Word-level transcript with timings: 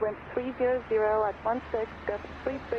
wind 0.00 0.16
300 0.32 0.82
at 1.28 1.34
16, 1.44 1.86
gust 2.06 2.24
33, 2.44 2.78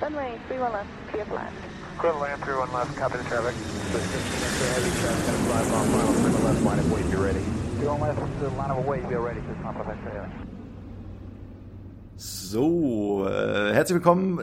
runway 0.00 0.38
31 0.48 0.72
left, 0.72 0.88
clear 1.10 1.24
for 1.26 1.34
land. 1.34 1.54
Clear 1.98 2.12
to 2.12 2.18
land, 2.18 2.42
31 2.42 2.72
left, 2.72 2.96
copy 2.96 3.18
the 3.18 3.24
traffic. 3.24 3.54
Heavy 3.54 4.90
traffic, 5.00 5.26
gonna 5.26 5.38
fly 5.44 5.62
final, 5.64 6.14
clear 6.14 6.44
left, 6.44 6.62
line 6.62 6.78
of 6.78 6.92
weight, 6.92 7.10
be 7.10 7.16
ready. 7.16 7.40
31 7.78 8.00
left, 8.00 8.40
the 8.40 8.48
line 8.50 8.70
of 8.70 8.86
weight, 8.86 9.08
be 9.08 9.14
ready, 9.14 9.40
this 9.40 9.58
not 9.62 9.74
perfect, 9.76 9.98
So, 12.16 13.26
äh, 13.28 13.74
herzlich 13.74 13.96
willkommen, 13.96 14.40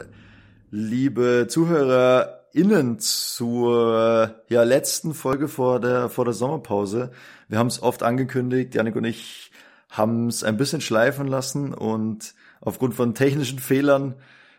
liebe 0.70 1.46
ZuhörerInnen 1.48 2.98
zur 3.00 4.42
ja, 4.48 4.62
letzten 4.62 5.12
Folge 5.12 5.48
vor 5.48 5.80
der, 5.80 6.08
vor 6.08 6.24
der 6.24 6.34
Sommerpause. 6.34 7.10
Wir 7.48 7.58
haben 7.58 7.66
es 7.66 7.82
oft 7.82 8.02
angekündigt, 8.02 8.74
Janik 8.74 8.96
und 8.96 9.04
ich 9.04 9.50
haben 9.90 10.28
es 10.28 10.44
ein 10.44 10.56
bisschen 10.56 10.80
schleifen 10.80 11.26
lassen 11.26 11.74
und 11.74 12.34
aufgrund 12.60 12.94
von 12.94 13.14
technischen 13.14 13.58
Fehlern 13.58 14.16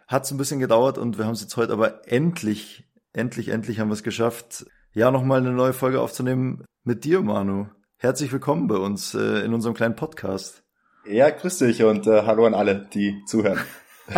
hat 0.07 0.23
es 0.23 0.31
ein 0.31 0.37
bisschen 0.37 0.59
gedauert 0.59 0.97
und 0.97 1.17
wir 1.17 1.25
haben 1.25 1.33
es 1.33 1.41
jetzt 1.41 1.57
heute 1.57 1.73
aber 1.73 2.07
endlich, 2.07 2.87
endlich, 3.13 3.49
endlich 3.49 3.79
haben 3.79 3.89
wir 3.89 3.93
es 3.93 4.03
geschafft, 4.03 4.65
ja, 4.93 5.11
nochmal 5.11 5.39
eine 5.39 5.51
neue 5.51 5.73
Folge 5.73 6.01
aufzunehmen 6.01 6.63
mit 6.83 7.03
dir, 7.03 7.21
Manu. 7.21 7.67
Herzlich 7.97 8.31
willkommen 8.31 8.67
bei 8.67 8.77
uns 8.77 9.13
äh, 9.13 9.43
in 9.43 9.53
unserem 9.53 9.75
kleinen 9.75 9.95
Podcast. 9.95 10.63
Ja, 11.05 11.29
grüß 11.29 11.59
dich 11.59 11.83
und 11.83 12.07
äh, 12.07 12.23
hallo 12.23 12.45
an 12.45 12.53
alle, 12.53 12.87
die 12.93 13.23
zuhören. 13.25 13.59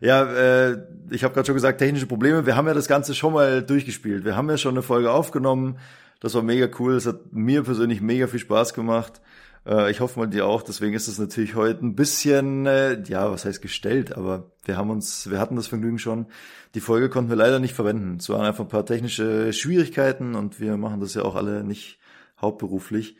ja, 0.00 0.22
äh, 0.22 0.78
ich 1.10 1.24
habe 1.24 1.34
gerade 1.34 1.46
schon 1.46 1.54
gesagt, 1.54 1.78
technische 1.78 2.06
Probleme. 2.06 2.46
Wir 2.46 2.56
haben 2.56 2.66
ja 2.66 2.74
das 2.74 2.88
Ganze 2.88 3.14
schon 3.14 3.32
mal 3.32 3.62
durchgespielt. 3.62 4.24
Wir 4.24 4.36
haben 4.36 4.50
ja 4.50 4.58
schon 4.58 4.74
eine 4.74 4.82
Folge 4.82 5.10
aufgenommen. 5.10 5.78
Das 6.20 6.34
war 6.34 6.42
mega 6.42 6.68
cool. 6.78 6.94
Es 6.94 7.06
hat 7.06 7.32
mir 7.32 7.62
persönlich 7.62 8.00
mega 8.00 8.26
viel 8.26 8.40
Spaß 8.40 8.74
gemacht. 8.74 9.20
Äh, 9.66 9.90
ich 9.90 10.00
hoffe 10.00 10.18
mal 10.18 10.26
dir 10.26 10.46
auch. 10.46 10.62
Deswegen 10.62 10.94
ist 10.94 11.08
es 11.08 11.18
natürlich 11.18 11.54
heute 11.54 11.84
ein 11.84 11.94
bisschen, 11.94 12.66
äh, 12.66 13.02
ja, 13.08 13.30
was 13.30 13.44
heißt 13.44 13.60
gestellt, 13.60 14.16
aber 14.16 14.52
wir 14.64 14.76
haben 14.76 14.90
uns, 14.90 15.30
wir 15.30 15.38
hatten 15.38 15.56
das 15.56 15.66
Vergnügen 15.66 15.98
schon. 15.98 16.26
Die 16.74 16.80
Folge 16.80 17.08
konnten 17.08 17.30
wir 17.30 17.36
leider 17.36 17.58
nicht 17.58 17.74
verwenden. 17.74 18.16
Es 18.18 18.28
waren 18.28 18.46
einfach 18.46 18.64
ein 18.64 18.70
paar 18.70 18.86
technische 18.86 19.52
Schwierigkeiten 19.52 20.34
und 20.34 20.60
wir 20.60 20.76
machen 20.76 21.00
das 21.00 21.14
ja 21.14 21.22
auch 21.22 21.34
alle 21.34 21.64
nicht 21.64 21.98
hauptberuflich. 22.40 23.16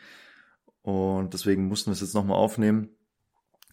Und 0.83 1.35
deswegen 1.35 1.67
mussten 1.67 1.91
wir 1.91 1.95
es 1.95 2.01
jetzt 2.01 2.15
nochmal 2.15 2.37
aufnehmen. 2.37 2.91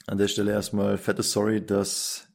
An 0.07 0.17
der 0.17 0.27
Stelle 0.27 0.51
erstmal 0.51 0.97
fettes 0.97 1.31
Sorry, 1.31 1.65
dass 1.65 2.27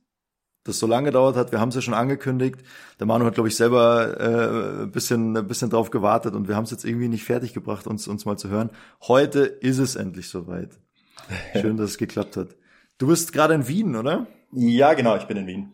das 0.69 0.79
so 0.79 0.87
lange 0.87 1.07
gedauert 1.07 1.37
hat. 1.37 1.51
Wir 1.53 1.61
haben 1.61 1.71
es 1.71 1.75
ja 1.75 1.81
schon 1.81 1.95
angekündigt. 1.95 2.61
Der 3.01 3.07
Manu 3.07 3.25
hat, 3.25 3.35
glaube 3.35 3.49
ich, 3.49 3.57
selber 3.57 4.21
äh, 4.21 4.83
ein 4.85 4.91
bisschen, 4.91 5.37
ein 5.37 5.47
bisschen 5.47 5.71
drauf 5.71 5.91
gewartet 5.91 6.35
und 6.35 6.49
wir 6.49 6.57
haben 6.57 6.65
es 6.65 6.71
jetzt 6.71 6.85
irgendwie 6.85 7.09
nicht 7.09 7.25
fertig 7.25 7.55
gebracht, 7.55 7.87
uns, 7.87 8.07
uns 8.07 8.25
mal 8.25 8.37
zu 8.37 8.49
hören. 8.49 8.71
Heute 9.03 9.41
ist 9.41 9.79
es 9.79 9.97
endlich 9.97 10.29
soweit. 10.29 10.79
Schön, 11.61 11.77
dass 11.77 11.91
es 11.91 11.99
geklappt 11.99 12.37
hat. 12.37 12.57
Du 12.99 13.07
bist 13.09 13.33
gerade 13.33 13.55
in 13.55 13.67
Wien, 13.69 13.97
oder? 13.97 14.27
Ja, 14.53 14.95
genau, 14.95 15.17
ich 15.17 15.25
bin 15.25 15.37
in 15.37 15.47
Wien. 15.47 15.73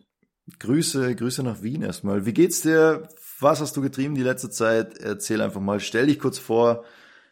Grüße, 0.59 1.15
Grüße 1.15 1.43
nach 1.43 1.61
Wien 1.61 1.81
erstmal. 1.81 2.25
Wie 2.25 2.33
geht's 2.33 2.61
dir? 2.61 3.09
Was 3.39 3.61
hast 3.61 3.75
du 3.75 3.81
getrieben 3.81 4.15
die 4.15 4.23
letzte 4.23 4.49
Zeit? 4.49 4.97
Erzähl 4.99 5.41
einfach 5.41 5.61
mal. 5.61 5.79
Stell 5.79 6.07
dich 6.07 6.19
kurz 6.19 6.37
vor 6.37 6.83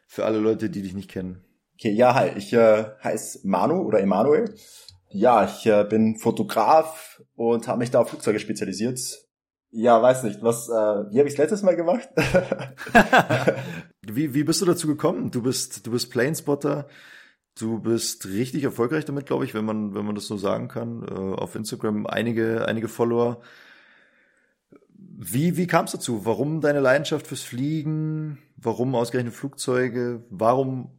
für 0.07 0.25
alle 0.25 0.39
Leute, 0.39 0.69
die 0.69 0.81
dich 0.81 0.93
nicht 0.93 1.09
kennen. 1.09 1.43
Okay, 1.79 1.91
ja, 1.91 2.15
hi, 2.15 2.31
ich 2.37 2.53
äh, 2.53 2.85
heiße 3.03 3.47
Manu 3.47 3.81
oder 3.81 3.99
Emanuel. 3.99 4.53
Ja, 5.13 5.45
ich 5.45 5.65
äh, 5.67 5.85
bin 5.87 6.17
Fotograf 6.17 7.21
und 7.35 7.67
habe 7.67 7.79
mich 7.79 7.91
da 7.91 7.99
auf 7.99 8.09
Flugzeuge 8.09 8.39
spezialisiert. 8.39 8.99
Ja, 9.69 10.01
weiß 10.01 10.23
nicht, 10.23 10.41
was, 10.41 10.69
äh, 10.69 10.71
wie 10.71 11.19
habe 11.19 11.29
ich 11.29 11.37
letztes 11.37 11.61
Mal 11.63 11.75
gemacht? 11.75 12.09
wie, 14.01 14.33
wie 14.33 14.43
bist 14.43 14.61
du 14.61 14.65
dazu 14.65 14.87
gekommen? 14.87 15.31
Du 15.31 15.41
bist, 15.41 15.85
du 15.85 15.91
bist 15.91 16.11
Planespotter. 16.11 16.87
Du 17.55 17.79
bist 17.79 18.25
richtig 18.25 18.63
erfolgreich 18.63 19.05
damit, 19.05 19.27
glaube 19.27 19.45
ich, 19.45 19.53
wenn 19.53 19.65
man, 19.65 19.93
wenn 19.93 20.05
man 20.05 20.15
das 20.15 20.25
so 20.25 20.37
sagen 20.37 20.67
kann. 20.67 21.03
Äh, 21.03 21.11
auf 21.13 21.55
Instagram 21.55 22.07
einige, 22.07 22.67
einige 22.67 22.87
Follower. 22.87 23.41
Wie, 24.97 25.57
wie 25.57 25.67
kam 25.67 25.85
es 25.85 25.91
dazu? 25.91 26.25
Warum 26.25 26.59
deine 26.59 26.79
Leidenschaft 26.79 27.27
fürs 27.27 27.43
Fliegen? 27.43 28.39
Warum 28.57 28.95
ausgerechnet 28.95 29.35
Flugzeuge? 29.35 30.23
Warum 30.31 30.89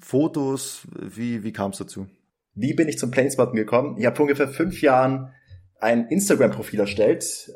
Fotos? 0.00 0.86
Wie, 0.98 1.44
wie 1.44 1.52
kam 1.52 1.72
es 1.72 1.78
dazu? 1.78 2.06
Wie 2.60 2.74
bin 2.74 2.88
ich 2.88 2.98
zum 2.98 3.12
Planespotten 3.12 3.54
gekommen? 3.54 3.96
Ich 3.98 4.06
habe 4.06 4.16
vor 4.16 4.24
ungefähr 4.24 4.48
fünf 4.48 4.82
Jahren 4.82 5.32
ein 5.78 6.08
Instagram-Profil 6.08 6.80
erstellt, 6.80 7.52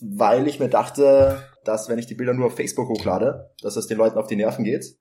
weil 0.00 0.46
ich 0.46 0.60
mir 0.60 0.68
dachte, 0.68 1.42
dass 1.64 1.88
wenn 1.88 1.98
ich 1.98 2.06
die 2.06 2.14
Bilder 2.14 2.34
nur 2.34 2.46
auf 2.46 2.56
Facebook 2.56 2.88
hochlade, 2.88 3.50
dass 3.62 3.74
das 3.74 3.86
den 3.86 3.96
Leuten 3.96 4.18
auf 4.18 4.26
die 4.26 4.36
Nerven 4.36 4.64
geht. 4.64 4.98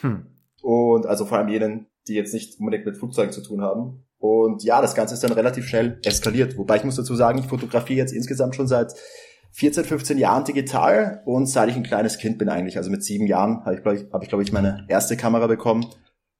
Hm. 0.00 0.26
Und 0.62 1.04
also 1.06 1.26
vor 1.26 1.36
allem 1.36 1.48
jenen, 1.48 1.86
die 2.08 2.14
jetzt 2.14 2.32
nicht 2.32 2.58
unbedingt 2.58 2.86
mit 2.86 2.96
Flugzeugen 2.96 3.32
zu 3.32 3.42
tun 3.42 3.60
haben. 3.60 4.06
Und 4.18 4.64
ja, 4.64 4.80
das 4.80 4.94
Ganze 4.94 5.14
ist 5.14 5.22
dann 5.22 5.32
relativ 5.32 5.66
schnell 5.66 6.00
eskaliert. 6.04 6.56
Wobei 6.56 6.76
ich 6.76 6.84
muss 6.84 6.96
dazu 6.96 7.14
sagen, 7.14 7.40
ich 7.40 7.46
fotografiere 7.46 7.98
jetzt 7.98 8.14
insgesamt 8.14 8.56
schon 8.56 8.68
seit 8.68 8.94
14, 9.50 9.84
15 9.84 10.16
Jahren 10.16 10.44
digital 10.44 11.22
und 11.26 11.46
seit 11.46 11.68
ich 11.68 11.76
ein 11.76 11.82
kleines 11.82 12.16
Kind 12.16 12.38
bin 12.38 12.48
eigentlich, 12.48 12.78
also 12.78 12.90
mit 12.90 13.04
sieben 13.04 13.26
Jahren, 13.26 13.64
habe 13.66 13.74
ich, 13.74 13.82
glaube 13.82 13.98
ich, 13.98 14.04
hab 14.10 14.22
ich, 14.22 14.30
glaub 14.30 14.40
ich, 14.40 14.50
meine 14.50 14.86
erste 14.88 15.18
Kamera 15.18 15.46
bekommen. 15.46 15.84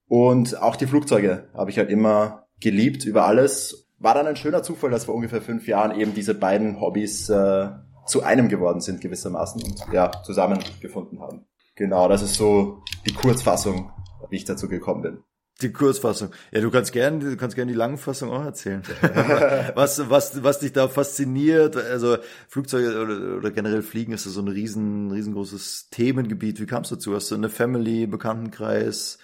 Und 0.08 0.60
auch 0.60 0.76
die 0.76 0.86
Flugzeuge 0.86 1.48
habe 1.54 1.70
ich 1.70 1.78
halt 1.78 1.90
immer 1.90 2.46
geliebt 2.60 3.04
über 3.04 3.26
alles. 3.26 3.88
War 3.98 4.14
dann 4.14 4.26
ein 4.26 4.36
schöner 4.36 4.62
Zufall, 4.62 4.90
dass 4.90 5.04
vor 5.04 5.14
ungefähr 5.14 5.42
fünf 5.42 5.66
Jahren 5.66 5.98
eben 5.98 6.14
diese 6.14 6.34
beiden 6.34 6.80
Hobbys 6.80 7.28
äh, 7.28 7.70
zu 8.06 8.22
einem 8.22 8.48
geworden 8.48 8.80
sind 8.80 9.00
gewissermaßen 9.00 9.62
und 9.62 9.80
ja, 9.92 10.10
zusammengefunden 10.24 11.20
haben. 11.20 11.46
Genau, 11.76 12.08
das 12.08 12.22
ist 12.22 12.34
so 12.34 12.82
die 13.06 13.14
Kurzfassung, 13.14 13.90
wie 14.30 14.36
ich 14.36 14.44
dazu 14.44 14.68
gekommen 14.68 15.02
bin. 15.02 15.18
Die 15.60 15.72
Kurzfassung. 15.72 16.30
Ja, 16.50 16.60
du 16.60 16.70
kannst 16.70 16.92
gerne, 16.92 17.18
du 17.20 17.36
kannst 17.36 17.54
gerne 17.54 17.70
die 17.70 17.78
Langfassung 17.78 18.30
auch 18.30 18.44
erzählen. 18.44 18.82
was, 19.74 20.10
was, 20.10 20.42
was 20.42 20.58
dich 20.58 20.72
da 20.72 20.88
fasziniert, 20.88 21.76
also 21.76 22.16
Flugzeuge 22.48 23.00
oder, 23.00 23.36
oder 23.36 23.50
generell 23.52 23.82
Fliegen 23.82 24.12
ist 24.12 24.24
so 24.24 24.40
ein 24.40 24.48
riesen, 24.48 25.12
riesengroßes 25.12 25.88
Themengebiet. 25.90 26.60
Wie 26.60 26.66
kamst 26.66 26.90
du 26.90 26.96
dazu? 26.96 27.14
Hast 27.14 27.30
du 27.30 27.36
eine 27.36 27.48
Family, 27.48 28.06
Bekanntenkreis, 28.06 29.18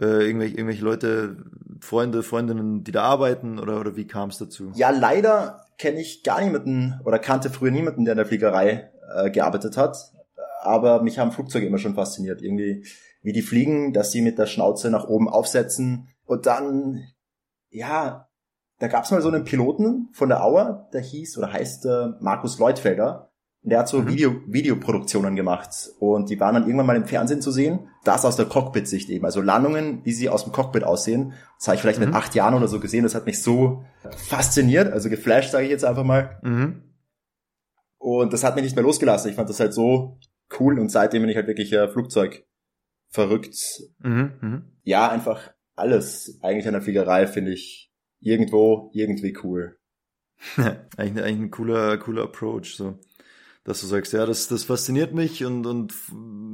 äh, 0.00 0.26
irgendwelche, 0.26 0.56
irgendwelche 0.56 0.84
Leute, 0.84 1.36
Freunde, 1.80 2.22
Freundinnen, 2.22 2.84
die 2.84 2.92
da 2.92 3.02
arbeiten 3.02 3.58
oder, 3.58 3.80
oder 3.80 3.96
wie 3.96 4.06
kam 4.06 4.30
es 4.30 4.38
dazu? 4.38 4.72
Ja, 4.74 4.90
leider 4.90 5.64
kenne 5.78 6.00
ich 6.00 6.22
gar 6.22 6.40
niemanden 6.40 7.00
oder 7.04 7.18
kannte 7.18 7.50
früher 7.50 7.70
niemanden, 7.70 8.04
der 8.04 8.12
in 8.12 8.18
der 8.18 8.26
Fliegerei 8.26 8.90
äh, 9.14 9.30
gearbeitet 9.30 9.76
hat. 9.76 9.96
Aber 10.62 11.02
mich 11.02 11.18
haben 11.18 11.32
Flugzeuge 11.32 11.66
immer 11.66 11.78
schon 11.78 11.94
fasziniert. 11.94 12.42
Irgendwie 12.42 12.84
wie 13.22 13.32
die 13.32 13.42
fliegen, 13.42 13.92
dass 13.92 14.12
sie 14.12 14.22
mit 14.22 14.38
der 14.38 14.46
Schnauze 14.46 14.90
nach 14.90 15.08
oben 15.08 15.28
aufsetzen. 15.28 16.08
Und 16.26 16.46
dann, 16.46 17.04
ja, 17.70 18.28
da 18.78 18.88
gab's 18.88 19.10
mal 19.10 19.22
so 19.22 19.28
einen 19.28 19.44
Piloten 19.44 20.08
von 20.12 20.28
der 20.28 20.44
Auer, 20.44 20.88
der 20.92 21.00
hieß 21.00 21.38
oder 21.38 21.52
heißt 21.52 21.86
äh, 21.86 22.08
Markus 22.20 22.58
Leutfelder. 22.58 23.30
Der 23.66 23.78
hat 23.78 23.88
so 23.88 24.02
mhm. 24.02 24.08
Video, 24.08 24.36
Videoproduktionen 24.46 25.36
gemacht 25.36 25.70
und 25.98 26.28
die 26.28 26.38
waren 26.38 26.54
dann 26.54 26.64
irgendwann 26.64 26.86
mal 26.86 26.96
im 26.96 27.06
Fernsehen 27.06 27.40
zu 27.40 27.50
sehen. 27.50 27.88
Das 28.04 28.26
aus 28.26 28.36
der 28.36 28.44
Cockpit-Sicht 28.44 29.08
eben. 29.08 29.24
Also 29.24 29.40
Landungen, 29.40 30.04
wie 30.04 30.12
sie 30.12 30.28
aus 30.28 30.44
dem 30.44 30.52
Cockpit 30.52 30.84
aussehen. 30.84 31.32
Das 31.58 31.68
habe 31.68 31.76
ich 31.76 31.80
vielleicht 31.80 31.98
mhm. 31.98 32.06
mit 32.06 32.14
acht 32.14 32.34
Jahren 32.34 32.54
oder 32.54 32.68
so 32.68 32.78
gesehen. 32.78 33.04
Das 33.04 33.14
hat 33.14 33.24
mich 33.24 33.42
so 33.42 33.84
fasziniert, 34.16 34.92
also 34.92 35.08
geflasht, 35.08 35.50
sage 35.50 35.64
ich 35.64 35.70
jetzt 35.70 35.84
einfach 35.84 36.04
mal. 36.04 36.38
Mhm. 36.42 36.82
Und 37.96 38.34
das 38.34 38.44
hat 38.44 38.54
mich 38.54 38.64
nicht 38.64 38.76
mehr 38.76 38.84
losgelassen. 38.84 39.30
Ich 39.30 39.36
fand 39.36 39.48
das 39.48 39.60
halt 39.60 39.72
so 39.72 40.18
cool 40.60 40.78
und 40.78 40.90
seitdem 40.90 41.22
bin 41.22 41.30
ich 41.30 41.36
halt 41.36 41.46
wirklich 41.46 41.72
äh, 41.72 41.88
Flugzeug 41.88 42.44
verrückt. 43.08 43.56
Mhm, 44.00 44.32
mh. 44.40 44.62
Ja, 44.82 45.08
einfach 45.08 45.54
alles 45.74 46.38
eigentlich 46.42 46.66
an 46.66 46.74
der 46.74 46.82
Fliegerei 46.82 47.26
finde 47.26 47.52
ich 47.52 47.92
irgendwo 48.20 48.90
irgendwie 48.92 49.36
cool. 49.42 49.78
eigentlich, 50.96 51.24
eigentlich 51.24 51.40
ein 51.40 51.50
cooler, 51.50 51.96
cooler 51.98 52.24
Approach, 52.24 52.76
so. 52.76 52.98
Dass 53.64 53.80
du 53.80 53.86
sagst, 53.86 54.12
ja, 54.12 54.26
das, 54.26 54.46
das 54.48 54.64
fasziniert 54.64 55.14
mich 55.14 55.44
und, 55.44 55.66
und 55.66 55.92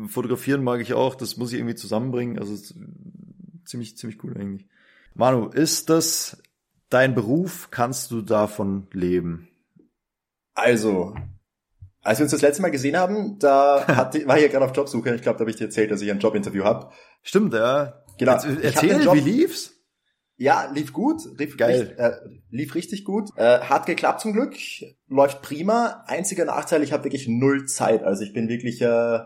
fotografieren 0.09 0.62
mag 0.62 0.81
ich 0.81 0.94
auch, 0.94 1.16
das 1.16 1.37
muss 1.37 1.52
ich 1.52 1.58
irgendwie 1.58 1.75
zusammenbringen. 1.75 2.38
Also 2.38 2.56
ziemlich, 3.64 3.96
ziemlich 3.96 4.23
cool 4.23 4.37
eigentlich. 4.37 4.69
Manu, 5.14 5.49
ist 5.49 5.90
das 5.90 6.40
dein 6.88 7.14
Beruf? 7.14 7.69
Kannst 7.70 8.11
du 8.12 8.23
davon 8.23 8.87
leben? 8.93 9.49
Also, 10.55 11.14
als 12.02 12.19
wir 12.19 12.25
uns 12.25 12.32
das 12.32 12.43
letzte 12.43 12.62
Mal 12.62 12.70
gesehen 12.70 12.96
haben, 12.96 13.38
da 13.38 13.84
hat, 13.88 14.14
war 14.26 14.37
ich 14.37 14.44
ja 14.44 14.49
gerade 14.49 14.64
auf 14.64 14.76
Jobsuche. 14.76 15.14
Ich 15.14 15.23
glaube, 15.23 15.38
da 15.38 15.43
habe 15.43 15.50
ich 15.50 15.56
dir 15.56 15.64
erzählt, 15.64 15.90
dass 15.90 16.02
ich 16.02 16.11
ein 16.11 16.20
Jobinterview 16.20 16.64
habe. 16.64 16.93
Stimmt, 17.23 17.55
ja. 17.55 18.05
Genau. 18.19 18.32
erzähl, 18.32 19.00
wie 19.12 19.20
lief's? 19.20 19.80
Ja, 20.40 20.70
lief 20.72 20.94
gut, 20.94 21.20
lief, 21.37 21.58
Geil. 21.58 21.81
Richtig, 21.81 21.98
äh, 21.98 22.12
lief 22.48 22.75
richtig 22.75 23.04
gut. 23.04 23.28
Äh, 23.37 23.60
hat 23.60 23.84
geklappt 23.84 24.22
zum 24.22 24.32
Glück, 24.32 24.56
läuft 25.06 25.42
prima. 25.42 26.02
Einziger 26.06 26.46
Nachteil, 26.46 26.82
ich 26.82 26.94
habe 26.94 27.04
wirklich 27.04 27.28
null 27.28 27.66
Zeit. 27.66 28.02
Also 28.02 28.22
ich 28.25 28.32
bin 28.32 28.48
wirklich 28.48 28.81
äh, 28.81 29.19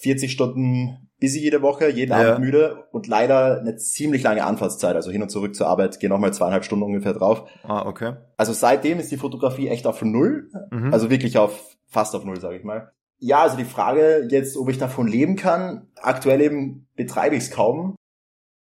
40 0.00 0.32
Stunden 0.32 1.10
busy 1.20 1.40
jede 1.40 1.60
Woche, 1.60 1.90
jeden 1.90 2.12
ja. 2.12 2.32
Abend 2.32 2.40
müde 2.46 2.86
und 2.90 3.06
leider 3.06 3.60
eine 3.60 3.76
ziemlich 3.76 4.22
lange 4.22 4.44
Anfahrtszeit. 4.44 4.96
Also 4.96 5.10
hin 5.10 5.20
und 5.20 5.28
zurück 5.28 5.54
zur 5.54 5.66
Arbeit, 5.66 6.00
gehe 6.00 6.08
nochmal 6.08 6.32
zweieinhalb 6.32 6.64
Stunden 6.64 6.84
ungefähr 6.84 7.12
drauf. 7.12 7.46
Ah, 7.62 7.84
okay. 7.84 8.14
Also 8.38 8.54
seitdem 8.54 9.00
ist 9.00 9.12
die 9.12 9.18
Fotografie 9.18 9.68
echt 9.68 9.86
auf 9.86 10.00
null. 10.00 10.48
Mhm. 10.70 10.90
Also 10.90 11.10
wirklich 11.10 11.36
auf 11.36 11.76
fast 11.86 12.14
auf 12.14 12.24
null, 12.24 12.40
sage 12.40 12.56
ich 12.56 12.64
mal. 12.64 12.92
Ja, 13.18 13.42
also 13.42 13.58
die 13.58 13.64
Frage 13.64 14.26
jetzt, 14.30 14.56
ob 14.56 14.70
ich 14.70 14.78
davon 14.78 15.06
leben 15.06 15.36
kann. 15.36 15.88
Aktuell 15.96 16.40
eben 16.40 16.88
betreibe 16.96 17.36
ich 17.36 17.44
es 17.44 17.50
kaum. 17.50 17.94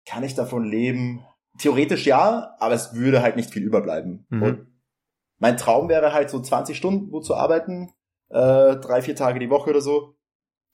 Kann 0.07 0.23
ich 0.23 0.37
davon 0.37 0.65
leben? 0.65 1.25
Theoretisch 1.61 2.07
ja, 2.07 2.55
aber 2.59 2.75
es 2.75 2.95
würde 2.95 3.23
halt 3.23 3.37
nicht 3.37 3.51
viel 3.51 3.63
überbleiben. 3.63 4.27
Mhm. 4.31 4.43
Und 4.43 4.67
mein 5.39 5.57
Traum 5.57 5.89
wäre 5.89 6.13
halt 6.13 6.31
so 6.31 6.41
20 6.41 6.77
Stunden 6.77 7.13
wo 7.13 7.21
zu 7.21 7.35
arbeiten, 7.35 7.91
äh, 8.29 8.77
drei, 8.77 9.03
vier 9.03 9.17
Tage 9.17 9.39
die 9.39 9.51
Woche 9.51 9.71
oder 9.71 9.81
so. 9.81 10.15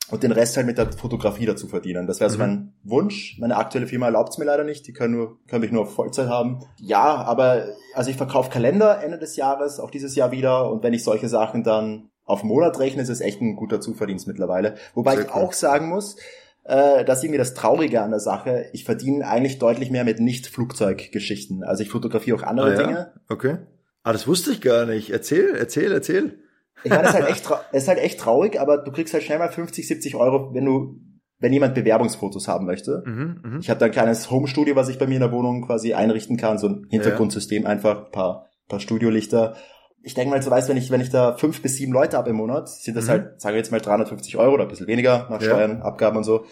Und 0.08 0.22
den 0.22 0.30
Rest 0.30 0.56
halt 0.56 0.66
mit 0.66 0.78
der 0.78 0.92
Fotografie 0.92 1.46
dazu 1.46 1.66
verdienen. 1.66 2.06
Das 2.06 2.20
wäre 2.20 2.30
so 2.30 2.36
Mhm. 2.38 2.42
mein 2.44 2.74
Wunsch. 2.84 3.36
Meine 3.40 3.56
aktuelle 3.56 3.88
Firma 3.88 4.06
erlaubt 4.06 4.28
es 4.30 4.38
mir 4.38 4.44
leider 4.44 4.62
nicht. 4.62 4.86
Die 4.86 4.92
können, 4.92 5.16
nur, 5.16 5.38
können 5.48 5.62
mich 5.62 5.72
nur 5.72 5.82
auf 5.82 5.94
Vollzeit 5.94 6.28
haben. 6.28 6.60
Ja, 6.78 7.02
aber 7.02 7.64
also 7.94 8.10
ich 8.10 8.16
verkaufe 8.16 8.50
Kalender 8.50 9.02
Ende 9.02 9.18
des 9.18 9.34
Jahres, 9.34 9.80
auch 9.80 9.90
dieses 9.90 10.14
Jahr 10.14 10.30
wieder. 10.30 10.70
Und 10.70 10.84
wenn 10.84 10.94
ich 10.94 11.02
solche 11.02 11.28
Sachen 11.28 11.64
dann 11.64 12.10
auf 12.24 12.44
Monat 12.44 12.78
rechne, 12.78 13.02
ist 13.02 13.08
es 13.08 13.20
echt 13.20 13.40
ein 13.40 13.56
guter 13.56 13.80
Zuverdienst 13.80 14.28
mittlerweile. 14.28 14.76
Wobei 14.94 15.16
Sehr 15.16 15.24
ich 15.24 15.34
cool. 15.34 15.42
auch 15.42 15.52
sagen 15.52 15.88
muss, 15.88 16.16
äh, 16.66 17.04
das 17.04 17.18
ist 17.18 17.24
irgendwie 17.24 17.38
das 17.38 17.54
Traurige 17.54 18.02
an 18.02 18.10
der 18.10 18.20
Sache. 18.20 18.66
Ich 18.72 18.84
verdiene 18.84 19.26
eigentlich 19.26 19.58
deutlich 19.58 19.90
mehr 19.90 20.04
mit 20.04 20.20
Nicht-Flugzeuggeschichten. 20.20 21.62
Also 21.62 21.82
ich 21.82 21.90
fotografiere 21.90 22.36
auch 22.36 22.42
andere 22.42 22.68
Ah, 22.68 22.72
ja? 22.72 22.86
Dinge. 22.86 23.12
Okay. 23.28 23.56
Ah, 24.02 24.12
das 24.12 24.26
wusste 24.26 24.50
ich 24.52 24.60
gar 24.60 24.86
nicht. 24.86 25.10
Erzähl, 25.10 25.54
erzähl, 25.56 25.92
erzähl. 25.92 26.38
Ich 26.84 26.90
meine, 26.90 27.04
es 27.04 27.10
ist 27.10 27.14
halt 27.14 27.28
echt, 27.28 27.50
es 27.72 27.82
ist 27.82 27.88
halt 27.88 27.98
echt 27.98 28.20
traurig, 28.20 28.60
aber 28.60 28.78
du 28.78 28.92
kriegst 28.92 29.14
halt 29.14 29.22
schnell 29.22 29.38
mal 29.38 29.48
50, 29.48 29.86
70 29.86 30.14
Euro, 30.16 30.54
wenn 30.54 30.64
du, 30.64 31.00
wenn 31.38 31.52
jemand 31.52 31.74
Bewerbungsfotos 31.74 32.48
haben 32.48 32.66
möchte. 32.66 33.02
Mhm, 33.06 33.40
mhm. 33.42 33.58
Ich 33.60 33.70
habe 33.70 33.80
da 33.80 33.86
ein 33.86 33.92
kleines 33.92 34.30
Home-Studio, 34.30 34.76
was 34.76 34.88
ich 34.88 34.98
bei 34.98 35.06
mir 35.06 35.14
in 35.14 35.20
der 35.20 35.32
Wohnung 35.32 35.66
quasi 35.66 35.94
einrichten 35.94 36.36
kann, 36.36 36.58
so 36.58 36.68
ein 36.68 36.86
Hintergrundsystem 36.90 37.66
einfach, 37.66 38.06
ein 38.06 38.12
paar, 38.12 38.50
paar 38.68 38.80
Studiolichter. 38.80 39.56
Ich 40.06 40.14
denke 40.14 40.30
mal, 40.30 40.40
so 40.40 40.50
weißt, 40.52 40.68
wenn 40.68 40.76
ich, 40.76 40.90
wenn 40.92 41.00
ich 41.00 41.10
da 41.10 41.36
fünf 41.36 41.60
bis 41.62 41.74
sieben 41.76 41.92
Leute 41.92 42.16
habe 42.16 42.30
im 42.30 42.36
Monat, 42.36 42.68
sind 42.68 42.96
das 42.96 43.06
Mhm. 43.06 43.10
halt, 43.10 43.40
sagen 43.40 43.54
wir 43.54 43.58
jetzt 43.58 43.72
mal 43.72 43.80
350 43.80 44.36
Euro 44.36 44.54
oder 44.54 44.62
ein 44.62 44.68
bisschen 44.68 44.86
weniger 44.86 45.26
nach 45.30 45.40
Ja. 45.42 45.48
Steuern, 45.48 45.82
Abgaben 45.82 46.16
und 46.16 46.22
so. 46.24 46.44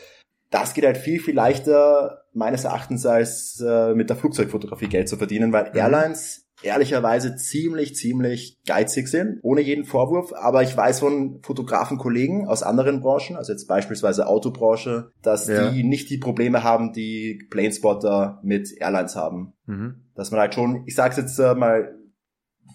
Das 0.50 0.74
geht 0.74 0.84
halt 0.84 0.96
viel, 0.98 1.20
viel 1.20 1.34
leichter, 1.36 2.24
meines 2.32 2.64
Erachtens, 2.64 3.06
als 3.06 3.62
äh, 3.64 3.94
mit 3.94 4.10
der 4.10 4.16
Flugzeugfotografie 4.16 4.88
Geld 4.88 5.08
zu 5.08 5.16
verdienen, 5.16 5.52
weil 5.52 5.70
Mhm. 5.70 5.76
Airlines 5.76 6.46
ehrlicherweise 6.62 7.36
ziemlich, 7.36 7.94
ziemlich 7.94 8.58
geizig 8.66 9.06
sind, 9.08 9.38
ohne 9.42 9.60
jeden 9.60 9.84
Vorwurf. 9.84 10.32
Aber 10.32 10.62
ich 10.62 10.76
weiß 10.76 10.98
von 11.00 11.40
Fotografenkollegen 11.42 12.48
aus 12.48 12.62
anderen 12.62 13.00
Branchen, 13.00 13.36
also 13.36 13.52
jetzt 13.52 13.66
beispielsweise 13.66 14.26
Autobranche, 14.26 15.10
dass 15.22 15.46
Ja. 15.46 15.70
die 15.70 15.84
nicht 15.84 16.10
die 16.10 16.18
Probleme 16.18 16.62
haben, 16.64 16.92
die 16.92 17.46
Planespotter 17.50 18.40
mit 18.42 18.68
Airlines 18.80 19.14
haben. 19.16 19.52
Mhm. 19.66 19.94
Dass 20.14 20.30
man 20.30 20.40
halt 20.40 20.54
schon, 20.54 20.82
ich 20.86 20.94
sag's 20.94 21.16
jetzt 21.16 21.38
äh, 21.38 21.54
mal 21.54 21.94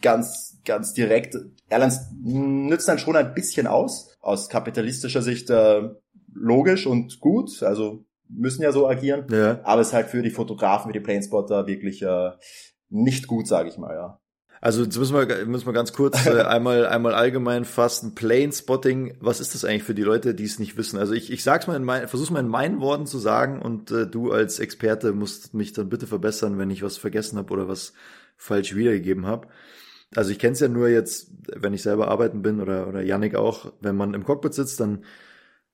ganz, 0.02 0.58
ganz 0.66 0.94
direkt, 0.94 1.38
Airlines 1.70 2.08
nützen 2.22 2.88
dann 2.88 3.00
schon 3.00 3.16
ein 3.16 3.34
bisschen 3.34 3.68
aus, 3.68 4.18
aus 4.22 4.50
kapitalistischer 4.50 5.22
Sicht 5.22 5.50
äh, 5.50 5.90
logisch 6.34 6.88
und 6.88 7.20
gut, 7.20 7.64
also 7.64 8.06
müssen 8.30 8.62
ja 8.62 8.72
so 8.72 8.88
agieren. 8.88 9.26
Ja. 9.32 9.60
Aber 9.64 9.82
es 9.82 9.90
ist 9.90 9.94
halt 9.94 10.08
für 10.08 10.22
die 10.22 10.30
Fotografen, 10.30 10.90
für 10.90 10.94
die 10.94 11.04
Planespotter 11.04 11.68
wirklich 11.68 12.02
äh, 12.02 12.32
nicht 12.90 13.28
gut, 13.28 13.48
sage 13.48 13.70
ich 13.70 13.78
mal, 13.78 13.94
ja. 13.94 14.20
Also 14.62 14.84
jetzt 14.84 14.98
müssen 14.98 15.16
wir, 15.16 15.46
müssen 15.46 15.66
wir 15.66 15.74
ganz 15.74 15.94
kurz 15.94 16.26
äh, 16.26 16.42
einmal, 16.42 16.86
einmal 16.86 17.14
allgemein 17.14 17.64
fassen. 17.64 18.14
Plane 18.14 18.52
Spotting, 18.52 19.16
was 19.22 19.40
ist 19.40 19.56
das 19.56 19.64
eigentlich 19.64 19.84
für 19.84 19.96
die 19.96 20.04
Leute, 20.04 20.36
die 20.36 20.44
es 20.44 20.60
nicht 20.60 20.76
wissen? 20.76 21.00
Also 21.00 21.14
ich, 21.14 21.32
ich 21.32 21.44
sag's 21.44 21.68
mal 21.68 21.78
in 21.78 21.84
mein, 21.84 22.08
versuch's 22.10 22.30
mal 22.30 22.42
in 22.42 22.50
meinen 22.50 22.82
Worten 22.82 23.06
zu 23.06 23.20
sagen 23.20 23.62
und 23.62 23.90
äh, 23.92 24.06
du 24.06 24.32
als 24.32 24.60
Experte 24.60 25.14
musst 25.14 25.54
mich 25.54 25.72
dann 25.72 25.88
bitte 25.88 26.08
verbessern, 26.08 26.58
wenn 26.58 26.72
ich 26.72 26.84
was 26.84 26.98
vergessen 26.98 27.38
habe 27.38 27.54
oder 27.54 27.70
was 27.70 27.94
falsch 28.36 28.76
wiedergegeben 28.76 29.26
habe. 29.26 29.48
Also 30.16 30.32
ich 30.32 30.40
kenne 30.40 30.54
es 30.54 30.60
ja 30.60 30.68
nur 30.68 30.90
jetzt, 30.90 31.32
wenn 31.56 31.74
ich 31.74 31.84
selber 31.84 32.08
arbeiten 32.08 32.42
bin 32.42 32.62
oder, 32.62 32.88
oder 32.88 33.02
Yannick 33.02 33.36
auch, 33.36 33.72
wenn 33.82 33.96
man 33.96 34.14
im 34.14 34.24
Cockpit 34.24 34.54
sitzt, 34.54 34.80
dann 34.80 35.04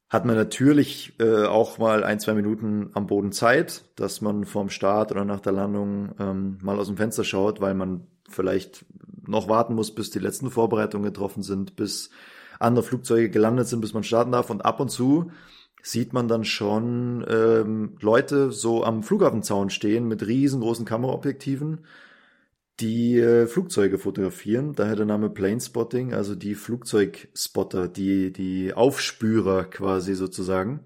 hat 0.10 0.26
man 0.26 0.36
natürlich 0.36 1.14
äh, 1.20 1.46
auch 1.46 1.78
mal 1.78 2.04
ein, 2.04 2.20
zwei 2.20 2.34
Minuten 2.34 2.90
am 2.94 3.08
Boden 3.08 3.32
Zeit, 3.32 3.86
dass 3.96 4.22
man 4.22 4.46
vorm 4.46 4.70
Start 4.70 5.12
oder 5.12 5.26
nach 5.26 5.40
der 5.40 5.54
Landung 5.54 6.14
ähm, 6.20 6.58
mal 6.62 6.80
aus 6.80 6.88
dem 6.88 6.98
Fenster 6.98 7.24
schaut, 7.24 7.60
weil 7.60 7.74
man 7.74 8.08
vielleicht 8.30 8.86
noch 9.28 9.50
warten 9.50 9.74
muss, 9.74 9.94
bis 9.94 10.12
die 10.12 10.20
letzten 10.20 10.52
Vorbereitungen 10.52 11.06
getroffen 11.06 11.42
sind, 11.42 11.76
bis 11.76 12.12
andere 12.60 12.84
Flugzeuge 12.84 13.30
gelandet 13.30 13.68
sind, 13.68 13.82
bis 13.82 13.94
man 13.94 14.04
starten 14.04 14.32
darf. 14.32 14.50
Und 14.50 14.64
ab 14.64 14.80
und 14.80 14.90
zu 14.90 15.32
sieht 15.82 16.14
man 16.14 16.28
dann 16.28 16.46
schon 16.46 17.26
ähm, 17.30 17.98
Leute 18.00 18.52
so 18.52 18.84
am 18.84 19.04
Flughafenzaun 19.04 19.70
stehen 19.70 20.08
mit 20.08 20.26
riesengroßen 20.26 20.86
Kameraobjektiven, 20.86 21.86
die 22.80 23.18
äh, 23.20 23.48
Flugzeuge 23.48 23.98
fotografieren. 23.98 24.74
Daher 24.74 24.96
der 24.96 25.06
Name 25.06 25.30
Plane 25.30 25.62
Spotting, 25.62 26.14
also 26.14 26.36
die 26.36 26.56
Flugzeugspotter, 26.56 27.88
die, 27.88 28.32
die 28.34 28.74
Aufspürer 28.74 29.66
quasi 29.66 30.16
sozusagen. 30.16 30.82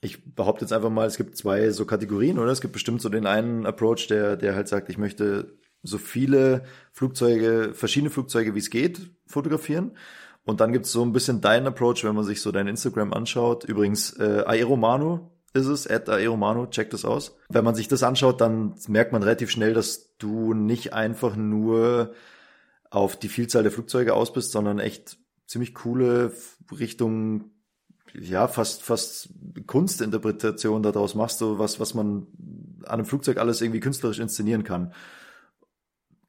Ich 0.00 0.34
behaupte 0.34 0.64
jetzt 0.64 0.72
einfach 0.72 0.90
mal, 0.90 1.06
es 1.06 1.18
gibt 1.18 1.36
zwei 1.36 1.70
so 1.70 1.84
Kategorien, 1.84 2.38
oder? 2.38 2.50
Es 2.50 2.62
gibt 2.62 2.72
bestimmt 2.72 3.02
so 3.02 3.10
den 3.10 3.26
einen 3.26 3.66
Approach, 3.66 4.06
der, 4.08 4.36
der 4.36 4.54
halt 4.54 4.68
sagt, 4.68 4.88
ich 4.88 4.96
möchte 4.96 5.58
so 5.82 5.98
viele 5.98 6.64
Flugzeuge, 6.92 7.72
verschiedene 7.74 8.10
Flugzeuge 8.10 8.54
wie 8.54 8.58
es 8.58 8.70
geht, 8.70 9.10
fotografieren. 9.26 9.96
Und 10.44 10.60
dann 10.60 10.72
gibt's 10.72 10.90
so 10.90 11.02
ein 11.02 11.12
bisschen 11.12 11.42
deinen 11.42 11.66
Approach, 11.66 12.02
wenn 12.02 12.14
man 12.14 12.24
sich 12.24 12.40
so 12.40 12.50
dein 12.50 12.66
Instagram 12.66 13.12
anschaut. 13.12 13.64
Übrigens, 13.64 14.18
äh, 14.18 14.42
Aeromano 14.46 15.30
ist 15.52 15.66
es, 15.66 15.86
at 15.86 16.08
Aeromano, 16.08 16.66
check 16.66 16.90
das 16.90 17.04
aus. 17.04 17.36
Wenn 17.48 17.64
man 17.64 17.74
sich 17.74 17.88
das 17.88 18.02
anschaut, 18.02 18.40
dann 18.40 18.74
merkt 18.88 19.12
man 19.12 19.22
relativ 19.22 19.50
schnell, 19.50 19.74
dass 19.74 20.16
du 20.18 20.54
nicht 20.54 20.92
einfach 20.92 21.36
nur 21.36 22.14
auf 22.90 23.16
die 23.16 23.28
Vielzahl 23.28 23.62
der 23.62 23.72
Flugzeuge 23.72 24.14
aus 24.14 24.32
bist, 24.32 24.52
sondern 24.52 24.78
echt 24.78 25.18
ziemlich 25.46 25.74
coole 25.74 26.32
Richtung, 26.70 27.50
ja, 28.12 28.48
fast, 28.48 28.82
fast 28.82 29.30
Kunstinterpretation 29.66 30.82
daraus 30.82 31.14
machst, 31.14 31.38
so 31.38 31.58
was, 31.58 31.80
was 31.80 31.94
man 31.94 32.26
an 32.84 32.94
einem 32.94 33.04
Flugzeug 33.04 33.38
alles 33.38 33.60
irgendwie 33.60 33.80
künstlerisch 33.80 34.18
inszenieren 34.18 34.64
kann. 34.64 34.92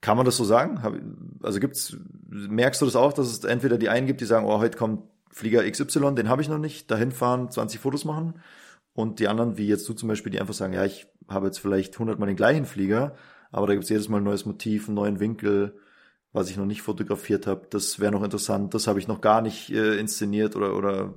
Kann 0.02 0.18
man 0.18 0.26
das 0.26 0.38
so 0.38 0.44
sagen? 0.44 1.38
Also 1.44 1.60
gibt's, 1.60 1.96
merkst 2.28 2.82
du 2.82 2.86
das 2.86 2.96
auch, 2.96 3.14
dass 3.14 3.28
es 3.28 3.44
entweder 3.44 3.78
die 3.78 3.90
einen 3.90 4.08
gibt, 4.08 4.22
die 4.22 4.26
sagen, 4.26 4.48
oh, 4.48 4.58
heute 4.58 4.78
kommt 4.78 5.04
Flieger 5.30 5.70
XY, 5.70 6.16
den 6.16 6.30
habe 6.30 6.42
ich 6.42 6.50
noch 6.50 6.58
nicht, 6.58 6.90
dahin 6.90 7.12
fahren, 7.12 7.50
20 7.52 7.80
Fotos 7.80 8.06
machen. 8.06 8.36
Und 8.94 9.20
die 9.20 9.28
anderen, 9.28 9.58
wie 9.58 9.68
jetzt 9.68 9.88
du 9.88 9.94
zum 9.94 10.10
Beispiel, 10.10 10.32
die 10.32 10.42
einfach 10.42 10.54
sagen, 10.54 10.74
ja, 10.74 10.86
ich 10.86 11.08
habe 11.28 11.46
jetzt 11.48 11.60
vielleicht 11.60 11.94
100 11.94 12.20
Mal 12.20 12.26
den 12.26 12.36
gleichen 12.36 12.66
Flieger, 12.66 13.16
aber 13.52 13.68
da 13.68 13.74
gibt's 13.74 13.90
jedes 13.90 14.10
Mal 14.10 14.18
ein 14.18 14.24
neues 14.24 14.46
Motiv, 14.46 14.88
einen 14.88 14.96
neuen 14.96 15.20
Winkel, 15.20 15.78
was 16.34 16.50
ich 16.50 16.58
noch 16.58 16.66
nicht 16.66 16.82
fotografiert 16.82 17.48
habe. 17.48 17.68
Das 17.70 18.00
wäre 18.00 18.12
noch 18.12 18.24
interessant, 18.24 18.74
das 18.74 18.88
habe 18.88 19.00
ich 19.00 19.08
noch 19.08 19.22
gar 19.22 19.42
nicht 19.42 19.70
äh, 19.70 19.98
inszeniert 19.98 20.56
oder, 20.56 20.76
oder 20.76 21.14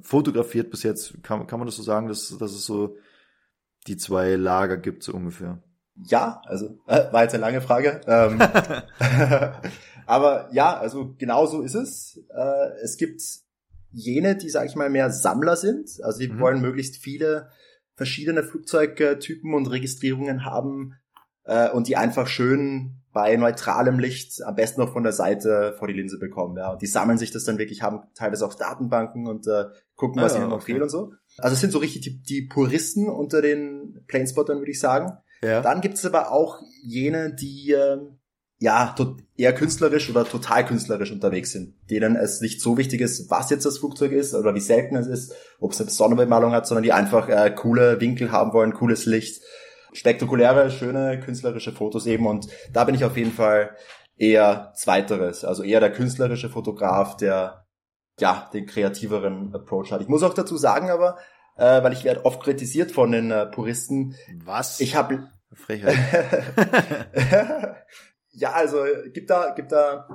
fotografiert 0.00 0.70
bis 0.70 0.82
jetzt. 0.82 1.22
Kann, 1.22 1.46
kann 1.46 1.58
man 1.58 1.66
das 1.66 1.76
so 1.76 1.82
sagen, 1.82 2.08
dass, 2.08 2.36
dass 2.38 2.52
es 2.52 2.64
so 2.64 2.96
die 3.86 3.96
zwei 3.96 4.36
Lager 4.36 4.76
gibt, 4.76 5.02
so 5.02 5.12
ungefähr? 5.12 5.62
Ja, 6.06 6.42
also 6.46 6.78
äh, 6.86 7.12
war 7.12 7.22
jetzt 7.22 7.34
eine 7.34 7.42
lange 7.42 7.60
Frage. 7.60 8.00
Ähm, 8.06 8.40
aber 10.06 10.48
ja, 10.52 10.76
also 10.76 11.14
genau 11.16 11.46
so 11.46 11.62
ist 11.62 11.74
es. 11.74 12.20
Äh, 12.34 12.82
es 12.82 12.96
gibt 12.96 13.22
jene, 13.94 14.36
die, 14.36 14.50
sag 14.50 14.66
ich 14.66 14.76
mal, 14.76 14.90
mehr 14.90 15.10
Sammler 15.10 15.56
sind. 15.56 15.88
Also 16.02 16.18
die 16.18 16.28
Mhm. 16.28 16.40
wollen 16.40 16.60
möglichst 16.60 16.96
viele 16.96 17.48
verschiedene 17.96 18.42
Flugzeugtypen 18.42 19.54
und 19.54 19.66
Registrierungen 19.70 20.44
haben 20.44 20.94
äh, 21.44 21.70
und 21.70 21.88
die 21.88 21.96
einfach 21.96 22.26
schön 22.26 23.00
bei 23.12 23.36
neutralem 23.36 24.00
Licht 24.00 24.42
am 24.42 24.56
besten 24.56 24.80
noch 24.80 24.92
von 24.92 25.04
der 25.04 25.12
Seite 25.12 25.76
vor 25.78 25.86
die 25.86 25.94
Linse 25.94 26.18
bekommen. 26.18 26.56
Ja. 26.56 26.72
Und 26.72 26.82
die 26.82 26.86
sammeln 26.86 27.16
sich 27.18 27.30
das 27.30 27.44
dann 27.44 27.58
wirklich, 27.58 27.82
haben 27.82 28.00
teilweise 28.16 28.44
auch 28.44 28.54
Datenbanken 28.54 29.28
und 29.28 29.46
äh, 29.46 29.66
gucken, 29.94 30.20
was 30.20 30.34
Ah, 30.34 30.38
ihnen 30.38 30.48
noch 30.48 30.56
okay. 30.56 30.72
fehlt 30.72 30.82
und 30.82 30.88
so. 30.88 31.12
Also 31.38 31.54
es 31.54 31.60
sind 31.60 31.70
so 31.70 31.78
richtig 31.78 32.02
die, 32.02 32.20
die 32.22 32.42
Puristen 32.48 33.08
unter 33.08 33.40
den 33.40 34.02
Planespottern, 34.08 34.58
würde 34.58 34.72
ich 34.72 34.80
sagen. 34.80 35.12
Ja. 35.42 35.60
Dann 35.60 35.80
gibt 35.80 35.94
es 35.94 36.04
aber 36.04 36.32
auch 36.32 36.60
jene, 36.82 37.32
die 37.32 37.70
ähm, 37.70 38.18
ja 38.64 38.94
eher 39.36 39.52
künstlerisch 39.52 40.08
oder 40.08 40.24
total 40.24 40.64
künstlerisch 40.64 41.12
unterwegs 41.12 41.52
sind, 41.52 41.74
denen 41.90 42.16
es 42.16 42.40
nicht 42.40 42.62
so 42.62 42.78
wichtig 42.78 43.02
ist, 43.02 43.30
was 43.30 43.50
jetzt 43.50 43.66
das 43.66 43.76
Flugzeug 43.76 44.12
ist 44.12 44.34
oder 44.34 44.54
wie 44.54 44.60
selten 44.60 44.96
es 44.96 45.06
ist, 45.06 45.34
ob 45.60 45.72
es 45.72 45.80
eine 45.82 45.90
Sonderbemalung 45.90 46.52
hat, 46.52 46.66
sondern 46.66 46.82
die 46.82 46.92
einfach 46.94 47.28
äh, 47.28 47.50
coole 47.54 48.00
Winkel 48.00 48.32
haben 48.32 48.54
wollen, 48.54 48.72
cooles 48.72 49.04
Licht, 49.04 49.42
spektakuläre, 49.92 50.70
schöne 50.70 51.20
künstlerische 51.20 51.72
Fotos 51.72 52.06
eben. 52.06 52.26
Und 52.26 52.48
da 52.72 52.84
bin 52.84 52.94
ich 52.94 53.04
auf 53.04 53.18
jeden 53.18 53.32
Fall 53.32 53.76
eher 54.16 54.72
zweiteres, 54.74 55.44
also 55.44 55.62
eher 55.62 55.80
der 55.80 55.92
künstlerische 55.92 56.48
Fotograf, 56.48 57.18
der 57.18 57.66
ja 58.18 58.48
den 58.54 58.64
kreativeren 58.64 59.54
Approach 59.54 59.92
hat. 59.92 60.00
Ich 60.00 60.08
muss 60.08 60.22
auch 60.22 60.32
dazu 60.32 60.56
sagen, 60.56 60.88
aber 60.88 61.18
äh, 61.56 61.82
weil 61.82 61.92
ich 61.92 62.04
werde 62.04 62.24
oft 62.24 62.42
kritisiert 62.42 62.92
von 62.92 63.12
den 63.12 63.30
äh, 63.30 63.44
Puristen. 63.44 64.14
Was? 64.42 64.80
Ich 64.80 64.96
habe 64.96 65.28
Frechheit. 65.52 65.98
ja, 68.34 68.52
also 68.52 68.84
gibt 69.12 69.30
da, 69.30 69.50
gibt 69.50 69.72
da, 69.72 70.08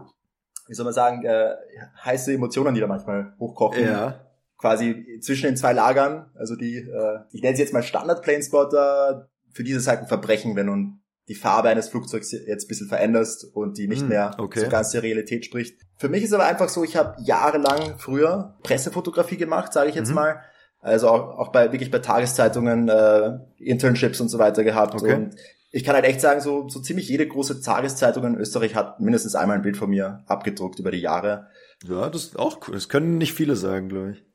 wie 0.67 0.73
soll 0.73 0.85
man 0.85 0.93
sagen, 0.93 1.23
äh, 1.25 1.55
heiße 2.03 2.33
Emotionen, 2.33 2.73
die 2.75 2.81
da 2.81 2.87
manchmal 2.87 3.33
hochkochen. 3.39 3.83
ja. 3.83 4.25
Quasi 4.57 5.19
zwischen 5.21 5.45
den 5.45 5.55
zwei 5.57 5.71
Lagern. 5.71 6.29
Also 6.35 6.55
die, 6.57 6.75
äh, 6.79 7.19
ich 7.31 7.41
nenne 7.41 7.55
sie 7.55 7.61
jetzt 7.63 7.71
mal 7.73 7.81
Standard 7.81 8.21
Planespotter. 8.21 9.29
Für 9.53 9.63
diese 9.63 9.89
halt 9.89 10.01
ein 10.01 10.07
Verbrechen, 10.07 10.55
wenn 10.57 10.67
du 10.67 10.93
die 11.29 11.35
Farbe 11.35 11.69
eines 11.69 11.87
Flugzeugs 11.87 12.31
jetzt 12.33 12.65
ein 12.65 12.67
bisschen 12.67 12.87
veränderst 12.89 13.45
und 13.55 13.77
die 13.77 13.87
nicht 13.87 14.01
Hm, 14.01 14.09
mehr 14.09 14.31
okay. 14.37 14.59
so 14.61 14.67
ganz 14.67 14.91
der 14.91 15.03
Realität 15.03 15.45
spricht. 15.45 15.79
Für 15.95 16.09
mich 16.09 16.23
ist 16.23 16.33
aber 16.33 16.45
einfach 16.45 16.67
so, 16.67 16.83
ich 16.83 16.97
habe 16.97 17.15
jahrelang 17.21 17.97
früher 17.99 18.57
Pressefotografie 18.63 19.37
gemacht, 19.37 19.71
sage 19.71 19.89
ich 19.89 19.95
jetzt 19.95 20.09
Mhm. 20.09 20.15
mal. 20.15 20.41
Also 20.81 21.07
auch, 21.09 21.37
auch 21.39 21.51
bei 21.51 21.71
wirklich 21.71 21.91
bei 21.91 21.99
Tageszeitungen, 21.99 22.89
äh, 22.89 23.37
Internships 23.59 24.19
und 24.19 24.27
so 24.29 24.39
weiter 24.39 24.63
gehabt. 24.65 24.93
Okay. 24.95 25.13
Und 25.13 25.35
ich 25.71 25.83
kann 25.83 25.95
halt 25.95 26.05
echt 26.05 26.21
sagen, 26.21 26.41
so, 26.41 26.67
so 26.67 26.79
ziemlich 26.79 27.09
jede 27.09 27.27
große 27.27 27.61
Tageszeitung 27.61 28.25
in 28.25 28.35
Österreich 28.35 28.75
hat 28.75 28.99
mindestens 28.99 29.35
einmal 29.35 29.57
ein 29.57 29.61
Bild 29.61 29.77
von 29.77 29.89
mir 29.89 30.23
abgedruckt 30.25 30.79
über 30.79 30.91
die 30.91 31.01
Jahre. 31.01 31.47
Ja, 31.83 32.09
das 32.09 32.23
ist 32.23 32.39
auch 32.39 32.67
cool. 32.67 32.73
Das 32.73 32.89
können 32.89 33.17
nicht 33.17 33.33
viele 33.33 33.55
sagen, 33.55 33.89
glaube 33.89 34.11
ich. 34.11 34.25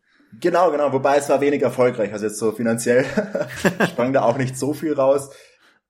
Genau, 0.41 0.71
genau. 0.71 0.93
Wobei 0.93 1.17
es 1.17 1.29
war 1.29 1.41
wenig 1.41 1.62
erfolgreich. 1.62 2.12
Also 2.12 2.26
jetzt 2.26 2.38
so 2.38 2.53
finanziell 2.53 3.05
sprang 3.88 4.12
da 4.12 4.23
auch 4.23 4.38
nicht 4.38 4.57
so 4.57 4.75
viel 4.75 4.93
raus. 4.93 5.31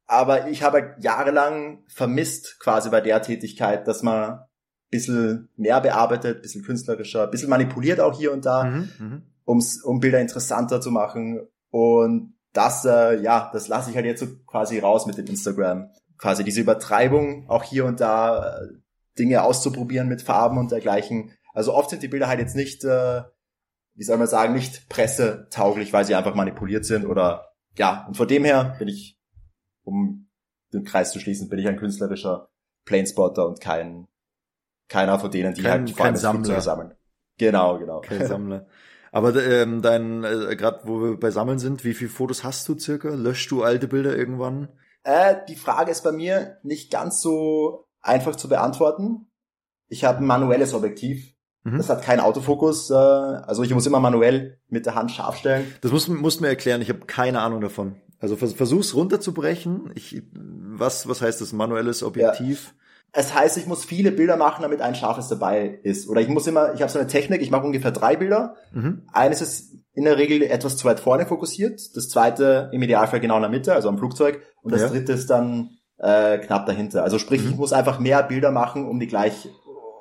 Aber 0.06 0.48
ich 0.48 0.62
habe 0.62 0.94
jahrelang 0.98 1.84
vermisst 1.88 2.58
quasi 2.60 2.90
bei 2.90 3.00
der 3.00 3.22
Tätigkeit, 3.22 3.88
dass 3.88 4.02
man 4.02 4.32
ein 4.32 4.38
bisschen 4.90 5.48
mehr 5.56 5.80
bearbeitet, 5.80 6.36
ein 6.36 6.42
bisschen 6.42 6.64
künstlerischer, 6.64 7.24
ein 7.24 7.30
bisschen 7.30 7.48
manipuliert 7.48 8.00
auch 8.00 8.16
hier 8.16 8.32
und 8.32 8.44
da, 8.44 8.64
Mhm, 8.64 8.88
mhm. 8.98 9.22
um 9.44 10.00
Bilder 10.00 10.20
interessanter 10.20 10.80
zu 10.80 10.90
machen. 10.90 11.40
Und 11.70 12.33
das, 12.54 12.84
äh, 12.86 13.20
ja, 13.20 13.50
das 13.52 13.68
lasse 13.68 13.90
ich 13.90 13.96
halt 13.96 14.06
jetzt 14.06 14.20
so 14.20 14.26
quasi 14.46 14.78
raus 14.78 15.06
mit 15.06 15.18
dem 15.18 15.26
Instagram. 15.26 15.90
Quasi 16.16 16.42
diese 16.44 16.60
Übertreibung, 16.62 17.48
auch 17.50 17.64
hier 17.64 17.84
und 17.84 18.00
da 18.00 18.56
äh, 18.60 18.68
Dinge 19.18 19.42
auszuprobieren 19.42 20.08
mit 20.08 20.22
Farben 20.22 20.56
und 20.58 20.70
dergleichen. 20.72 21.32
Also 21.52 21.74
oft 21.74 21.90
sind 21.90 22.02
die 22.02 22.08
Bilder 22.08 22.28
halt 22.28 22.40
jetzt 22.40 22.56
nicht, 22.56 22.82
äh, 22.84 23.22
wie 23.94 24.02
soll 24.04 24.16
man 24.16 24.26
sagen, 24.26 24.54
nicht 24.54 24.88
pressetauglich, 24.88 25.92
weil 25.92 26.04
sie 26.04 26.14
einfach 26.14 26.34
manipuliert 26.34 26.84
sind 26.86 27.04
oder 27.04 27.50
ja, 27.76 28.06
und 28.06 28.16
von 28.16 28.28
dem 28.28 28.44
her 28.44 28.76
bin 28.78 28.88
ich, 28.88 29.18
um 29.82 30.30
den 30.72 30.84
Kreis 30.84 31.12
zu 31.12 31.20
schließen, 31.20 31.48
bin 31.48 31.58
ich 31.58 31.66
ein 31.68 31.76
künstlerischer 31.76 32.48
Planespotter 32.86 33.46
und 33.46 33.60
kein 33.60 34.06
keiner 34.88 35.18
von 35.18 35.30
denen, 35.30 35.54
die 35.54 35.62
Kein- 35.62 35.70
halt 35.72 35.90
vor 35.90 35.96
kein 35.98 36.06
allem 36.06 36.12
das 36.14 36.22
Sammler. 36.22 36.60
Sammeln. 36.60 36.94
Genau, 37.38 37.78
genau. 37.78 38.00
Kein 38.00 38.26
Sammler. 38.26 38.66
Aber 39.14 39.32
ähm, 39.36 39.80
dein, 39.80 40.24
äh, 40.24 40.56
gerade 40.56 40.80
wo 40.82 41.00
wir 41.00 41.16
bei 41.16 41.30
Sammeln 41.30 41.60
sind, 41.60 41.84
wie 41.84 41.94
viele 41.94 42.10
Fotos 42.10 42.42
hast 42.42 42.68
du 42.68 42.76
circa? 42.76 43.10
Löschst 43.10 43.48
du 43.52 43.62
alte 43.62 43.86
Bilder 43.86 44.16
irgendwann? 44.16 44.70
Äh, 45.04 45.36
die 45.48 45.54
Frage 45.54 45.92
ist 45.92 46.02
bei 46.02 46.10
mir 46.10 46.58
nicht 46.64 46.90
ganz 46.90 47.20
so 47.20 47.86
einfach 48.00 48.34
zu 48.34 48.48
beantworten. 48.48 49.28
Ich 49.86 50.02
habe 50.02 50.18
ein 50.18 50.26
manuelles 50.26 50.74
Objektiv. 50.74 51.32
Mhm. 51.62 51.76
Das 51.76 51.90
hat 51.90 52.02
keinen 52.02 52.18
Autofokus. 52.18 52.90
Äh, 52.90 52.94
also 52.94 53.62
ich 53.62 53.72
muss 53.72 53.86
immer 53.86 54.00
manuell 54.00 54.58
mit 54.68 54.84
der 54.84 54.96
Hand 54.96 55.12
scharf 55.12 55.36
stellen. 55.36 55.72
Das 55.80 55.92
musst, 55.92 56.08
musst 56.08 56.40
du 56.40 56.42
mir 56.42 56.48
erklären, 56.48 56.82
ich 56.82 56.88
habe 56.88 57.06
keine 57.06 57.40
Ahnung 57.40 57.60
davon. 57.60 57.94
Also 58.18 58.34
vers 58.34 58.54
versuch's 58.54 58.96
runterzubrechen. 58.96 59.92
Ich, 59.94 60.24
was, 60.32 61.08
was 61.08 61.22
heißt 61.22 61.40
das? 61.40 61.52
Manuelles 61.52 62.02
Objektiv? 62.02 62.74
Es 63.16 63.32
heißt, 63.32 63.56
ich 63.58 63.66
muss 63.66 63.84
viele 63.84 64.10
Bilder 64.10 64.36
machen, 64.36 64.62
damit 64.62 64.80
ein 64.80 64.94
scharfes 64.96 65.28
dabei 65.28 65.78
ist. 65.84 66.08
Oder 66.08 66.20
ich 66.20 66.28
muss 66.28 66.46
immer, 66.48 66.74
ich 66.74 66.82
habe 66.82 66.90
so 66.90 66.98
eine 66.98 67.06
Technik, 67.06 67.42
ich 67.42 67.50
mache 67.52 67.64
ungefähr 67.64 67.92
drei 67.92 68.16
Bilder. 68.16 68.56
Mhm. 68.72 69.02
Eines 69.12 69.40
ist 69.40 69.72
in 69.94 70.04
der 70.04 70.18
Regel 70.18 70.42
etwas 70.42 70.76
zu 70.76 70.84
weit 70.86 70.98
vorne 70.98 71.24
fokussiert, 71.24 71.80
das 71.94 72.08
zweite 72.08 72.68
im 72.72 72.82
Idealfall 72.82 73.20
genau 73.20 73.36
in 73.36 73.42
der 73.42 73.50
Mitte, 73.50 73.72
also 73.72 73.88
am 73.88 73.98
Flugzeug, 73.98 74.42
und 74.62 74.72
das 74.72 74.80
Ja. 74.82 74.88
dritte 74.88 75.12
ist 75.12 75.30
dann 75.30 75.70
äh, 75.98 76.38
knapp 76.38 76.66
dahinter. 76.66 77.04
Also 77.04 77.20
sprich, 77.20 77.42
Mhm. 77.44 77.50
ich 77.50 77.56
muss 77.56 77.72
einfach 77.72 78.00
mehr 78.00 78.24
Bilder 78.24 78.50
machen, 78.50 78.88
um 78.88 78.98
die 78.98 79.06
gleich, 79.06 79.48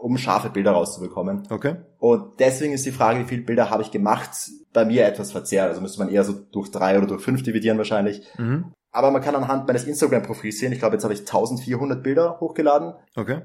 um 0.02 0.18
scharfe 0.18 0.50
Bilder 0.50 0.72
rauszubekommen. 0.72 1.44
Okay. 1.52 1.76
Und 2.00 2.40
deswegen 2.40 2.74
ist 2.74 2.86
die 2.88 2.92
Frage, 2.92 3.20
wie 3.20 3.26
viele 3.26 3.44
Bilder 3.44 3.70
habe 3.70 3.84
ich 3.84 3.92
gemacht, 3.92 4.32
bei 4.74 4.86
mir 4.86 5.06
etwas 5.06 5.32
verzerrt. 5.32 5.70
Also 5.70 5.82
müsste 5.82 6.00
man 6.00 6.10
eher 6.10 6.24
so 6.24 6.34
durch 6.52 6.72
drei 6.72 6.98
oder 6.98 7.06
durch 7.06 7.22
fünf 7.22 7.44
dividieren 7.44 7.78
wahrscheinlich. 7.78 8.24
Mhm. 8.40 8.74
Aber 8.94 9.12
man 9.12 9.22
kann 9.22 9.36
anhand 9.36 9.68
meines 9.68 9.86
Instagram-Profils 9.86 10.60
sehen, 10.60 10.72
ich 10.72 10.80
glaube, 10.80 10.96
jetzt 10.96 11.04
habe 11.04 11.14
ich 11.14 11.22
1400 11.22 12.02
Bilder 12.04 12.40
hochgeladen. 12.40 12.94
Okay. 13.16 13.42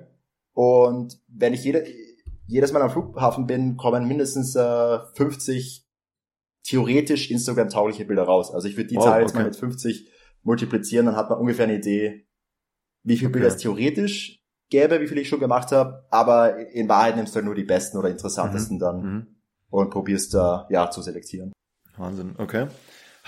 Und 0.52 1.18
wenn 1.26 1.54
ich 1.54 1.64
jede, 1.64 1.84
jedes 2.46 2.72
Mal 2.72 2.82
am 2.82 2.90
Flughafen 2.90 3.46
bin, 3.46 3.76
kommen 3.76 4.06
mindestens 4.06 4.54
äh, 4.54 4.98
50 5.14 5.86
theoretisch 6.64 7.30
Instagram-taugliche 7.30 8.04
Bilder 8.04 8.24
raus. 8.24 8.52
Also 8.52 8.68
ich 8.68 8.76
würde 8.76 8.88
die 8.90 8.96
Wow, 8.96 9.04
Zahl 9.04 9.22
jetzt 9.22 9.34
mal 9.34 9.40
okay. 9.40 9.48
mit 9.50 9.56
50 9.56 10.10
multiplizieren, 10.42 11.06
dann 11.06 11.16
hat 11.16 11.30
man 11.30 11.38
ungefähr 11.38 11.64
eine 11.64 11.76
Idee, 11.76 12.26
wie 13.02 13.16
viele 13.16 13.30
Bilder 13.30 13.46
Okay. 13.48 13.56
es 13.56 13.62
theoretisch 13.62 14.44
gäbe, 14.70 15.00
wie 15.00 15.08
viele 15.08 15.22
ich 15.22 15.28
schon 15.28 15.40
gemacht 15.40 15.72
habe. 15.72 16.04
Aber 16.10 16.58
in 16.72 16.88
Wahrheit 16.88 17.16
nimmst 17.16 17.34
du 17.34 17.36
halt 17.36 17.46
nur 17.46 17.54
die 17.54 17.64
besten 17.64 17.96
oder 17.96 18.10
interessantesten 18.10 18.78
dann 18.78 19.00
Mhm. 19.00 19.26
und 19.70 19.90
probierst 19.90 20.34
da 20.34 20.66
ja 20.70 20.90
zu 20.90 21.00
selektieren. 21.00 21.52
Wahnsinn, 21.96 22.34
okay. 22.38 22.66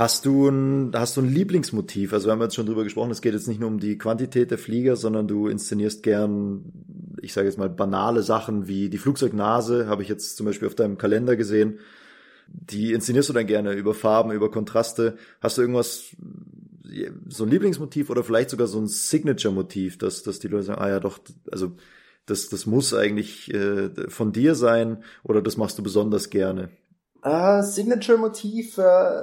Hast 0.01 0.25
du 0.25 0.49
ein, 0.49 0.93
hast 0.95 1.19
du 1.19 1.21
ein 1.21 1.29
Lieblingsmotiv? 1.29 2.15
Also 2.15 2.29
wir 2.29 2.33
haben 2.33 2.41
jetzt 2.41 2.55
schon 2.55 2.65
drüber 2.65 2.85
gesprochen, 2.85 3.11
es 3.11 3.21
geht 3.21 3.35
jetzt 3.35 3.49
nicht 3.49 3.61
nur 3.61 3.69
um 3.69 3.79
die 3.79 3.99
Quantität 3.99 4.51
der 4.51 4.57
Flieger, 4.57 4.97
sondern 4.97 5.29
du 5.29 5.47
inszenierst 5.47 6.03
gern, 6.03 6.73
ich 7.21 7.35
sage 7.35 7.49
jetzt 7.49 7.59
mal, 7.59 7.69
banale 7.69 8.23
Sachen 8.23 8.67
wie 8.67 8.89
die 8.89 8.97
Flugzeugnase, 8.97 9.89
habe 9.89 10.03
ich 10.03 10.09
jetzt 10.09 10.39
zum 10.39 10.47
Beispiel 10.47 10.69
auf 10.69 10.75
deinem 10.75 10.97
Kalender 10.97 11.37
gesehen. 11.37 11.81
Die 12.47 12.95
inszenierst 12.95 13.29
du 13.29 13.35
dann 13.35 13.47
gerne 13.47 13.75
über 13.75 13.93
Farben, 13.93 14.33
über 14.33 14.51
Kontraste. 14.51 15.19
Hast 15.43 15.59
du 15.59 15.61
irgendwas, 15.61 16.17
so 17.29 17.45
ein 17.45 17.51
Lieblingsmotiv 17.51 18.09
oder 18.09 18.25
vielleicht 18.25 18.49
sogar 18.49 18.69
so 18.69 18.81
ein 18.81 18.87
Signature-Motiv, 18.87 19.99
dass, 19.99 20.23
dass 20.23 20.39
die 20.39 20.49
Leute 20.49 20.65
sagen, 20.65 20.81
ah 20.81 20.89
ja 20.89 21.01
doch, 21.01 21.19
also 21.53 21.73
das, 22.25 22.49
das 22.49 22.65
muss 22.65 22.95
eigentlich 22.95 23.53
äh, 23.53 23.91
von 24.09 24.33
dir 24.33 24.55
sein 24.55 25.05
oder 25.25 25.43
das 25.43 25.59
machst 25.59 25.79
du 25.79 25.83
besonders 25.83 26.31
gerne? 26.31 26.71
Äh, 27.23 27.63
Signature-Motiv 27.63 28.79
äh, 28.79 29.21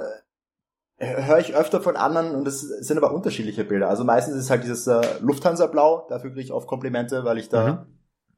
höre 0.98 1.38
ich 1.38 1.54
öfter 1.54 1.80
von 1.80 1.96
anderen 1.96 2.34
und 2.34 2.46
es 2.48 2.60
sind 2.60 2.96
aber 2.96 3.12
unterschiedliche 3.12 3.64
Bilder. 3.64 3.88
Also 3.88 4.04
meistens 4.04 4.34
ist 4.34 4.44
es 4.44 4.50
halt 4.50 4.64
dieses 4.64 4.86
äh, 4.86 5.00
Lufthansa-Blau, 5.20 6.06
dafür 6.08 6.30
kriege 6.30 6.42
ich 6.42 6.52
oft 6.52 6.66
Komplimente, 6.66 7.24
weil 7.24 7.38
ich 7.38 7.48
da 7.48 7.72
Mhm. 7.72 7.86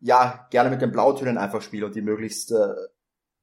ja 0.00 0.47
gerne 0.50 0.71
mit 0.71 0.83
den 0.83 0.93
Blautönen 0.93 1.38
einfach 1.38 1.62
spiele 1.62 1.87
und 1.87 1.95
die 1.95 2.02
möglichst 2.02 2.52
äh, 2.52 2.75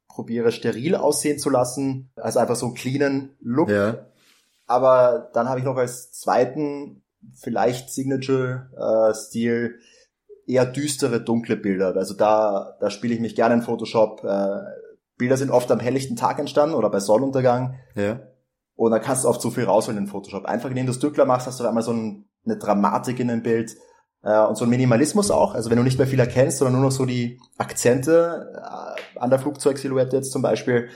probiere 0.08 0.52
steril 0.52 0.96
aussehen 0.96 1.40
zu 1.40 1.50
lassen. 1.50 2.12
Also 2.16 2.40
einfach 2.40 2.56
so 2.56 2.68
einen 2.68 2.76
cleanen 2.76 3.36
Look. 3.42 3.70
Ja. 3.70 4.06
Aber 4.66 5.30
dann 5.34 5.48
habe 5.50 5.60
ich 5.60 5.66
noch 5.66 5.78
als 5.78 6.12
zweiten 6.12 7.02
vielleicht 7.34 7.90
Signature-Stil 7.92 9.80
eher 10.46 10.66
düstere, 10.66 11.22
dunkle 11.22 11.58
Bilder. 11.58 11.96
Also 11.96 12.14
da, 12.14 12.78
da 12.80 12.90
spiele 12.90 13.14
ich 13.14 13.20
mich 13.20 13.36
gerne 13.36 13.56
in 13.56 13.62
Photoshop. 13.62 14.24
Äh, 14.24 14.62
Bilder 15.18 15.38
sind 15.38 15.52
oft 15.52 15.72
am 15.72 15.80
helllichten 15.80 16.16
Tag 16.16 16.40
entstanden 16.40 16.76
oder 16.76 16.90
bei 16.90 17.00
Sonnenuntergang. 17.00 17.76
Ja. 17.96 18.20
Und 18.78 18.92
da 18.92 19.00
kannst 19.00 19.24
du 19.24 19.28
oft 19.28 19.42
so 19.42 19.50
viel 19.50 19.66
rausholen 19.66 19.98
in 19.98 20.08
Photoshop. 20.08 20.46
Einfach 20.46 20.70
indem 20.70 20.86
du 20.86 20.92
es 20.92 21.00
dunkler 21.00 21.26
machst, 21.26 21.48
hast 21.48 21.60
du 21.60 21.68
einmal 21.68 21.84
so 21.84 21.92
ein, 21.92 22.30
eine 22.46 22.58
Dramatik 22.58 23.20
in 23.20 23.28
dem 23.28 23.42
Bild 23.42 23.76
äh, 24.24 24.40
und 24.40 24.56
so 24.56 24.66
ein 24.66 24.70
Minimalismus 24.70 25.32
auch. 25.32 25.56
Also 25.56 25.72
wenn 25.72 25.78
du 25.78 25.84
nicht 25.84 25.98
mehr 25.98 26.08
viel 26.08 26.20
erkennst, 26.20 26.60
sondern 26.60 26.76
nur 26.76 26.84
noch 26.84 26.92
so 26.96 27.06
die 27.06 27.40
Akzente 27.58 28.54
äh, 28.56 29.18
an 29.20 29.32
der 29.32 29.40
Flugzeugsilhouette 29.40 30.16
jetzt 30.16 30.32
zum 30.32 30.44
Beispiel. 30.44 30.90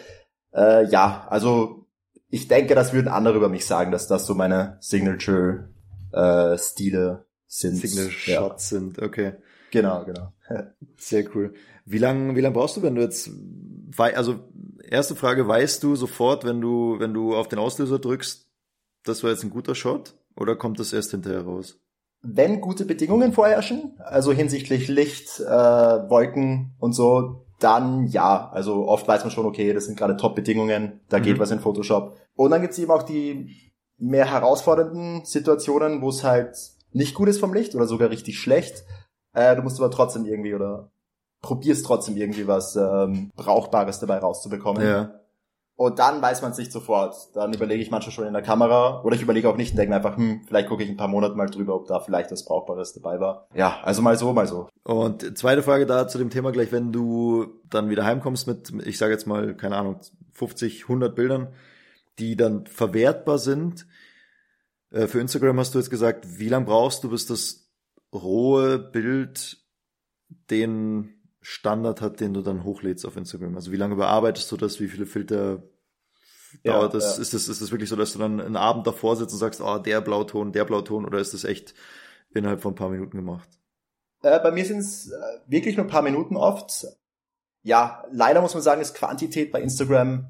Äh, 0.53 0.85
ja, 0.89 1.25
also 1.27 1.87
ich 2.29 2.47
denke, 2.47 2.75
das 2.75 2.93
würden 2.93 3.07
andere 3.07 3.35
über 3.35 3.49
mich 3.49 3.65
sagen, 3.65 3.91
dass 3.91 4.07
das 4.07 4.27
so 4.27 4.35
meine 4.35 4.77
Signature 4.79 5.69
äh, 6.13 6.59
Stile 6.59 7.25
sind. 7.47 7.77
Signature 7.77 8.13
Ja, 8.27 8.41
Shots 8.41 8.69
sind, 8.69 9.01
okay. 9.01 9.33
genau, 9.71 10.05
genau. 10.05 10.33
Sehr 10.97 11.25
cool. 11.35 11.55
Wie 11.85 11.97
lang, 11.97 12.35
wie 12.35 12.41
lang 12.41 12.53
brauchst 12.53 12.77
du, 12.77 12.83
wenn 12.83 12.93
du 12.93 13.01
jetzt, 13.01 13.31
also 13.97 14.51
erste 14.91 15.15
Frage, 15.15 15.47
weißt 15.47 15.81
du 15.83 15.95
sofort, 15.95 16.43
wenn 16.43 16.61
du, 16.61 16.99
wenn 16.99 17.13
du 17.13 17.35
auf 17.35 17.47
den 17.47 17.59
Auslöser 17.59 17.99
drückst, 17.99 18.47
das 19.03 19.23
war 19.23 19.31
jetzt 19.31 19.43
ein 19.43 19.49
guter 19.49 19.73
Shot? 19.73 20.13
Oder 20.35 20.55
kommt 20.55 20.79
das 20.79 20.93
erst 20.93 21.11
hinterher 21.11 21.43
raus? 21.43 21.79
Wenn 22.21 22.61
gute 22.61 22.85
Bedingungen 22.85 23.33
vorherrschen, 23.33 23.95
also 23.99 24.31
hinsichtlich 24.31 24.87
Licht, 24.87 25.39
äh, 25.39 25.45
Wolken 26.09 26.75
und 26.79 26.93
so, 26.93 27.45
dann 27.59 28.07
ja. 28.07 28.49
Also 28.51 28.87
oft 28.87 29.07
weiß 29.07 29.23
man 29.23 29.31
schon, 29.31 29.45
okay, 29.45 29.73
das 29.73 29.85
sind 29.85 29.97
gerade 29.97 30.17
Top-Bedingungen, 30.17 31.01
da 31.09 31.19
geht 31.19 31.37
Mhm. 31.37 31.41
was 31.41 31.51
in 31.51 31.59
Photoshop. 31.59 32.17
Und 32.35 32.51
dann 32.51 32.61
gibt's 32.61 32.77
eben 32.77 32.91
auch 32.91 33.03
die 33.03 33.71
mehr 33.97 34.29
herausfordernden 34.29 35.25
Situationen, 35.25 36.01
wo 36.01 36.09
es 36.09 36.23
halt 36.23 36.55
nicht 36.91 37.13
gut 37.13 37.27
ist 37.27 37.39
vom 37.39 37.53
Licht 37.53 37.75
oder 37.75 37.87
sogar 37.87 38.09
richtig 38.09 38.39
schlecht. 38.39 38.83
Äh, 39.33 39.55
du 39.55 39.61
musst 39.63 39.79
aber 39.79 39.91
trotzdem 39.91 40.25
irgendwie 40.25 40.53
oder 40.53 40.91
probierst 41.41 41.85
trotzdem 41.85 42.17
irgendwie 42.17 42.47
was 42.47 42.75
ähm, 42.75 43.31
Brauchbares 43.35 43.99
dabei 43.99 44.19
rauszubekommen. 44.19 44.85
Ja. 44.85 45.21
Und 45.75 45.97
dann 45.97 46.21
weiß 46.21 46.43
man 46.43 46.51
es 46.51 46.59
nicht 46.59 46.71
sofort. 46.71 47.15
Dann 47.33 47.53
überlege 47.53 47.81
ich 47.81 47.89
manchmal 47.89 48.11
schon 48.11 48.27
in 48.27 48.33
der 48.33 48.43
Kamera 48.43 49.01
oder 49.01 49.15
ich 49.15 49.23
überlege 49.23 49.49
auch 49.49 49.57
nicht 49.57 49.71
und 49.71 49.77
denke 49.77 49.95
einfach, 49.95 50.15
hm, 50.15 50.41
vielleicht 50.45 50.69
gucke 50.69 50.83
ich 50.83 50.89
ein 50.89 50.97
paar 50.97 51.07
Monate 51.07 51.35
mal 51.35 51.49
drüber, 51.49 51.75
ob 51.75 51.87
da 51.87 51.99
vielleicht 51.99 52.31
was 52.31 52.45
Brauchbares 52.45 52.93
dabei 52.93 53.19
war. 53.19 53.47
Ja, 53.55 53.79
also 53.81 54.03
mal 54.03 54.15
so, 54.15 54.31
mal 54.31 54.45
so. 54.45 54.69
Und 54.83 55.37
zweite 55.39 55.63
Frage 55.63 55.87
da 55.87 56.07
zu 56.07 56.19
dem 56.19 56.29
Thema 56.29 56.51
gleich, 56.51 56.71
wenn 56.71 56.91
du 56.91 57.47
dann 57.67 57.89
wieder 57.89 58.05
heimkommst 58.05 58.45
mit, 58.45 58.71
ich 58.85 58.99
sage 58.99 59.13
jetzt 59.13 59.25
mal, 59.25 59.55
keine 59.55 59.77
Ahnung, 59.77 59.99
50, 60.33 60.83
100 60.83 61.15
Bildern, 61.15 61.47
die 62.19 62.35
dann 62.35 62.67
verwertbar 62.67 63.39
sind. 63.39 63.87
Äh, 64.91 65.07
Für 65.07 65.19
Instagram 65.19 65.57
hast 65.57 65.73
du 65.73 65.79
jetzt 65.79 65.89
gesagt, 65.89 66.37
wie 66.37 66.49
lange 66.49 66.65
brauchst 66.67 67.03
du, 67.03 67.09
bis 67.09 67.25
das 67.25 67.71
rohe 68.13 68.77
Bild 68.77 69.57
den 70.51 71.20
Standard 71.41 72.01
hat, 72.01 72.19
den 72.19 72.33
du 72.33 72.41
dann 72.41 72.63
hochlädst 72.63 73.05
auf 73.05 73.17
Instagram? 73.17 73.55
Also 73.55 73.71
wie 73.71 73.77
lange 73.77 73.95
bearbeitest 73.95 74.51
du 74.51 74.57
das? 74.57 74.79
Wie 74.79 74.87
viele 74.87 75.05
Filter 75.05 75.63
Ja, 76.63 76.73
dauert 76.73 76.93
das? 76.93 77.17
ja. 77.17 77.21
Ist 77.21 77.33
das? 77.33 77.47
Ist 77.49 77.61
das 77.61 77.71
wirklich 77.71 77.89
so, 77.89 77.95
dass 77.95 78.13
du 78.13 78.19
dann 78.19 78.39
einen 78.39 78.55
Abend 78.57 78.85
davor 78.85 79.15
sitzt 79.15 79.33
und 79.33 79.39
sagst, 79.39 79.61
oh, 79.61 79.77
der 79.79 80.01
Blauton, 80.01 80.51
der 80.51 80.65
Blauton, 80.65 81.05
oder 81.05 81.19
ist 81.19 81.33
das 81.33 81.43
echt 81.43 81.73
innerhalb 82.33 82.61
von 82.61 82.73
ein 82.73 82.75
paar 82.75 82.89
Minuten 82.89 83.17
gemacht? 83.17 83.49
Äh, 84.21 84.39
bei 84.39 84.51
mir 84.51 84.65
sind 84.65 84.79
es 84.79 85.09
äh, 85.11 85.15
wirklich 85.47 85.77
nur 85.77 85.85
ein 85.85 85.91
paar 85.91 86.03
Minuten 86.03 86.37
oft. 86.37 86.85
Ja, 87.63 88.03
leider 88.11 88.41
muss 88.41 88.53
man 88.53 88.63
sagen, 88.63 88.81
ist 88.81 88.95
Quantität 88.95 89.51
bei 89.51 89.61
Instagram 89.61 90.27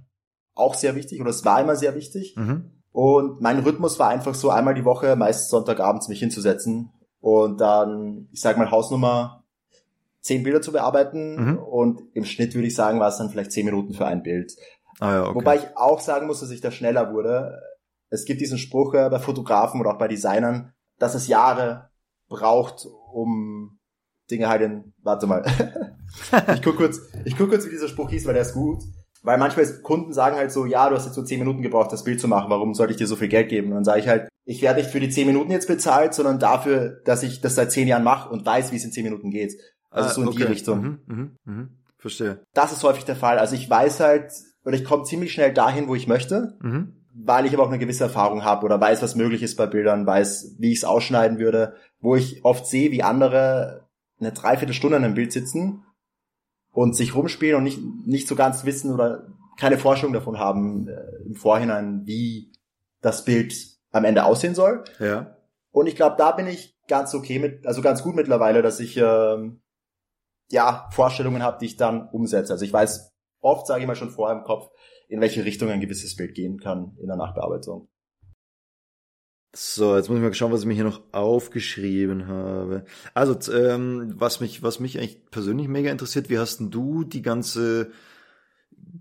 auch 0.54 0.76
sehr 0.76 0.96
wichtig 0.96 1.22
oder 1.22 1.30
es 1.30 1.46
war 1.46 1.62
immer 1.62 1.76
sehr 1.76 1.96
wichtig. 1.96 2.36
Mhm. 2.38 2.72
Und 2.92 3.42
mein 3.42 3.60
Rhythmus 3.60 4.00
war 4.00 4.10
einfach 4.10 4.36
so 4.36 4.50
einmal 4.50 4.74
die 4.74 4.84
Woche, 4.86 5.16
meist 5.16 5.50
Sonntagabends 5.50 6.10
mich 6.10 6.20
hinzusetzen 6.20 6.92
und 7.22 7.62
dann, 7.62 8.28
ich 8.32 8.42
sag 8.42 8.58
mal, 8.58 8.70
Hausnummer 8.70 9.41
zehn 10.22 10.44
Bilder 10.44 10.62
zu 10.62 10.72
bearbeiten 10.72 11.36
Mhm. 11.36 11.58
und 11.58 12.02
im 12.14 12.26
Schnitt 12.26 12.54
würde 12.56 12.68
ich 12.68 12.76
sagen, 12.76 13.00
war 13.00 13.10
es 13.10 13.18
dann 13.18 13.30
vielleicht 13.30 13.52
zehn 13.52 13.66
Minuten 13.66 13.94
für 13.94 14.06
ein 14.06 14.24
Bild. 14.24 14.54
Ah 15.00 15.14
ja, 15.14 15.24
okay. 15.26 15.36
Wobei 15.36 15.56
ich 15.58 15.78
auch 15.78 16.00
sagen 16.00 16.28
muss, 16.28 16.40
dass 16.42 16.52
ich 16.52 16.62
da 16.62 16.72
schneller 16.72 17.14
wurde. 17.14 17.60
Es 18.10 18.26
gibt 18.26 18.42
diesen 18.42 18.58
Spruch 18.58 18.94
äh, 18.94 19.10
bei 19.10 19.20
Fotografen 19.20 19.80
oder 19.82 19.92
auch 19.94 19.98
bei 19.98 20.08
Designern, 20.08 20.74
dass 21.00 21.16
es 21.16 21.28
Jahre 21.28 21.90
braucht, 22.30 22.86
um 23.14 23.80
Dinge 24.30 24.48
halt 24.48 24.62
in, 24.62 24.94
warte 25.02 25.28
mal. 25.28 25.44
ich 26.54 26.62
guck 26.62 26.78
kurz, 26.78 27.02
ich 27.26 27.38
guck 27.38 27.50
kurz, 27.50 27.66
wie 27.66 27.70
dieser 27.72 27.88
Spruch 27.88 28.10
hieß, 28.10 28.26
weil 28.26 28.34
der 28.34 28.44
ist 28.44 28.54
gut. 28.54 28.84
Weil 29.24 29.38
manchmal 29.38 29.66
Kunden 29.82 30.14
sagen 30.14 30.36
halt 30.36 30.52
so, 30.52 30.66
ja, 30.66 30.90
du 30.90 30.96
hast 30.96 31.06
jetzt 31.06 31.16
so 31.16 31.24
zehn 31.24 31.40
Minuten 31.40 31.62
gebraucht, 31.62 31.92
das 31.92 32.04
Bild 32.04 32.20
zu 32.20 32.28
machen, 32.28 32.50
warum 32.50 32.74
sollte 32.74 32.92
ich 32.94 32.98
dir 32.98 33.08
so 33.08 33.16
viel 33.16 33.28
Geld 33.28 33.50
geben? 33.50 33.68
Und 33.70 33.76
dann 33.76 33.84
sage 33.84 34.00
ich 34.00 34.08
halt, 34.08 34.28
ich 34.46 34.62
werde 34.64 34.80
nicht 34.82 34.90
für 34.92 35.00
die 35.00 35.10
zehn 35.10 35.28
Minuten 35.28 35.52
jetzt 35.52 35.68
bezahlt, 35.68 36.14
sondern 36.16 36.40
dafür, 36.40 37.02
dass 37.06 37.22
ich 37.22 37.40
das 37.42 37.54
seit 37.56 37.72
zehn 37.72 37.88
Jahren 37.88 38.04
mache 38.04 38.30
und 38.30 38.46
weiß, 38.46 38.72
wie 38.72 38.78
es 38.78 38.84
in 38.84 38.92
zehn 38.92 39.04
Minuten 39.04 39.30
geht. 39.30 39.54
Also 39.92 40.10
Ah, 40.10 40.14
so 40.14 40.22
in 40.24 40.32
die 40.32 40.38
okay. 40.44 40.52
Richtung. 40.52 40.82
Mhm, 40.82 41.00
mhm, 41.06 41.32
mhm. 41.46 41.70
Verstehe. 41.98 42.40
Das 42.54 42.72
ist 42.72 42.84
häufig 42.84 43.06
der 43.06 43.16
Fall. 43.16 43.38
Also 43.38 43.56
ich 43.56 43.70
weiß 43.70 44.00
halt, 44.00 44.32
oder 44.66 44.76
ich 44.76 44.84
komme 44.84 45.04
ziemlich 45.04 45.32
schnell 45.34 45.54
dahin, 45.54 45.88
wo 45.88 45.94
ich 45.96 46.08
möchte, 46.08 46.58
Mhm. 46.62 46.96
weil 47.14 47.46
ich 47.46 47.54
aber 47.54 47.64
auch 47.64 47.68
eine 47.70 47.78
gewisse 47.78 48.06
Erfahrung 48.06 48.44
habe 48.44 48.66
oder 48.66 48.80
weiß, 48.82 49.02
was 49.04 49.16
möglich 49.16 49.44
ist 49.44 49.56
bei 49.58 49.68
Bildern, 49.68 50.08
weiß, 50.08 50.56
wie 50.60 50.72
ich 50.72 50.80
es 50.80 50.84
ausschneiden 50.86 51.38
würde, 51.38 51.76
wo 52.00 52.16
ich 52.16 52.44
oft 52.44 52.66
sehe, 52.66 52.92
wie 52.92 53.04
andere 53.04 53.88
eine 54.20 54.32
Dreiviertelstunde 54.32 54.98
an 54.98 55.04
einem 55.04 55.14
Bild 55.16 55.32
sitzen 55.32 55.84
und 56.72 56.96
sich 56.96 57.14
rumspielen 57.16 57.58
und 57.58 57.64
nicht, 57.64 57.80
nicht 58.06 58.28
so 58.28 58.36
ganz 58.36 58.66
wissen 58.66 58.94
oder 58.94 59.28
keine 59.60 59.78
Vorstellung 59.78 60.14
davon 60.14 60.40
haben 60.40 60.88
äh, 60.88 61.26
im 61.26 61.36
Vorhinein, 61.36 62.02
wie 62.06 62.52
das 63.02 63.26
Bild 63.26 63.54
am 63.92 64.06
Ende 64.06 64.24
aussehen 64.24 64.56
soll. 64.56 64.84
Ja. 65.00 65.36
Und 65.72 65.88
ich 65.88 65.96
glaube, 65.96 66.16
da 66.18 66.32
bin 66.32 66.48
ich 66.48 66.76
ganz 66.88 67.14
okay 67.14 67.40
mit, 67.40 67.66
also 67.68 67.82
ganz 67.82 68.02
gut 68.04 68.16
mittlerweile, 68.16 68.62
dass 68.62 68.80
ich 68.80 68.98
ähm, 68.98 69.62
ja 70.52 70.90
Vorstellungen 70.92 71.44
habe, 71.44 71.58
die 71.60 71.66
ich 71.66 71.78
dann 71.78 72.10
umsetze. 72.10 72.54
Also 72.54 72.66
ich 72.66 72.74
weiß 72.74 73.14
oft, 73.40 73.68
sage 73.68 73.82
ich 73.82 73.88
mal 73.88 73.96
schon 73.96 74.12
vorher 74.12 74.38
im 74.38 74.44
Kopf, 74.44 74.70
in 75.08 75.20
welche 75.22 75.44
Richtung 75.44 75.70
ein 75.70 75.82
gewisses 75.82 76.16
Bild 76.16 76.36
gehen 76.36 76.60
kann 76.60 76.96
in 77.00 77.08
der 77.08 77.18
Nachbearbeitung. 77.18 77.90
So, 79.54 79.98
jetzt 79.98 80.08
muss 80.08 80.18
ich 80.18 80.24
mal 80.24 80.34
schauen, 80.34 80.54
was 80.54 80.62
ich 80.62 80.66
mir 80.66 80.76
hier 80.76 80.86
noch 80.86 81.02
aufgeschrieben 81.12 82.28
habe. 82.28 82.86
Also, 83.14 83.38
ähm, 83.52 84.14
was 84.16 84.40
mich, 84.40 84.64
was 84.64 84.80
mich 84.80 84.98
eigentlich 84.98 85.30
persönlich 85.30 85.68
mega 85.68 85.92
interessiert, 85.92 86.30
wie 86.30 86.40
hast 86.40 86.60
denn 86.60 86.72
du 86.72 87.04
die 87.04 87.22
ganze 87.22 87.92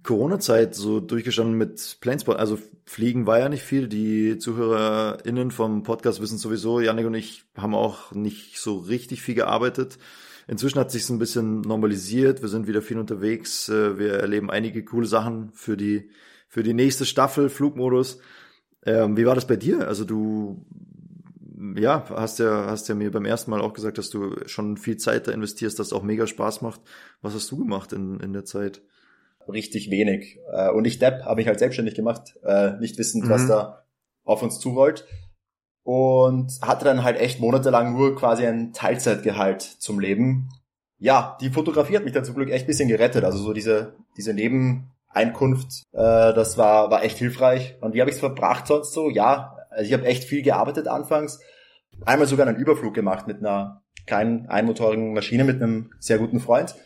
Corona-Zeit 0.03 0.75
so 0.75 0.99
durchgestanden 0.99 1.57
mit 1.57 1.99
Planesport? 2.01 2.41
Also, 2.41 2.59
Fliegen 2.85 3.29
war 3.29 3.39
ja 3.39 3.49
nicht 3.49 3.63
viel. 3.63 3.87
Die 3.87 4.39
ZuhörerInnen 4.39 5.53
vom 5.53 5.85
Podcast 5.85 6.21
wissen 6.21 6.39
sowieso, 6.39 6.81
Janik 6.81 7.07
und 7.07 7.15
ich 7.15 7.45
haben 7.57 7.77
auch 7.77 8.11
nicht 8.11 8.59
so 8.59 8.79
richtig 8.79 9.23
viel 9.23 9.37
gearbeitet. 9.37 9.99
Inzwischen 10.51 10.81
hat 10.81 10.91
sich 10.91 11.09
ein 11.11 11.21
bisschen 11.21 11.61
normalisiert. 11.61 12.43
Wir 12.43 12.49
sind 12.49 12.67
wieder 12.67 12.83
viel 12.83 12.99
unterwegs. 12.99 13.69
Äh, 13.69 13.99
Wir 13.99 14.15
erleben 14.15 14.51
einige 14.51 14.85
coole 14.85 15.07
Sachen 15.07 15.53
für 15.55 15.77
die, 15.77 16.11
für 16.49 16.65
die 16.65 16.75
nächste 16.75 17.07
Staffel 17.07 17.49
Flugmodus. 17.49 18.19
Ähm, 18.85 19.17
wie 19.17 19.27
war 19.27 19.37
das 19.37 19.47
bei 19.47 19.55
dir? 19.55 19.87
Also 19.87 20.05
du, 20.05 20.67
ja, 21.77 22.05
hast 22.11 22.41
ja, 22.41 22.67
hast 22.67 22.89
ja 22.89 22.97
mir 22.97 23.13
beim 23.13 23.27
ersten 23.27 23.53
Mal 23.53 23.61
auch 23.61 23.75
gesagt, 23.75 23.97
dass 23.99 24.11
du 24.11 24.35
schon 24.47 24.77
viel 24.77 24.97
Zeit 24.97 25.29
da 25.29 25.33
investierst, 25.33 25.79
dass 25.79 25.89
es 25.89 25.93
auch 25.93 26.03
mega 26.03 26.27
Spaß 26.27 26.63
macht. 26.63 26.81
Was 27.23 27.35
hast 27.35 27.49
du 27.53 27.59
gemacht 27.59 27.93
in, 27.93 28.19
in 28.19 28.33
der 28.33 28.45
Zeit? 28.45 28.83
Richtig 29.47 29.89
wenig. 29.91 30.41
Äh, 30.53 30.71
Und 30.71 30.85
ich 30.85 30.99
Depp 30.99 31.23
habe 31.27 31.43
ich 31.43 31.47
halt 31.47 31.61
selbstständig 31.61 31.95
gemacht, 31.95 32.35
äh, 32.43 32.73
nicht 32.81 32.99
wissend, 32.99 33.29
was 33.29 33.45
Mhm. 33.45 33.49
da 33.49 33.85
auf 34.25 34.43
uns 34.43 34.59
zurollt. 34.59 35.07
Und 35.91 36.53
hatte 36.63 36.85
dann 36.85 37.03
halt 37.03 37.19
echt 37.19 37.41
monatelang 37.41 37.97
nur 37.97 38.15
quasi 38.15 38.47
ein 38.47 38.73
Teilzeitgehalt 38.73 39.61
zum 39.61 39.99
Leben. 39.99 40.49
Ja, 40.99 41.37
die 41.41 41.51
Fotografie 41.51 41.97
hat 41.97 42.05
mich 42.05 42.13
dann 42.13 42.25
zum 42.25 42.37
Glück 42.37 42.49
echt 42.49 42.69
bisschen 42.69 42.89
gerettet. 42.89 43.25
Also 43.25 43.39
so 43.39 43.53
diese, 43.53 43.97
diese 44.17 44.33
Nebeneinkunft, 44.33 45.83
äh, 45.91 46.33
das 46.33 46.57
war, 46.57 46.93
war 46.93 47.03
echt 47.03 47.19
hilfreich. 47.19 47.77
Und 47.81 47.93
wie 47.93 48.01
habe 48.01 48.09
ich 48.09 48.15
es 48.15 48.21
verbracht 48.21 48.69
sonst 48.69 48.93
so? 48.93 49.11
Ja, 49.11 49.57
also 49.69 49.85
ich 49.85 49.93
habe 49.93 50.07
echt 50.07 50.23
viel 50.23 50.43
gearbeitet 50.43 50.87
anfangs. 50.87 51.41
Einmal 52.07 52.29
sogar 52.29 52.47
einen 52.47 52.57
Überflug 52.57 52.95
gemacht 52.95 53.27
mit 53.27 53.39
einer 53.39 53.83
kleinen 54.07 54.47
einmotorigen 54.47 55.13
Maschine 55.13 55.43
mit 55.43 55.61
einem 55.61 55.91
sehr 55.99 56.19
guten 56.19 56.39
Freund 56.39 56.77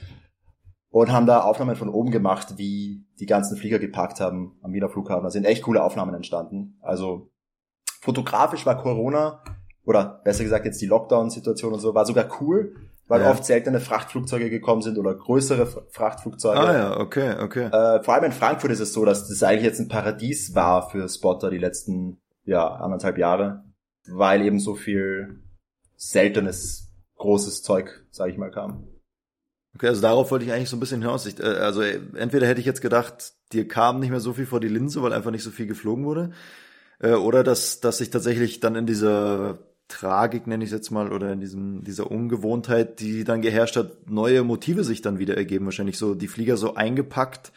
und 0.89 1.13
haben 1.13 1.27
da 1.27 1.43
Aufnahmen 1.43 1.77
von 1.77 1.91
oben 1.91 2.11
gemacht, 2.11 2.55
wie 2.57 3.05
die 3.21 3.27
ganzen 3.27 3.59
Flieger 3.59 3.79
geparkt 3.79 4.21
haben 4.21 4.57
am 4.63 4.73
Wiener 4.73 4.89
Flughafen. 4.89 5.25
Da 5.25 5.31
sind 5.31 5.45
echt 5.45 5.63
coole 5.63 5.83
Aufnahmen 5.83 6.15
entstanden. 6.15 6.79
Also 6.81 7.34
fotografisch 8.05 8.67
war 8.67 8.77
Corona 8.81 9.43
oder 9.87 10.21
besser 10.25 10.45
gesagt 10.45 10.67
jetzt 10.67 10.81
die 10.81 10.87
Lockdown-Situation 10.87 11.73
und 11.73 11.81
so 11.81 11.95
war 11.95 12.05
sogar 12.05 12.29
cool, 12.41 12.77
weil 13.09 13.23
Ja. 13.23 13.31
oft 13.31 13.45
seltene 13.47 13.81
Frachtflugzeuge 13.81 14.51
gekommen 14.51 14.83
sind 14.83 14.99
oder 14.99 15.15
größere 15.15 15.67
Frachtflugzeuge. 15.91 16.61
Ah 16.61 16.73
ja, 16.73 17.01
okay, 17.01 17.37
okay. 17.41 17.65
Äh, 17.67 18.03
vor 18.03 18.15
allem 18.15 18.25
in 18.25 18.33
Frankfurt 18.33 18.71
ist 18.73 18.81
es 18.81 18.93
so, 18.93 19.07
dass 19.07 19.29
das 19.29 19.43
eigentlich 19.43 19.65
jetzt 19.65 19.81
ein 19.81 19.89
Paradies 19.89 20.55
war 20.55 20.91
für 20.91 21.09
Spotter 21.09 21.51
die 21.51 21.59
letzten 21.59 22.19
ja, 22.45 22.67
anderthalb 22.67 23.17
Jahre, 23.17 23.65
weil 24.07 24.43
eben 24.43 24.61
so 24.61 24.75
viel 24.75 25.43
seltenes, 25.97 26.91
großes 27.17 27.63
Zeug, 27.63 28.05
sage 28.11 28.33
ich 28.33 28.39
mal, 28.39 28.51
kam. 28.51 28.87
Okay, 29.77 29.89
also 29.89 30.03
darauf 30.03 30.31
wollte 30.31 30.45
ich 30.45 30.53
eigentlich 30.53 30.69
so 30.69 30.77
ein 30.77 30.81
bisschen 30.81 31.01
hinaus. 31.01 31.25
Ich, 31.25 31.41
äh, 31.41 31.45
also 31.45 31.81
entweder 31.81 32.47
hätte 32.47 32.61
ich 32.61 32.67
jetzt 32.67 32.83
gedacht, 32.83 33.33
dir 33.53 33.67
kam 33.67 33.99
nicht 34.01 34.11
mehr 34.11 34.21
so 34.21 34.35
viel 34.35 34.47
vor 34.47 34.61
die 34.61 34.69
Linse, 34.69 35.03
weil 35.03 35.15
einfach 35.15 35.31
nicht 35.31 35.43
so 35.43 35.51
viel 35.51 35.67
geflogen 35.67 36.05
wurde, 36.05 36.33
äh, 37.01 37.13
oder 37.13 37.45
dass, 37.45 37.81
dass 37.81 37.99
sich 37.99 38.11
tatsächlich 38.11 38.61
dann 38.61 38.77
in 38.77 38.87
dieser 38.87 39.59
Tragik, 39.89 40.47
nenne 40.47 40.65
ich 40.65 40.71
es 40.71 40.75
jetzt 40.75 40.91
mal, 40.91 41.13
oder 41.13 41.33
in 41.33 41.41
diesem, 41.41 41.85
dieser 41.85 42.11
Ungewohntheit, 42.11 43.01
die 43.01 43.25
dann 43.25 43.43
geherrscht 43.43 43.77
hat, 43.77 44.11
neue 44.11 44.43
Motive 44.43 44.83
sich 44.85 45.03
dann 45.03 45.19
wieder 45.19 45.37
ergeben. 45.37 45.67
Wahrscheinlich 45.67 45.99
so 45.99 46.15
die 46.15 46.29
Flieger 46.29 46.57
so 46.57 46.75
eingepackt 46.75 47.53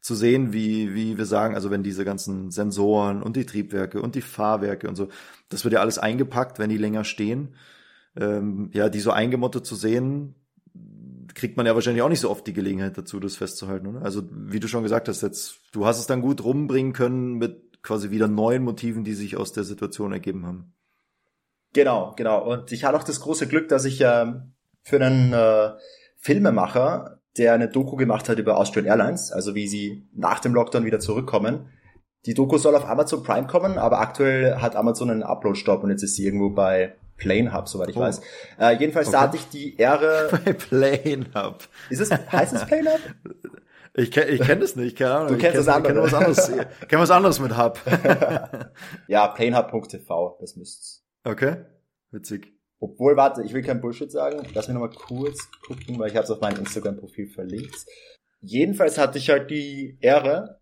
zu 0.00 0.14
sehen, 0.14 0.52
wie, 0.52 0.94
wie 0.94 1.16
wir 1.16 1.26
sagen, 1.26 1.54
also 1.54 1.70
wenn 1.70 1.82
diese 1.82 2.04
ganzen 2.04 2.50
Sensoren 2.50 3.22
und 3.22 3.36
die 3.36 3.46
Triebwerke 3.46 4.02
und 4.02 4.16
die 4.16 4.20
Fahrwerke 4.20 4.88
und 4.88 4.96
so, 4.96 5.08
das 5.48 5.64
wird 5.64 5.74
ja 5.74 5.80
alles 5.80 5.98
eingepackt, 5.98 6.58
wenn 6.58 6.70
die 6.70 6.76
länger 6.76 7.04
stehen. 7.04 7.54
Ähm, 8.16 8.68
ja, 8.74 8.88
die 8.88 9.00
so 9.00 9.10
eingemottet 9.12 9.64
zu 9.64 9.74
sehen, 9.74 10.34
kriegt 11.34 11.56
man 11.56 11.64
ja 11.64 11.74
wahrscheinlich 11.74 12.02
auch 12.02 12.08
nicht 12.08 12.20
so 12.20 12.30
oft 12.30 12.46
die 12.46 12.52
Gelegenheit 12.52 12.98
dazu, 12.98 13.20
das 13.20 13.36
festzuhalten, 13.36 13.86
oder? 13.86 14.02
Also, 14.02 14.22
wie 14.30 14.60
du 14.60 14.68
schon 14.68 14.82
gesagt 14.82 15.08
hast, 15.08 15.22
jetzt, 15.22 15.60
du 15.72 15.86
hast 15.86 15.98
es 15.98 16.06
dann 16.06 16.20
gut 16.20 16.44
rumbringen 16.44 16.92
können 16.92 17.38
mit 17.38 17.71
quasi 17.82 18.10
wieder 18.10 18.28
neuen 18.28 18.62
Motiven, 18.62 19.04
die 19.04 19.14
sich 19.14 19.36
aus 19.36 19.52
der 19.52 19.64
Situation 19.64 20.12
ergeben 20.12 20.46
haben. 20.46 20.72
Genau, 21.72 22.12
genau. 22.16 22.44
Und 22.50 22.70
ich 22.72 22.84
hatte 22.84 22.96
auch 22.98 23.02
das 23.04 23.20
große 23.20 23.46
Glück, 23.48 23.68
dass 23.68 23.84
ich 23.84 24.00
ähm, 24.02 24.52
für 24.82 24.96
einen 25.02 25.32
äh, 25.32 25.70
Filmemacher, 26.18 27.18
der 27.38 27.54
eine 27.54 27.68
Doku 27.68 27.96
gemacht 27.96 28.28
hat 28.28 28.38
über 28.38 28.58
Austrian 28.58 28.86
Airlines, 28.86 29.32
also 29.32 29.54
wie 29.54 29.66
sie 29.66 30.06
nach 30.14 30.40
dem 30.40 30.54
Lockdown 30.54 30.84
wieder 30.84 31.00
zurückkommen. 31.00 31.70
Die 32.26 32.34
Doku 32.34 32.58
soll 32.58 32.76
auf 32.76 32.84
Amazon 32.88 33.22
Prime 33.22 33.46
kommen, 33.46 33.78
aber 33.78 34.00
aktuell 34.00 34.56
hat 34.56 34.76
Amazon 34.76 35.10
einen 35.10 35.22
Upload-Stopp 35.22 35.82
und 35.82 35.90
jetzt 35.90 36.02
ist 36.02 36.14
sie 36.14 36.24
irgendwo 36.24 36.50
bei 36.50 36.94
Plane 37.16 37.52
Hub, 37.54 37.68
soweit 37.68 37.88
ich 37.88 37.96
Oh. 37.96 38.00
weiß. 38.00 38.20
Äh, 38.60 38.76
jedenfalls 38.78 39.10
da 39.10 39.18
Okay. 39.18 39.26
hatte 39.26 39.36
ich 39.38 39.48
die 39.48 39.76
Ehre. 39.76 40.28
Bei 40.44 40.52
Plane 40.52 41.26
Hub. 41.34 41.68
Ist 41.88 42.00
es, 42.00 42.10
heißt 42.10 42.52
es 42.52 42.64
Plane 42.66 42.90
Hub? 42.90 43.00
Ich 43.94 44.10
kenne 44.10 44.30
ich 44.30 44.40
kenn 44.40 44.60
das 44.60 44.74
nicht, 44.74 44.96
keine 44.96 45.14
Ahnung. 45.14 45.28
Du 45.28 45.34
Ich 45.34 45.40
kennst 45.40 45.56
kenn, 45.56 45.66
das 45.66 45.76
ich 45.76 45.82
kenn 45.84 45.98
andere. 45.98 46.04
was 46.04 46.14
anderes. 46.14 46.48
Ich 46.82 46.88
kenn 46.88 46.98
was 46.98 47.10
anderes 47.10 47.40
mit 47.40 47.56
Hub. 47.58 47.78
Ja, 49.08 49.28
planehub.tv, 49.28 50.38
das 50.40 50.56
müsst's. 50.56 51.04
Okay, 51.24 51.56
witzig. 52.10 52.52
Obwohl, 52.80 53.16
warte, 53.16 53.42
ich 53.44 53.52
will 53.52 53.62
kein 53.62 53.80
Bullshit 53.80 54.10
sagen. 54.10 54.42
Lass 54.54 54.66
mich 54.66 54.74
nochmal 54.74 54.90
kurz 54.90 55.48
gucken, 55.66 55.98
weil 55.98 56.08
ich 56.10 56.16
habe 56.16 56.24
es 56.24 56.30
auf 56.30 56.40
meinem 56.40 56.58
Instagram-Profil 56.60 57.28
verlinkt. 57.28 57.76
Jedenfalls 58.40 58.98
hatte 58.98 59.18
ich 59.18 59.30
halt 59.30 59.50
die 59.50 59.98
Ehre, 60.00 60.58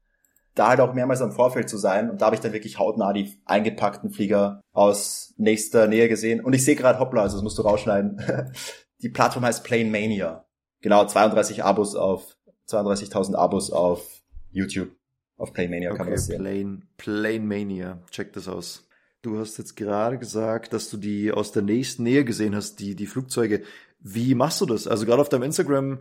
da 0.55 0.69
halt 0.69 0.81
auch 0.81 0.93
mehrmals 0.93 1.23
am 1.23 1.33
Vorfeld 1.33 1.71
zu 1.71 1.79
sein. 1.79 2.11
Und 2.11 2.21
da 2.21 2.27
habe 2.27 2.35
ich 2.37 2.43
dann 2.43 2.53
wirklich 2.53 2.79
hautnah 2.79 3.14
die 3.14 3.40
eingepackten 3.47 4.11
Flieger 4.11 4.61
aus 4.75 5.33
nächster 5.38 5.87
Nähe 5.87 6.09
gesehen. 6.11 6.45
Und 6.45 6.53
ich 6.53 6.62
sehe 6.64 6.77
gerade, 6.77 6.99
hoppla, 6.99 7.23
also 7.23 7.37
das 7.37 7.43
musst 7.43 7.57
du 7.59 7.62
rausschneiden. 7.62 8.53
Die 9.03 9.09
Plattform 9.09 9.47
heißt 9.47 9.64
Plane 9.64 9.87
Mania. 9.90 10.45
Genau, 10.83 11.07
32 11.07 11.64
Abos 11.64 11.95
auf, 11.97 12.37
32.000 12.70 13.35
Abos 13.35 13.70
auf 13.70 14.22
YouTube. 14.50 14.90
Auf 15.37 15.52
Plane 15.52 15.70
Mania 15.70 15.90
kann 15.90 15.98
man 15.98 16.06
Okay, 16.09 16.16
das 16.16 16.26
sehen. 16.26 16.42
Plane, 16.42 16.83
Plane 16.96 17.40
Mania. 17.40 18.02
Check 18.11 18.33
das 18.35 18.46
aus. 18.46 18.87
Du 19.22 19.38
hast 19.38 19.59
jetzt 19.59 19.76
gerade 19.76 20.18
gesagt, 20.18 20.72
dass 20.72 20.88
du 20.90 20.96
die 20.96 21.33
aus 21.33 21.52
der 21.52 21.62
nächsten 21.62 22.02
Nähe 22.02 22.24
gesehen 22.24 22.54
hast, 22.54 22.76
die, 22.80 22.94
die 22.94 23.06
Flugzeuge. 23.06 23.62
Wie 24.00 24.35
machst 24.35 24.61
du 24.61 24.66
das? 24.66 24.87
Also 24.87 25.04
gerade 25.06 25.20
auf 25.20 25.28
deinem 25.28 25.42
Instagram 25.42 25.98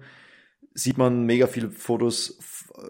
sieht 0.73 0.97
man 0.97 1.25
mega 1.25 1.47
viele 1.47 1.69
Fotos 1.69 2.37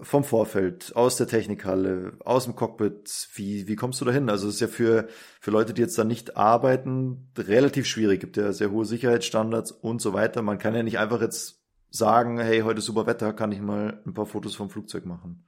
vom 0.01 0.23
Vorfeld, 0.23 0.95
aus 0.95 1.17
der 1.17 1.27
Technikhalle, 1.27 2.13
aus 2.19 2.45
dem 2.45 2.55
Cockpit. 2.55 3.29
Wie, 3.33 3.67
wie 3.67 3.75
kommst 3.75 4.01
du 4.01 4.05
da 4.05 4.11
hin? 4.11 4.29
Also 4.29 4.47
es 4.47 4.55
ist 4.55 4.61
ja 4.61 4.67
für, 4.67 5.07
für 5.39 5.51
Leute, 5.51 5.73
die 5.73 5.81
jetzt 5.81 5.97
da 5.97 6.03
nicht 6.03 6.37
arbeiten, 6.37 7.31
relativ 7.37 7.87
schwierig. 7.87 8.19
Gibt 8.19 8.37
ja 8.37 8.53
sehr 8.53 8.71
hohe 8.71 8.85
Sicherheitsstandards 8.85 9.71
und 9.71 10.01
so 10.01 10.13
weiter. 10.13 10.41
Man 10.41 10.59
kann 10.59 10.75
ja 10.75 10.83
nicht 10.83 10.99
einfach 10.99 11.21
jetzt 11.21 11.59
sagen, 11.89 12.39
hey, 12.39 12.62
heute 12.62 12.80
ist 12.80 12.86
super 12.86 13.06
Wetter, 13.06 13.34
kann 13.34 13.52
ich 13.52 13.62
mal 13.62 14.02
ein 14.06 14.13
paar 14.13 14.25
Fotos 14.25 14.56
vom 14.56 14.69
Flugzeug 14.69 15.06
machen. 15.06 15.45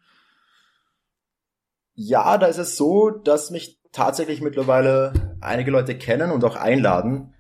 Ja, 1.94 2.38
da 2.38 2.48
ist 2.48 2.58
es 2.58 2.78
so, 2.78 3.10
dass 3.10 3.52
mich 3.52 3.80
tatsächlich 3.92 4.42
mittlerweile 4.42 5.14
einige 5.42 5.72
Leute 5.72 5.98
kennen 5.98 6.32
und 6.32 6.44
auch 6.44 6.56
einladen. 6.56 7.34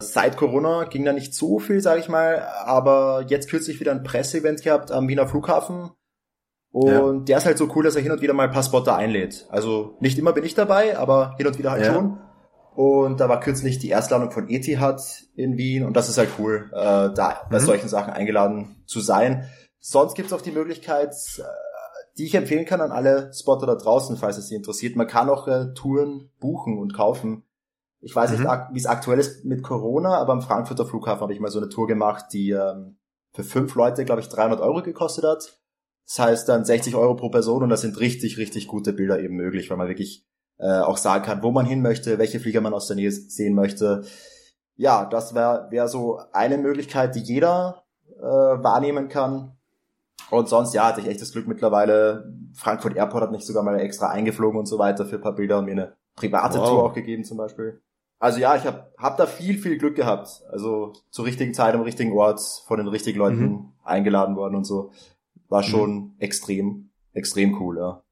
Seit 0.00 0.36
Corona 0.36 0.84
ging 0.84 1.04
da 1.04 1.12
nicht 1.12 1.34
so 1.34 1.60
viel, 1.60 1.80
sage 1.80 2.00
ich 2.00 2.08
mal, 2.08 2.46
aber 2.64 3.24
jetzt 3.28 3.48
kürzlich 3.48 3.78
wieder 3.78 3.92
ein 3.92 4.02
Presseevent 4.02 4.62
gehabt 4.62 4.90
am 4.90 5.08
Wiener 5.08 5.28
Flughafen. 5.28 5.90
Und 6.72 6.88
ja. 6.88 7.24
der 7.24 7.38
ist 7.38 7.46
halt 7.46 7.58
so 7.58 7.68
cool, 7.74 7.84
dass 7.84 7.96
er 7.96 8.02
hin 8.02 8.12
und 8.12 8.22
wieder 8.22 8.32
mal 8.32 8.50
paar 8.50 8.62
Spotter 8.62 8.96
einlädt. 8.96 9.46
Also 9.50 9.96
nicht 10.00 10.18
immer 10.18 10.32
bin 10.32 10.44
ich 10.44 10.54
dabei, 10.54 10.98
aber 10.98 11.34
hin 11.36 11.46
und 11.46 11.58
wieder 11.58 11.70
halt 11.70 11.86
ja. 11.86 11.94
schon. 11.94 12.18
Und 12.74 13.20
da 13.20 13.28
war 13.28 13.40
kürzlich 13.40 13.78
die 13.78 13.90
Erstladung 13.90 14.30
von 14.30 14.48
Etihad 14.48 15.02
in 15.34 15.58
Wien 15.58 15.84
und 15.84 15.94
das 15.94 16.08
ist 16.08 16.16
halt 16.16 16.30
cool, 16.38 16.70
äh, 16.72 17.12
da 17.14 17.46
bei 17.50 17.58
mhm. 17.58 17.64
solchen 17.64 17.88
Sachen 17.88 18.12
eingeladen 18.12 18.82
zu 18.86 19.00
sein. 19.00 19.48
Sonst 19.78 20.14
gibt's 20.14 20.32
auch 20.32 20.40
die 20.40 20.52
Möglichkeit, 20.52 21.14
äh, 21.38 21.42
die 22.16 22.24
ich 22.24 22.34
empfehlen 22.34 22.64
kann 22.64 22.80
an 22.80 22.90
alle 22.90 23.30
Spotter 23.34 23.66
da 23.66 23.74
draußen, 23.74 24.16
falls 24.16 24.38
es 24.38 24.48
Sie 24.48 24.54
interessiert. 24.54 24.96
Man 24.96 25.06
kann 25.06 25.28
auch 25.28 25.48
äh, 25.48 25.74
Touren 25.74 26.30
buchen 26.40 26.78
und 26.78 26.94
kaufen. 26.94 27.44
Ich 28.00 28.16
weiß 28.16 28.30
mhm. 28.32 28.38
nicht, 28.38 28.50
wie 28.72 28.78
es 28.78 28.86
aktuell 28.86 29.18
ist 29.18 29.44
mit 29.44 29.62
Corona, 29.62 30.16
aber 30.16 30.32
am 30.32 30.42
Frankfurter 30.42 30.86
Flughafen 30.86 31.22
habe 31.22 31.32
ich 31.32 31.40
mal 31.40 31.50
so 31.50 31.58
eine 31.58 31.68
Tour 31.68 31.86
gemacht, 31.86 32.26
die 32.32 32.50
ähm, 32.50 32.96
für 33.32 33.44
fünf 33.44 33.74
Leute, 33.74 34.04
glaube 34.04 34.22
ich, 34.22 34.28
300 34.28 34.60
Euro 34.60 34.82
gekostet 34.82 35.24
hat. 35.24 35.58
Das 36.06 36.18
heißt 36.18 36.48
dann 36.48 36.64
60 36.64 36.94
Euro 36.96 37.16
pro 37.16 37.28
Person 37.28 37.62
und 37.62 37.68
da 37.68 37.76
sind 37.76 38.00
richtig, 38.00 38.38
richtig 38.38 38.66
gute 38.66 38.92
Bilder 38.92 39.20
eben 39.20 39.36
möglich, 39.36 39.70
weil 39.70 39.76
man 39.76 39.88
wirklich 39.88 40.26
äh, 40.62 40.80
auch 40.80 40.96
sagen 40.96 41.24
kann, 41.24 41.42
wo 41.42 41.50
man 41.50 41.66
hin 41.66 41.82
möchte, 41.82 42.18
welche 42.18 42.38
Flieger 42.38 42.60
man 42.60 42.72
aus 42.72 42.86
der 42.86 42.96
Nähe 42.96 43.10
sehen 43.10 43.54
möchte. 43.54 44.04
Ja, 44.76 45.04
das 45.04 45.34
wäre 45.34 45.66
wär 45.70 45.88
so 45.88 46.20
eine 46.32 46.56
Möglichkeit, 46.56 47.14
die 47.16 47.20
jeder 47.20 47.82
äh, 48.18 48.22
wahrnehmen 48.22 49.08
kann. 49.08 49.56
Und 50.30 50.48
sonst, 50.48 50.72
ja, 50.72 50.86
hatte 50.86 51.00
ich 51.00 51.08
echt 51.08 51.20
das 51.20 51.32
Glück 51.32 51.48
mittlerweile. 51.48 52.32
Frankfurt 52.54 52.96
Airport 52.96 53.24
hat 53.24 53.32
mich 53.32 53.44
sogar 53.44 53.62
mal 53.62 53.78
extra 53.80 54.08
eingeflogen 54.08 54.58
und 54.58 54.66
so 54.66 54.78
weiter 54.78 55.04
für 55.04 55.16
ein 55.16 55.22
paar 55.22 55.34
Bilder 55.34 55.58
und 55.58 55.66
mir 55.66 55.72
eine 55.72 55.96
private 56.16 56.58
wow. 56.58 56.68
Tour 56.68 56.84
auch 56.84 56.94
gegeben 56.94 57.24
zum 57.24 57.38
Beispiel. 57.38 57.82
Also 58.18 58.38
ja, 58.38 58.54
ich 58.54 58.64
habe 58.64 58.92
hab 58.98 59.16
da 59.16 59.26
viel, 59.26 59.58
viel 59.58 59.78
Glück 59.78 59.96
gehabt. 59.96 60.42
Also 60.50 60.92
zur 61.10 61.24
richtigen 61.24 61.54
Zeit 61.54 61.74
am 61.74 61.82
richtigen 61.82 62.12
Ort 62.12 62.40
von 62.66 62.78
den 62.78 62.86
richtigen 62.86 63.18
Leuten 63.18 63.42
mhm. 63.42 63.72
eingeladen 63.82 64.36
worden 64.36 64.54
und 64.54 64.64
so. 64.64 64.92
War 65.48 65.62
mhm. 65.62 65.66
schon 65.66 65.94
mhm. 65.94 66.14
extrem, 66.18 66.90
extrem 67.12 67.60
cool, 67.60 67.78
ja. 67.78 68.02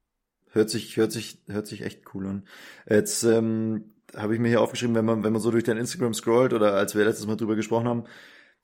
Hört 0.53 0.71
sich, 0.71 0.97
hört 0.97 1.13
sich, 1.13 1.43
hört 1.49 1.67
sich 1.67 1.83
echt 1.83 2.15
cool 2.15 2.27
an. 2.27 2.45
Jetzt 2.89 3.23
ähm, 3.25 3.95
habe 4.17 4.35
ich 4.35 4.41
mir 4.41 4.49
hier 4.49 4.61
aufgeschrieben, 4.61 4.95
wenn 4.95 5.05
man, 5.05 5.25
wenn 5.25 5.33
man 5.33 5.43
so 5.43 5.51
durch 5.51 5.65
dein 5.65 5.77
Instagram 5.77 6.15
scrollt 6.15 6.53
oder 6.53 6.75
als 6.75 6.95
wir 6.95 7.05
letztes 7.05 7.27
Mal 7.27 7.37
drüber 7.37 7.57
gesprochen 7.57 7.89
haben, 7.89 8.05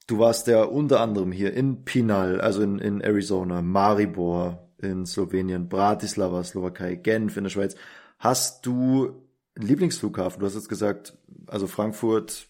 Du 0.06 0.20
warst 0.20 0.46
ja 0.46 0.62
unter 0.62 1.00
anderem 1.00 1.32
hier 1.32 1.52
in 1.52 1.84
Pinal, 1.84 2.40
also 2.40 2.62
in, 2.62 2.78
in 2.78 3.00
Arizona, 3.00 3.60
Maribor 3.60 4.70
in 4.78 5.04
Slowenien, 5.04 5.68
Bratislava, 5.68 6.44
Slowakei, 6.44 6.94
Genf 6.94 7.36
in 7.36 7.44
der 7.44 7.50
Schweiz. 7.50 7.74
Hast 8.18 8.64
du 8.66 9.22
Lieblingsflughafen? 9.56 10.38
Du 10.38 10.46
hast 10.46 10.54
jetzt 10.54 10.68
gesagt, 10.68 11.16
also 11.48 11.66
Frankfurt, 11.66 12.48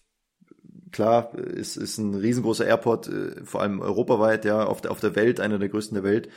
klar, 0.91 1.33
ist, 1.33 1.77
ist 1.77 1.97
ein 1.97 2.13
riesengroßer 2.13 2.65
Airport, 2.65 3.07
äh, 3.07 3.43
vor 3.43 3.61
allem 3.61 3.79
europaweit, 3.79 4.45
ja, 4.45 4.63
auf 4.63 4.81
der, 4.81 4.91
auf 4.91 4.99
der 4.99 5.15
Welt, 5.15 5.39
einer 5.39 5.57
der 5.57 5.69
größten 5.69 5.95
der 5.95 6.03
Welt. 6.03 6.29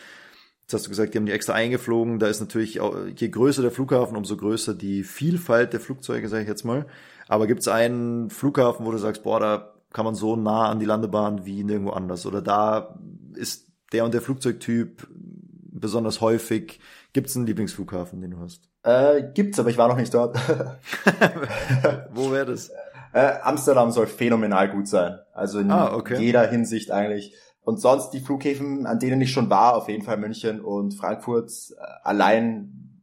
Jetzt 0.70 0.83
hast 0.83 0.87
du 0.87 0.90
gesagt, 0.90 1.14
die 1.14 1.18
haben 1.18 1.26
die 1.26 1.33
extra 1.33 1.54
eingeflogen. 1.54 2.20
Da 2.20 2.28
ist 2.28 2.38
natürlich, 2.38 2.78
auch, 2.78 2.94
je 3.16 3.28
größer 3.28 3.61
der 3.61 3.72
Flughafen, 3.72 4.16
umso 4.16 4.37
größer 4.37 4.72
die 4.72 5.02
Vielfalt 5.02 5.72
der 5.72 5.80
Flugzeuge, 5.80 6.28
sage 6.28 6.42
ich 6.42 6.48
jetzt 6.48 6.62
mal. 6.62 6.87
Aber 7.26 7.48
gibt 7.48 7.62
es 7.62 7.66
einen 7.66 8.30
Flughafen, 8.30 8.87
wo 8.87 8.92
du 8.92 8.98
sagst, 8.98 9.24
boah, 9.24 9.40
da 9.40 9.74
kann 9.92 10.04
man 10.04 10.14
so 10.14 10.37
nah 10.37 10.68
an 10.68 10.78
die 10.78 10.87
Landebahn 10.87 11.44
wie 11.44 11.64
nirgendwo 11.64 11.90
anders. 11.90 12.24
Oder 12.24 12.40
da 12.40 12.94
ist 13.35 13.66
der 13.90 14.04
und 14.04 14.14
der 14.14 14.22
Flugzeugtyp 14.22 15.09
besonders 15.11 16.20
häufig. 16.20 16.78
Gibt 17.12 17.26
es 17.26 17.37
einen 17.37 17.46
Lieblingsflughafen, 17.46 18.20
den 18.20 18.30
du 18.30 18.38
hast? 18.38 18.68
Äh, 18.85 19.24
gibt's, 19.35 19.59
aber 19.59 19.70
ich 19.70 19.76
war 19.76 19.88
noch 19.88 19.96
nicht 19.96 20.14
dort. 20.14 20.38
Wo 22.14 22.30
wäre 22.30 22.46
das? 22.46 22.70
Äh, 23.12 23.33
Amsterdam 23.42 23.90
soll 23.90 24.06
phänomenal 24.06 24.70
gut 24.70 24.87
sein. 24.87 25.18
Also 25.35 25.59
in 25.59 25.72
ah, 25.72 25.94
okay. 25.94 26.16
jeder 26.20 26.46
Hinsicht 26.46 26.92
eigentlich. 26.92 27.35
Und 27.62 27.81
sonst 27.81 28.11
die 28.11 28.20
Flughäfen, 28.20 28.87
an 28.87 28.99
denen 28.99 29.20
ich 29.20 29.33
schon 29.33 29.51
war, 29.51 29.77
auf 29.77 29.88
jeden 29.88 30.03
Fall 30.03 30.16
München 30.16 30.61
und 30.61 30.94
Frankfurt. 30.94 31.51
Äh, 31.51 31.83
allein, 32.03 33.03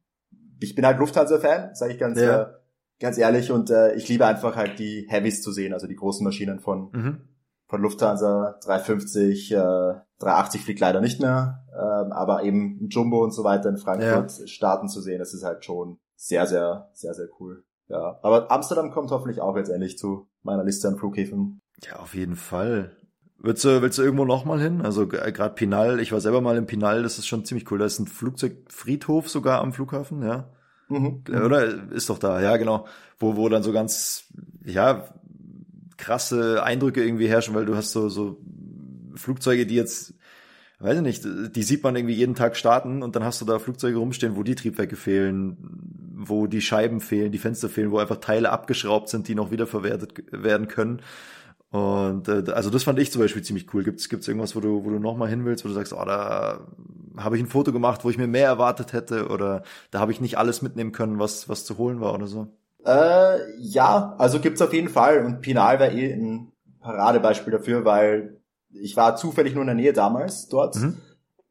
ich 0.60 0.76
bin 0.76 0.86
halt 0.86 1.00
Lufthansa-Fan, 1.00 1.76
sage 1.76 1.94
ich 1.94 2.00
ganz 2.00 2.20
ja. 2.20 2.42
äh, 2.42 2.48
ganz 3.00 3.18
ehrlich, 3.18 3.52
und 3.52 3.70
äh, 3.70 3.94
ich 3.96 4.08
liebe 4.08 4.26
einfach 4.26 4.56
halt 4.56 4.80
die 4.80 5.06
Heavies 5.10 5.42
zu 5.42 5.52
sehen, 5.52 5.74
also 5.74 5.88
die 5.88 5.96
großen 5.96 6.24
Maschinen 6.24 6.60
von, 6.60 6.90
mhm. 6.92 7.22
von 7.68 7.82
Lufthansa, 7.82 8.58
350, 8.64 9.52
äh, 9.52 9.56
380 10.20 10.62
fliegt 10.64 10.80
leider 10.80 11.02
nicht 11.02 11.22
mehr, 11.22 11.64
ähm, 11.74 12.12
aber 12.12 12.44
eben 12.44 12.88
Jumbo 12.90 13.24
und 13.24 13.32
so 13.32 13.44
weiter 13.44 13.70
in 13.70 13.78
Frankfurt 13.78 14.40
ja. 14.40 14.48
starten 14.48 14.90
zu 14.90 15.02
sehen, 15.02 15.20
das 15.20 15.34
ist 15.34 15.44
halt 15.44 15.64
schon 15.64 16.00
sehr, 16.16 16.48
sehr, 16.48 16.90
sehr, 16.94 17.14
sehr 17.14 17.28
cool. 17.40 17.64
Ja, 17.88 18.20
aber 18.22 18.52
Amsterdam 18.52 18.92
kommt 18.92 19.12
hoffentlich 19.12 19.40
auch 19.42 19.56
jetzt 19.56 19.70
endlich 19.70 19.98
zu 19.98 20.28
meiner 20.44 20.64
Liste 20.64 20.88
an 20.88 20.98
Flughäfen. 20.98 21.62
Ja, 21.84 21.98
auf 21.98 22.16
jeden 22.16 22.36
Fall. 22.36 22.98
Willst 23.40 23.64
du, 23.64 23.82
willst 23.82 23.98
du 23.98 24.02
irgendwo 24.02 24.26
nochmal 24.26 24.60
hin? 24.60 24.82
Also 24.82 25.08
gerade 25.08 25.54
Pinal, 25.54 26.00
ich 26.00 26.12
war 26.12 26.22
selber 26.22 26.42
mal 26.42 26.58
in 26.58 26.66
Pinal, 26.66 27.04
das 27.04 27.20
ist 27.20 27.28
schon 27.28 27.46
ziemlich 27.46 27.70
cool. 27.72 27.78
Da 27.78 27.86
ist 27.86 28.00
ein 28.00 28.08
Flugzeugfriedhof 28.08 29.30
sogar 29.30 29.62
am 29.62 29.74
Flughafen, 29.74 30.24
ja. 30.24 30.50
Mhm. 30.90 31.24
Oder 31.30 31.92
ist 31.92 32.10
doch 32.10 32.18
da, 32.18 32.42
ja, 32.42 32.58
genau. 32.58 32.88
Wo, 33.20 33.36
wo 33.36 33.48
dann 33.50 33.64
so 33.64 33.72
ganz, 33.72 34.26
ja, 34.66 35.06
krasse 35.98 36.64
Eindrücke 36.64 37.04
irgendwie 37.04 37.28
herrschen, 37.28 37.54
weil 37.54 37.66
du 37.66 37.76
hast 37.76 37.92
so, 37.92 38.10
so 38.10 38.38
Flugzeuge, 39.16 39.66
die 39.66 39.76
jetzt, 39.76 40.14
weiß 40.80 40.98
ich 40.98 41.04
nicht, 41.04 41.28
die 41.56 41.64
sieht 41.64 41.84
man 41.84 41.96
irgendwie 41.96 42.16
jeden 42.16 42.36
Tag 42.36 42.56
starten 42.56 43.04
und 43.04 43.16
dann 43.16 43.24
hast 43.24 43.42
du 43.42 43.46
da 43.46 43.60
Flugzeuge 43.60 43.98
rumstehen, 43.98 44.36
wo 44.36 44.44
die 44.44 44.56
Triebwerke 44.56 44.96
fehlen, 44.96 45.58
wo 46.16 46.48
die 46.48 46.62
Scheiben 46.62 47.02
fehlen, 47.02 47.32
die 47.32 47.40
Fenster 47.40 47.70
fehlen, 47.70 47.92
wo 47.92 48.00
einfach 48.00 48.18
Teile 48.18 48.52
abgeschraubt 48.52 49.10
sind, 49.10 49.28
die 49.28 49.36
noch 49.36 49.52
wiederverwertet 49.52 50.24
werden 50.32 50.68
können. 50.68 51.02
Und 51.70 52.30
äh, 52.30 52.52
also 52.52 52.70
das 52.70 52.84
fand 52.84 52.98
ich 53.00 53.12
zum 53.12 53.22
Beispiel 53.22 53.44
ziemlich 53.44 53.74
cool. 53.74 53.84
Gibt's 53.84 54.08
gibt's 54.08 54.28
irgendwas, 54.28 54.56
wo 54.56 54.62
du 54.62 54.86
wo 54.86 54.90
du 54.90 55.00
noch 55.00 55.18
mal 55.18 55.28
hin 55.30 55.44
willst, 55.44 55.66
wo 55.66 55.70
du 55.70 55.74
sagst, 55.74 55.94
oh, 55.94 56.06
da 56.06 56.62
habe 57.18 57.36
ich 57.36 57.44
ein 57.44 57.48
Foto 57.48 57.74
gemacht, 57.74 58.06
wo 58.06 58.10
ich 58.10 58.18
mir 58.18 58.28
mehr 58.28 58.48
erwartet 58.48 58.94
hätte, 58.94 59.28
oder 59.28 59.64
da 59.92 60.00
habe 60.00 60.12
ich 60.12 60.22
nicht 60.22 60.38
alles 60.38 60.62
mitnehmen 60.62 60.94
können, 60.94 61.20
was 61.20 61.50
was 61.50 61.66
zu 61.66 61.78
holen 61.78 62.00
war 62.00 62.14
oder 62.14 62.28
so? 62.28 62.48
Äh, 62.86 63.40
ja, 63.60 64.16
also 64.18 64.40
gibt's 64.40 64.62
auf 64.62 64.74
jeden 64.74 64.90
Fall. 64.90 65.26
Und 65.26 65.42
Pinal 65.42 65.80
war 65.80 65.92
eh 65.92 66.14
ein 66.14 66.54
Paradebeispiel 66.80 67.52
dafür, 67.52 67.84
weil 67.84 68.40
ich 68.70 68.96
war 68.96 69.18
zufällig 69.18 69.54
nur 69.54 69.64
in 69.64 69.68
der 69.68 69.76
Nähe 69.76 69.94
damals 69.94 70.48
dort. 70.48 70.76
Mhm. 70.76 70.98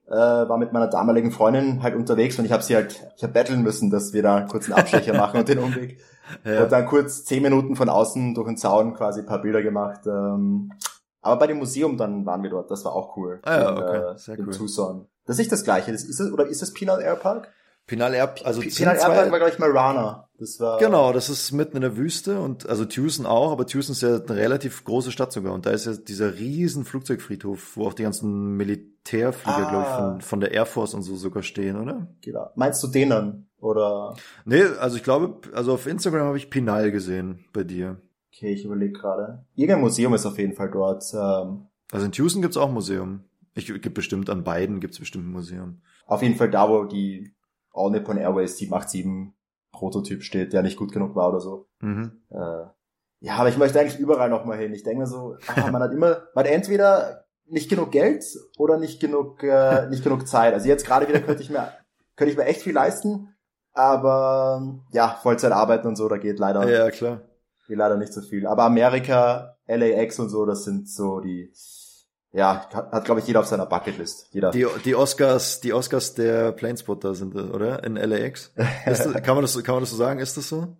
Äh, 0.08 0.14
war 0.14 0.56
mit 0.56 0.72
meiner 0.72 0.86
damaligen 0.86 1.32
Freundin 1.32 1.82
halt 1.82 1.96
unterwegs 1.96 2.38
und 2.38 2.44
ich 2.44 2.52
habe 2.52 2.62
sie 2.62 2.76
halt, 2.76 3.04
ich 3.16 3.24
habe 3.24 3.32
betteln 3.32 3.62
müssen, 3.62 3.90
dass 3.90 4.12
wir 4.12 4.22
da 4.22 4.42
kurz 4.42 4.66
einen 4.66 4.78
Abstecher 4.78 5.14
machen 5.16 5.40
und 5.40 5.48
den 5.48 5.58
Umweg. 5.58 5.98
Ja. 6.44 6.64
Und 6.64 6.72
dann 6.72 6.86
kurz 6.86 7.24
zehn 7.24 7.42
Minuten 7.42 7.76
von 7.76 7.88
außen 7.88 8.34
durch 8.34 8.46
den 8.46 8.56
Zaun 8.56 8.94
quasi 8.94 9.20
ein 9.20 9.26
paar 9.26 9.42
Bilder 9.42 9.62
gemacht. 9.62 10.00
Ähm, 10.06 10.72
aber 11.20 11.40
bei 11.40 11.46
dem 11.48 11.58
Museum 11.58 11.96
dann 11.96 12.24
waren 12.24 12.42
wir 12.42 12.50
dort, 12.50 12.70
das 12.70 12.84
war 12.84 12.92
auch 12.92 13.16
cool. 13.16 13.40
Ah 13.42 13.60
ja, 13.60 13.76
okay, 13.76 14.10
in, 14.12 14.18
sehr 14.18 14.38
in 14.38 14.46
cool. 14.46 14.52
Tucson. 14.52 15.06
Das 15.24 15.34
ist 15.34 15.38
nicht 15.38 15.52
das 15.52 15.64
gleiche, 15.64 15.92
das 15.92 16.04
ist 16.04 16.20
oder 16.20 16.46
ist 16.46 16.62
das 16.62 16.72
Pinal 16.72 17.00
Air 17.02 17.16
Park? 17.16 17.52
Pinal 17.86 18.14
Air, 18.14 18.34
also 18.44 18.60
P 18.60 18.68
Pinal 18.70 18.96
Air 18.96 19.02
Park 19.02 19.30
war 19.30 19.38
glaube 19.38 19.52
ich 19.52 19.58
Marana. 19.58 20.28
Das 20.38 20.60
war 20.60 20.78
genau, 20.78 21.12
das 21.12 21.28
ist 21.28 21.52
mitten 21.52 21.76
in 21.76 21.82
der 21.82 21.96
Wüste 21.96 22.40
und 22.40 22.68
also 22.68 22.84
Tucson 22.84 23.26
auch, 23.26 23.52
aber 23.52 23.66
Tucson 23.66 23.92
ist 23.92 24.02
ja 24.02 24.16
eine 24.16 24.36
relativ 24.36 24.84
große 24.84 25.10
Stadt 25.10 25.32
sogar 25.32 25.52
und 25.52 25.66
da 25.66 25.70
ist 25.70 25.86
ja 25.86 25.92
dieser 25.94 26.34
riesen 26.34 26.84
Flugzeugfriedhof, 26.84 27.76
wo 27.76 27.86
auch 27.86 27.94
die 27.94 28.02
ganzen 28.02 28.56
Militärflieger, 28.56 29.66
ah. 29.66 29.70
glaube 29.70 29.84
ich, 29.84 29.94
von, 29.94 30.20
von 30.20 30.40
der 30.40 30.52
Air 30.52 30.66
Force 30.66 30.94
und 30.94 31.02
so 31.02 31.16
sogar 31.16 31.42
stehen, 31.42 31.80
oder? 31.80 32.08
Genau. 32.20 32.50
Meinst 32.54 32.82
du 32.82 32.88
den 32.88 33.10
dann? 33.10 33.45
Oder? 33.58 34.14
Nee, 34.44 34.62
also 34.80 34.96
ich 34.96 35.02
glaube, 35.02 35.40
also 35.52 35.74
auf 35.74 35.86
Instagram 35.86 36.26
habe 36.26 36.36
ich 36.36 36.50
Pinal 36.50 36.90
gesehen 36.90 37.44
bei 37.52 37.64
dir. 37.64 38.00
Okay, 38.32 38.52
ich 38.52 38.64
überlege 38.64 38.92
gerade. 38.92 39.44
Irgendein 39.54 39.80
Museum 39.80 40.14
ist 40.14 40.26
auf 40.26 40.38
jeden 40.38 40.52
Fall 40.52 40.70
dort. 40.70 41.04
Ähm, 41.14 41.68
also 41.90 42.06
in 42.06 42.12
Tucson 42.12 42.42
gibt's 42.42 42.56
auch 42.56 42.68
ein 42.68 42.74
Museum. 42.74 43.24
Ich 43.54 43.66
gibt 43.66 43.94
bestimmt 43.94 44.28
an 44.28 44.44
beiden 44.44 44.80
gibt's 44.80 44.98
bestimmt 44.98 45.26
ein 45.26 45.32
Museum. 45.32 45.80
Auf 46.06 46.22
jeden 46.22 46.36
Fall 46.36 46.50
da, 46.50 46.68
wo 46.68 46.84
die 46.84 47.34
All 47.72 47.90
Nippon 47.90 48.18
Airways 48.18 48.58
787 48.58 49.34
Prototyp 49.72 50.22
steht, 50.22 50.52
der 50.52 50.62
nicht 50.62 50.76
gut 50.76 50.92
genug 50.92 51.14
war 51.14 51.30
oder 51.30 51.40
so. 51.40 51.68
Mhm. 51.80 52.12
Äh, 52.30 52.66
ja, 53.20 53.36
aber 53.36 53.48
ich 53.48 53.56
möchte 53.56 53.80
eigentlich 53.80 53.98
überall 53.98 54.30
nochmal 54.30 54.58
hin. 54.58 54.72
Ich 54.72 54.82
denke 54.82 55.00
mir 55.00 55.06
so, 55.06 55.36
ah, 55.46 55.70
man 55.70 55.82
hat 55.82 55.92
immer, 55.92 56.22
man 56.34 56.44
hat 56.44 56.52
entweder 56.52 57.24
nicht 57.46 57.70
genug 57.70 57.92
Geld 57.92 58.24
oder 58.58 58.78
nicht 58.78 59.00
genug, 59.00 59.42
äh, 59.42 59.88
nicht 59.88 60.02
genug 60.02 60.26
Zeit. 60.26 60.52
Also 60.52 60.68
jetzt 60.68 60.86
gerade 60.86 61.08
wieder 61.08 61.20
könnte 61.20 61.42
ich 61.42 61.50
mir, 61.50 61.72
könnte 62.16 62.32
ich 62.32 62.38
mir 62.38 62.44
echt 62.44 62.62
viel 62.62 62.74
leisten, 62.74 63.34
aber 63.76 64.80
ja, 64.90 65.18
Vollzeit 65.22 65.52
arbeiten 65.52 65.86
und 65.86 65.96
so, 65.96 66.08
da 66.08 66.16
geht 66.16 66.38
leider, 66.38 66.68
ja, 66.68 66.90
klar. 66.90 67.20
geht 67.68 67.76
leider 67.76 67.96
nicht 67.96 68.12
so 68.12 68.22
viel. 68.22 68.46
Aber 68.46 68.64
Amerika, 68.64 69.56
LAX 69.66 70.18
und 70.18 70.30
so, 70.30 70.46
das 70.46 70.64
sind 70.64 70.88
so 70.88 71.20
die, 71.20 71.52
ja, 72.32 72.68
hat, 72.72 73.04
glaube 73.04 73.20
ich 73.20 73.26
jeder 73.26 73.40
auf 73.40 73.46
seiner 73.46 73.66
Bucketlist. 73.66 74.28
Jeder. 74.30 74.50
Die, 74.50 74.66
die 74.84 74.94
Oscars, 74.94 75.60
die 75.60 75.72
Oscars 75.72 76.14
der 76.14 76.52
Planespotter 76.52 77.14
sind, 77.14 77.34
oder? 77.34 77.84
In 77.84 77.96
LAX. 77.96 78.52
Das, 78.86 79.04
kann 79.22 79.34
man 79.34 79.42
das, 79.42 79.62
kann 79.62 79.74
man 79.74 79.82
das 79.82 79.90
so 79.90 79.96
sagen? 79.96 80.20
Ist 80.20 80.36
das 80.36 80.48
so? 80.48 80.76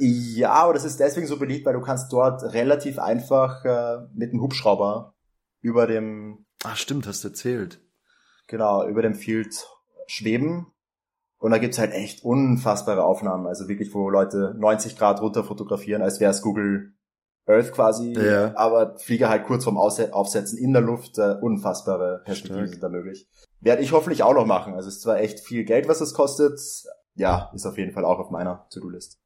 Ja, 0.00 0.52
aber 0.52 0.72
das 0.72 0.84
ist 0.84 1.00
deswegen 1.00 1.26
so 1.26 1.38
beliebt, 1.38 1.66
weil 1.66 1.74
du 1.74 1.82
kannst 1.82 2.12
dort 2.12 2.42
relativ 2.54 2.98
einfach 2.98 3.62
äh, 3.64 4.06
mit 4.14 4.32
dem 4.32 4.40
Hubschrauber 4.40 5.14
über 5.60 5.86
dem. 5.86 6.46
Ah, 6.64 6.76
stimmt, 6.76 7.06
hast 7.06 7.24
du 7.24 7.28
erzählt. 7.28 7.80
Genau, 8.46 8.86
über 8.86 9.02
dem 9.02 9.14
Field 9.14 9.54
schweben 10.06 10.72
Und 11.42 11.50
da 11.50 11.58
gibt's 11.58 11.78
halt 11.80 11.90
echt 11.92 12.24
unfassbare 12.24 13.02
Aufnahmen, 13.02 13.48
also 13.48 13.66
wirklich, 13.66 13.92
wo 13.92 14.08
Leute 14.08 14.54
90 14.56 14.96
Grad 14.96 15.20
runter 15.20 15.42
fotografieren, 15.42 16.00
als 16.00 16.20
wäre 16.20 16.30
es 16.30 16.40
Google 16.40 16.92
Earth 17.46 17.72
quasi, 17.72 18.12
Ja. 18.12 18.56
aber 18.56 18.96
Flieger 18.98 19.28
halt 19.28 19.44
kurz 19.44 19.64
vorm 19.64 19.76
Aufsetzen 19.76 20.56
in 20.56 20.72
der 20.72 20.82
Luft, 20.82 21.18
äh, 21.18 21.34
unfassbare 21.40 22.22
Perspektiven 22.24 22.68
sind 22.68 22.80
da 22.80 22.88
möglich. 22.88 23.28
Werde 23.60 23.82
ich 23.82 23.90
hoffentlich 23.90 24.22
auch 24.22 24.34
noch 24.34 24.46
machen. 24.46 24.74
Also 24.74 24.88
es 24.88 24.98
ist 24.98 25.02
zwar 25.02 25.18
echt 25.18 25.40
viel 25.40 25.64
Geld, 25.64 25.88
was 25.88 26.00
es 26.00 26.14
kostet, 26.14 26.60
ja, 27.16 27.50
ist 27.52 27.66
auf 27.66 27.76
jeden 27.76 27.90
Fall 27.92 28.04
auch 28.04 28.20
auf 28.20 28.30
meiner 28.30 28.68
To-Do-List. 28.70 29.18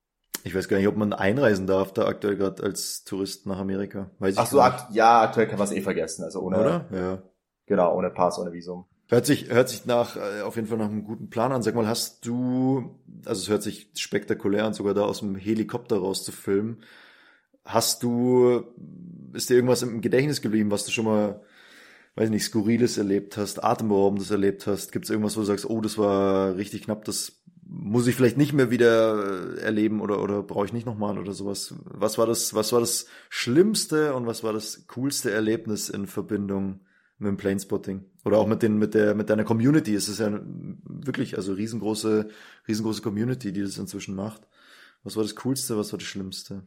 Ich 0.43 0.55
weiß 0.55 0.69
gar 0.69 0.79
nicht, 0.79 0.89
ob 0.89 0.97
man 0.97 1.13
einreisen 1.13 1.67
darf 1.67 1.93
da 1.93 2.07
aktuell 2.07 2.37
gerade 2.37 2.63
als 2.63 3.05
Tourist 3.05 3.47
nach 3.47 3.59
Amerika. 3.59 4.11
Weiß 4.21 4.33
ich 4.37 4.41
Ach 4.41 4.47
so, 4.47 4.63
akt 4.63 4.87
ja, 4.95 5.21
aktuell 5.21 5.49
kann 5.49 5.59
man 5.59 5.69
es 5.69 5.75
eh 5.75 5.83
vergessen, 5.83 6.25
also 6.25 6.41
ohne, 6.41 6.61
Oder? 6.61 6.85
Ja. 6.93 7.19
genau, 7.67 7.95
ohne 7.95 8.09
Pass, 8.09 8.39
ohne 8.39 8.53
Visum. 8.53 8.87
Hört 9.09 9.25
sich, 9.25 9.51
hört 9.51 9.69
sich 9.69 9.87
nach, 9.87 10.17
äh, 10.17 10.41
auf 10.43 10.57
jeden 10.57 10.67
Fall 10.67 10.79
nach 10.79 10.89
einem 10.89 11.05
guten 11.05 11.31
Plan 11.31 11.53
an. 11.53 11.63
Sag 11.63 11.75
mal, 11.77 11.87
hast 11.87 12.27
du, 12.27 12.97
also 13.25 13.41
es 13.41 13.49
hört 13.49 13.63
sich 13.63 13.89
spektakulär 13.97 14.65
an, 14.65 14.75
sogar 14.75 14.95
da 14.95 15.03
aus 15.03 15.21
dem 15.21 15.37
Helikopter 15.37 15.99
raus 15.99 16.25
zu 16.25 16.33
filmen. 16.33 16.79
Hast 17.65 18.03
du, 18.03 18.65
ist 19.33 19.49
dir 19.51 19.55
irgendwas 19.55 19.83
im 19.83 20.01
Gedächtnis 20.01 20.41
geblieben, 20.43 20.71
was 20.73 20.85
du 20.85 20.91
schon 20.91 21.05
mal, 21.05 21.41
weiß 22.17 22.27
ich 22.27 22.31
nicht, 22.33 22.45
Skurriles 22.45 22.99
erlebt 22.99 23.37
hast, 23.37 23.63
Atemberaubendes 23.63 24.31
erlebt 24.31 24.67
hast? 24.67 24.91
Gibt 24.91 25.05
es 25.05 25.11
irgendwas, 25.11 25.37
wo 25.37 25.41
du 25.41 25.47
sagst, 25.47 25.69
oh, 25.71 25.81
das 25.81 25.99
war 25.99 26.57
richtig 26.57 26.83
knapp, 26.85 27.05
das 27.05 27.33
muss 27.69 28.07
ich 28.09 28.17
vielleicht 28.17 28.37
nicht 28.37 28.53
mehr 28.53 28.71
wieder 28.71 29.57
äh, 29.57 29.61
erleben 29.61 30.01
oder, 30.01 30.23
oder 30.23 30.43
brauche 30.43 30.67
ich 30.67 30.73
nicht 30.73 30.87
nochmal 30.87 31.19
oder 31.19 31.33
sowas? 31.33 31.75
Was 31.85 32.19
war 32.19 32.27
das, 32.27 32.55
was 32.55 32.73
war 32.73 32.81
das 32.81 33.07
Schlimmste 33.29 34.15
und 34.15 34.27
was 34.27 34.43
war 34.45 34.53
das 34.53 34.87
coolste 34.89 35.31
Erlebnis 35.31 35.89
in 35.89 36.07
Verbindung 36.07 36.81
mit 37.19 37.29
dem 37.29 37.37
Planespotting? 37.37 38.05
Oder 38.25 38.39
auch 38.39 38.47
mit 38.47 38.63
den, 38.63 38.79
mit 38.79 38.95
der, 38.95 39.15
mit 39.15 39.31
deiner 39.31 39.45
Community. 39.45 39.95
Es 39.95 40.09
ist 40.09 40.21
ja 40.21 40.41
wirklich, 40.85 41.37
also 41.37 41.53
riesengroße, 41.53 42.29
riesengroße 42.69 43.03
Community, 43.03 43.53
die 43.53 43.63
das 43.63 43.79
inzwischen 43.79 44.15
macht. 44.15 44.43
Was 45.05 45.17
war 45.17 45.23
das 45.23 45.37
Coolste, 45.37 45.77
was 45.79 45.93
war 45.93 45.99
das 45.99 46.09
Schlimmste? 46.09 46.63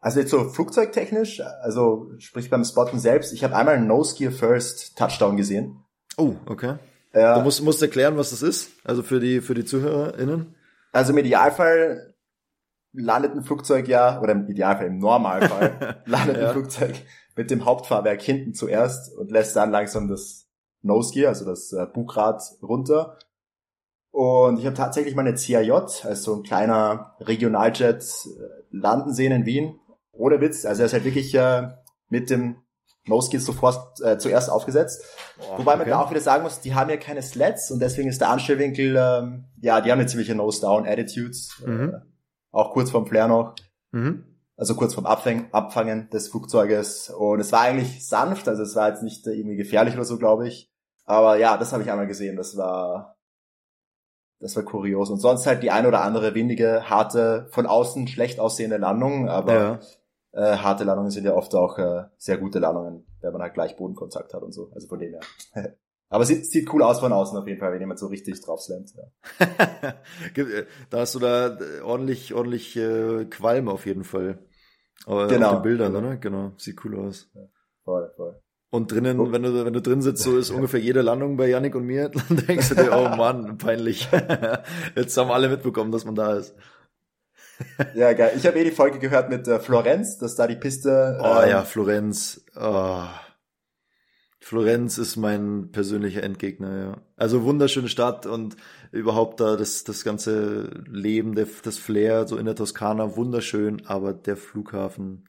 Also 0.00 0.20
jetzt 0.20 0.30
so 0.30 0.50
flugzeugtechnisch, 0.50 1.40
also 1.40 2.12
sprich 2.18 2.50
beim 2.50 2.62
Spotten 2.64 2.98
selbst, 2.98 3.32
ich 3.32 3.42
habe 3.42 3.56
einmal 3.56 3.76
einen 3.76 3.86
Nose 3.86 4.14
Gear 4.16 4.32
First 4.32 4.98
Touchdown 4.98 5.38
gesehen. 5.38 5.78
Oh, 6.18 6.34
okay. 6.44 6.76
Äh, 7.12 7.34
Du 7.36 7.40
musst, 7.40 7.62
musst 7.62 7.80
erklären, 7.80 8.18
was 8.18 8.28
das 8.30 8.42
ist. 8.42 8.72
Also 8.84 9.02
für 9.02 9.18
die, 9.18 9.40
für 9.40 9.54
die 9.54 9.64
ZuhörerInnen. 9.64 10.54
Also 10.92 11.12
im 11.12 11.18
Idealfall 11.18 12.14
landet 12.92 13.32
ein 13.32 13.42
Flugzeug 13.44 13.88
ja, 13.88 14.20
oder 14.20 14.32
im 14.32 14.46
Idealfall, 14.46 14.86
im 14.88 14.98
Normalfall, 14.98 16.02
landet 16.06 16.36
Ja. 16.36 16.48
ein 16.48 16.52
Flugzeug 16.52 16.94
mit 17.36 17.50
dem 17.50 17.64
Hauptfahrwerk 17.64 18.22
hinten 18.22 18.54
zuerst 18.54 19.14
und 19.16 19.30
lässt 19.30 19.56
dann 19.56 19.70
langsam 19.70 20.08
das 20.08 20.46
Nose 20.82 21.12
Gear, 21.12 21.30
also 21.30 21.44
das 21.44 21.72
äh, 21.72 21.86
Bugrad 21.86 22.42
runter. 22.62 23.18
Und 24.10 24.58
ich 24.58 24.66
habe 24.66 24.76
tatsächlich 24.76 25.16
mal 25.16 25.26
eine 25.26 25.34
CAJ, 25.34 25.70
also 25.72 26.14
so 26.14 26.34
ein 26.34 26.42
kleiner 26.42 27.16
Regionaljet, 27.20 28.02
äh, 28.02 28.62
landen 28.70 29.12
sehen 29.12 29.32
in 29.32 29.46
Wien. 29.46 29.80
Ohne 30.12 30.40
Witz, 30.40 30.64
also 30.64 30.82
er 30.82 30.86
ist 30.86 30.92
halt 30.92 31.04
wirklich 31.04 31.34
äh, 31.34 31.68
mit 32.08 32.30
dem 32.30 32.56
Nose 33.06 33.30
Gear 33.30 33.42
sofort 33.42 34.00
äh, 34.00 34.18
zuerst 34.18 34.50
aufgesetzt. 34.50 35.04
Wobei 35.56 35.72
man 35.72 35.82
okay. 35.82 35.90
da 35.90 36.00
auch 36.00 36.10
wieder 36.10 36.20
sagen 36.20 36.44
muss, 36.44 36.60
die 36.60 36.74
haben 36.74 36.90
ja 36.90 36.96
keine 36.96 37.22
Slats 37.22 37.70
und 37.70 37.80
deswegen 37.80 38.08
ist 38.08 38.20
der 38.20 38.30
Anstellwinkel, 38.30 38.96
ähm, 38.96 39.46
ja, 39.60 39.80
die 39.80 39.90
haben 39.90 39.98
eine 39.98 40.06
ziemliche 40.06 40.34
Nose-Down-Attitudes. 40.34 41.62
Mhm. 41.66 41.94
Äh, 41.94 42.00
auch 42.52 42.72
kurz 42.72 42.90
vorm 42.90 43.06
Flare 43.06 43.28
noch, 43.28 43.54
Mhm. 43.94 44.24
Also 44.56 44.74
kurz 44.74 44.94
vorm 44.94 45.06
Abfang, 45.06 45.48
Abfangen 45.52 46.08
des 46.10 46.28
Flugzeuges. 46.28 47.10
Und 47.10 47.40
es 47.40 47.52
war 47.52 47.62
eigentlich 47.62 48.06
sanft, 48.06 48.48
also 48.48 48.62
es 48.62 48.76
war 48.76 48.88
jetzt 48.88 49.02
nicht 49.02 49.26
äh, 49.26 49.32
irgendwie 49.32 49.56
gefährlich 49.56 49.94
oder 49.94 50.04
so, 50.04 50.18
glaube 50.18 50.46
ich. 50.48 50.70
Aber 51.04 51.36
ja, 51.36 51.56
das 51.56 51.72
habe 51.72 51.82
ich 51.82 51.90
einmal 51.90 52.06
gesehen. 52.06 52.36
Das 52.36 52.56
war, 52.56 53.16
das 54.40 54.54
war 54.56 54.62
kurios. 54.62 55.10
Und 55.10 55.18
sonst 55.20 55.46
halt 55.46 55.62
die 55.62 55.70
ein 55.70 55.86
oder 55.86 56.02
andere 56.02 56.34
windige, 56.34 56.88
harte, 56.88 57.46
von 57.50 57.66
außen 57.66 58.06
schlecht 58.08 58.40
aussehende 58.40 58.76
Landung. 58.78 59.28
Aber 59.28 59.52
Ja. 59.52 59.80
äh, 60.32 60.56
harte 60.58 60.84
Landungen 60.84 61.10
sind 61.10 61.24
ja 61.24 61.34
oft 61.34 61.54
auch 61.54 61.78
äh, 61.78 62.04
sehr 62.16 62.38
gute 62.38 62.58
Landungen, 62.58 63.06
wenn 63.20 63.32
man 63.32 63.42
halt 63.42 63.54
gleich 63.54 63.76
Bodenkontakt 63.76 64.32
hat 64.34 64.42
und 64.42 64.52
so. 64.52 64.70
Also 64.74 64.88
von 64.88 64.98
dem 64.98 65.12
her. 65.12 65.20
Aber 66.08 66.24
sieht, 66.24 66.46
sieht 66.46 66.72
cool 66.72 66.82
aus 66.82 67.00
von 67.00 67.12
außen 67.12 67.36
auf 67.36 67.46
jeden 67.46 67.58
Fall, 67.58 67.72
wenn 67.72 67.80
jemand 67.80 67.98
so 67.98 68.06
richtig 68.06 68.40
drauf 68.40 68.60
slammt. 68.60 68.92
Ja. 68.96 69.94
Äh, 70.36 70.66
da 70.90 70.98
hast 71.00 71.14
du 71.14 71.18
da 71.18 71.58
äh, 71.58 71.80
ordentlich, 71.80 72.34
ordentlich 72.34 72.76
äh, 72.76 73.24
Qualm 73.26 73.68
auf 73.68 73.86
jeden 73.86 74.04
Fall. 74.04 74.38
Aber 75.06 75.26
Genau, 75.28 75.48
auf 75.50 75.56
den 75.58 75.62
Bildern, 75.62 75.92
genau. 75.92 76.06
oder? 76.06 76.16
Genau. 76.16 76.52
Sieht 76.58 76.84
cool 76.84 76.98
aus. 76.98 77.30
Voll, 77.84 78.10
voll. 78.16 78.40
Und 78.70 78.90
drinnen, 78.90 79.20
Oh. 79.20 79.30
wenn 79.32 79.42
du, 79.42 79.64
wenn 79.64 79.72
du 79.72 79.80
drin 79.82 80.02
sitzt, 80.02 80.22
so 80.22 80.36
ist 80.36 80.50
ungefähr 80.56 80.80
jede 80.80 81.02
Landung 81.02 81.36
bei 81.36 81.48
Yannick 81.48 81.74
und 81.74 81.84
mir, 81.84 82.08
dann 82.28 82.36
denkst 82.36 82.70
du 82.70 82.74
dir, 82.76 82.92
oh 82.92 83.16
Mann, 83.16 83.58
peinlich. 83.58 84.08
Jetzt 84.96 85.16
haben 85.16 85.30
alle 85.30 85.48
mitbekommen, 85.48 85.90
dass 85.92 86.04
man 86.04 86.14
da 86.14 86.34
ist. 86.34 86.54
Ja, 87.94 88.12
geil. 88.14 88.32
Ich 88.36 88.46
habe 88.46 88.58
eh 88.58 88.64
die 88.64 88.72
Folge 88.72 88.98
gehört 88.98 89.30
mit 89.30 89.46
äh, 89.46 89.60
Florenz, 89.60 90.18
dass 90.18 90.34
da 90.34 90.46
die 90.48 90.56
Piste. 90.56 91.18
Oh 91.22 91.40
ähm, 91.42 91.50
ja, 91.50 91.62
Florenz. 91.62 92.44
Oh. 92.56 93.02
Florenz 94.44 94.98
ist 94.98 95.16
mein 95.16 95.70
persönlicher 95.72 96.22
Endgegner, 96.22 96.76
ja. 96.78 97.02
Also 97.16 97.44
wunderschöne 97.44 97.88
Stadt 97.88 98.26
und 98.26 98.56
überhaupt 98.92 99.40
da 99.40 99.56
das, 99.56 99.84
das 99.84 100.04
ganze 100.04 100.84
Leben, 100.86 101.34
der, 101.34 101.46
das 101.62 101.78
Flair, 101.78 102.28
so 102.28 102.36
in 102.36 102.44
der 102.44 102.54
Toskana, 102.54 103.16
wunderschön, 103.16 103.86
aber 103.86 104.12
der 104.12 104.36
Flughafen 104.36 105.24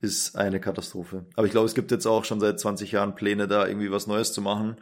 ist 0.00 0.36
eine 0.36 0.60
Katastrophe. 0.60 1.26
Aber 1.36 1.46
ich 1.46 1.52
glaube, 1.52 1.66
es 1.66 1.74
gibt 1.74 1.90
jetzt 1.90 2.06
auch 2.06 2.24
schon 2.24 2.40
seit 2.40 2.58
20 2.58 2.90
Jahren 2.90 3.14
Pläne, 3.14 3.48
da 3.48 3.66
irgendwie 3.66 3.90
was 3.90 4.06
Neues 4.06 4.32
zu 4.32 4.40
machen. 4.40 4.76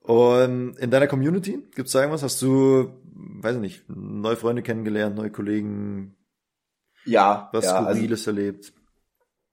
Und 0.00 0.78
in 0.78 0.90
deiner 0.90 1.08
Community, 1.08 1.62
gibt's 1.74 1.92
da 1.92 1.98
irgendwas? 2.00 2.22
Hast 2.22 2.40
du, 2.40 2.90
weiß 3.12 3.56
ich 3.56 3.60
nicht, 3.60 3.84
neue 3.88 4.36
Freunde 4.36 4.62
kennengelernt, 4.62 5.14
neue 5.14 5.30
Kollegen, 5.30 6.16
Ja, 7.04 7.50
was 7.52 7.66
ja, 7.66 7.80
also, 7.80 7.90
Skurriles 7.90 8.26
erlebt? 8.26 8.72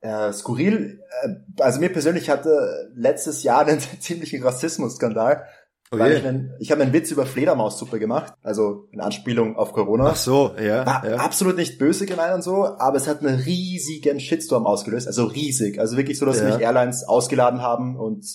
Äh, 0.05 0.33
skurril. 0.33 1.01
Äh, 1.23 1.29
also 1.61 1.79
mir 1.79 1.91
persönlich 1.91 2.29
hatte 2.29 2.91
letztes 2.95 3.43
Jahr 3.43 3.65
einen 3.67 3.79
ziemlichen 3.79 4.43
Rassismus-Skandal. 4.43 5.45
Oh 5.91 5.99
weil 5.99 6.13
je. 6.13 6.17
ich 6.17 6.25
einen, 6.25 6.51
ich 6.59 6.71
habe 6.71 6.81
einen 6.81 6.93
Witz 6.93 7.11
über 7.11 7.27
Fledermaussuppe 7.27 7.99
gemacht, 7.99 8.33
also 8.41 8.87
in 8.91 9.01
Anspielung 9.01 9.55
auf 9.55 9.71
Corona. 9.71 10.07
Ach 10.07 10.15
so, 10.15 10.55
ja. 10.59 10.83
War 10.83 11.07
ja. 11.07 11.15
absolut 11.17 11.57
nicht 11.57 11.77
böse 11.77 12.07
gemeint 12.07 12.33
und 12.33 12.41
so, 12.41 12.65
aber 12.65 12.97
es 12.97 13.07
hat 13.07 13.21
einen 13.21 13.39
riesigen 13.39 14.19
Shitstorm 14.19 14.65
ausgelöst, 14.65 15.05
also 15.05 15.25
riesig, 15.25 15.79
also 15.79 15.95
wirklich 15.95 16.17
so, 16.17 16.25
dass 16.25 16.39
Ja. 16.39 16.45
mich 16.45 16.59
Airlines 16.59 17.07
ausgeladen 17.07 17.61
haben 17.61 17.97
und 17.97 18.25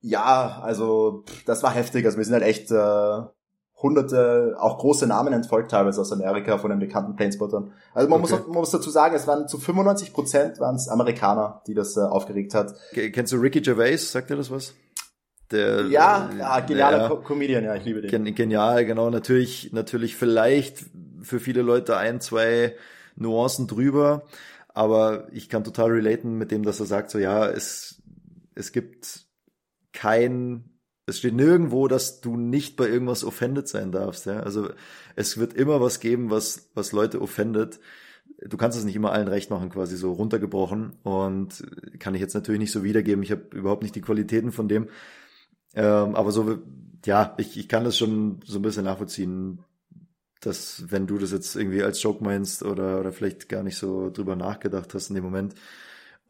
ja, 0.00 0.58
also 0.62 1.24
pff, 1.28 1.44
das 1.44 1.62
war 1.62 1.74
heftig, 1.74 2.06
also 2.06 2.16
wir 2.16 2.24
sind 2.24 2.32
halt 2.32 2.44
echt 2.44 2.70
äh, 2.70 3.20
hunderte, 3.82 4.56
auch 4.58 4.78
große 4.78 5.06
Namen 5.06 5.32
entfolgt 5.32 5.70
teilweise 5.70 6.00
aus 6.00 6.12
Amerika 6.12 6.58
von 6.58 6.70
den 6.70 6.78
bekannten 6.78 7.16
Planespottern. 7.16 7.72
Also 7.94 8.08
man, 8.08 8.20
Okay. 8.22 8.32
muss, 8.34 8.46
man 8.46 8.56
muss 8.56 8.70
dazu 8.70 8.90
sagen, 8.90 9.14
es 9.14 9.26
waren 9.26 9.48
zu 9.48 9.58
95 9.58 10.12
Prozent 10.12 10.60
waren 10.60 10.76
es 10.76 10.88
Amerikaner, 10.88 11.62
die 11.66 11.74
das 11.74 11.96
äh, 11.96 12.00
aufgeregt 12.00 12.54
hat. 12.54 12.74
Ke- 12.92 13.10
Kennst 13.10 13.32
du 13.32 13.36
Ricky 13.38 13.60
Gervais? 13.60 14.12
Sagt 14.12 14.30
dir 14.30 14.36
das 14.36 14.50
was? 14.50 14.74
Der, 15.50 15.86
Ja, 15.86 16.30
äh, 16.32 16.38
ja 16.38 16.60
genialer 16.60 16.98
der- 17.00 17.08
Co 17.08 17.16
Comedian, 17.22 17.64
ja, 17.64 17.74
ich 17.74 17.84
liebe 17.84 18.00
den. 18.02 18.10
Gen 18.10 18.34
genial, 18.34 18.84
genau. 18.84 19.10
Natürlich, 19.10 19.72
natürlich 19.72 20.14
vielleicht 20.16 20.84
für 21.22 21.40
viele 21.40 21.62
Leute 21.62 21.96
ein, 21.96 22.20
zwei 22.20 22.76
Nuancen 23.16 23.66
drüber. 23.66 24.22
Aber 24.72 25.26
ich 25.32 25.48
kann 25.48 25.64
total 25.64 25.90
relaten 25.90 26.38
mit 26.38 26.52
dem, 26.52 26.62
dass 26.62 26.78
er 26.78 26.86
sagt, 26.86 27.10
so 27.10 27.18
ja, 27.18 27.46
es, 27.48 28.00
es 28.54 28.70
gibt 28.70 29.26
kein, 29.92 30.69
es 31.10 31.18
steht 31.18 31.34
nirgendwo, 31.34 31.88
dass 31.88 32.20
du 32.20 32.36
nicht 32.36 32.76
bei 32.76 32.88
irgendwas 32.88 33.24
offended 33.24 33.68
sein 33.68 33.92
darfst. 33.92 34.26
Ja? 34.26 34.40
Also 34.40 34.70
es 35.16 35.36
wird 35.38 35.54
immer 35.54 35.80
was 35.80 36.00
geben, 36.00 36.30
was, 36.30 36.70
was 36.74 36.92
Leute 36.92 37.20
offendet. 37.20 37.80
Du 38.46 38.56
kannst 38.56 38.78
es 38.78 38.84
nicht 38.84 38.96
immer 38.96 39.12
allen 39.12 39.28
recht 39.28 39.50
machen, 39.50 39.70
quasi 39.70 39.96
so 39.96 40.12
runtergebrochen. 40.12 40.92
Und 41.02 41.64
kann 41.98 42.14
ich 42.14 42.20
jetzt 42.20 42.34
natürlich 42.34 42.60
nicht 42.60 42.72
so 42.72 42.84
wiedergeben. 42.84 43.22
Ich 43.22 43.32
habe 43.32 43.44
überhaupt 43.52 43.82
nicht 43.82 43.94
die 43.94 44.00
Qualitäten 44.00 44.52
von 44.52 44.68
dem. 44.68 44.88
Ähm, 45.74 46.14
aber 46.14 46.32
so, 46.32 46.58
ja, 47.04 47.34
ich, 47.38 47.58
ich 47.58 47.68
kann 47.68 47.84
das 47.84 47.98
schon 47.98 48.40
so 48.44 48.58
ein 48.58 48.62
bisschen 48.62 48.84
nachvollziehen, 48.84 49.60
dass 50.40 50.84
wenn 50.90 51.06
du 51.06 51.18
das 51.18 51.32
jetzt 51.32 51.56
irgendwie 51.56 51.82
als 51.82 52.02
Joke 52.02 52.24
meinst 52.24 52.62
oder, 52.62 53.00
oder 53.00 53.12
vielleicht 53.12 53.48
gar 53.48 53.62
nicht 53.62 53.76
so 53.76 54.10
drüber 54.10 54.36
nachgedacht 54.36 54.94
hast 54.94 55.10
in 55.10 55.16
dem 55.16 55.24
Moment. 55.24 55.54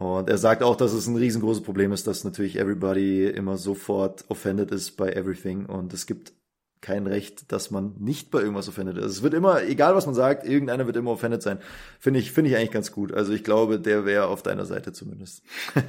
Und 0.00 0.30
er 0.30 0.38
sagt 0.38 0.62
auch, 0.62 0.76
dass 0.76 0.94
es 0.94 1.06
ein 1.06 1.16
riesengroßes 1.16 1.62
Problem 1.62 1.92
ist, 1.92 2.06
dass 2.06 2.24
natürlich 2.24 2.58
everybody 2.58 3.26
immer 3.26 3.58
sofort 3.58 4.24
offended 4.28 4.70
ist 4.70 4.92
bei 4.92 5.12
everything 5.12 5.66
und 5.66 5.92
es 5.92 6.06
gibt 6.06 6.32
kein 6.80 7.06
Recht, 7.06 7.52
dass 7.52 7.70
man 7.70 7.92
nicht 7.98 8.30
bei 8.30 8.40
irgendwas 8.40 8.66
offended 8.66 8.96
ist. 8.96 9.04
Es 9.04 9.22
wird 9.22 9.34
immer, 9.34 9.62
egal 9.62 9.94
was 9.94 10.06
man 10.06 10.14
sagt, 10.14 10.46
irgendeiner 10.46 10.86
wird 10.86 10.96
immer 10.96 11.10
offended 11.10 11.42
sein. 11.42 11.58
Finde 11.98 12.18
ich, 12.18 12.32
finde 12.32 12.50
ich 12.50 12.56
eigentlich 12.56 12.70
ganz 12.70 12.92
gut. 12.92 13.12
Also 13.12 13.34
ich 13.34 13.44
glaube, 13.44 13.78
der 13.78 14.06
wäre 14.06 14.28
auf 14.28 14.42
deiner 14.42 14.64
Seite 14.64 14.94
zumindest. 14.94 15.42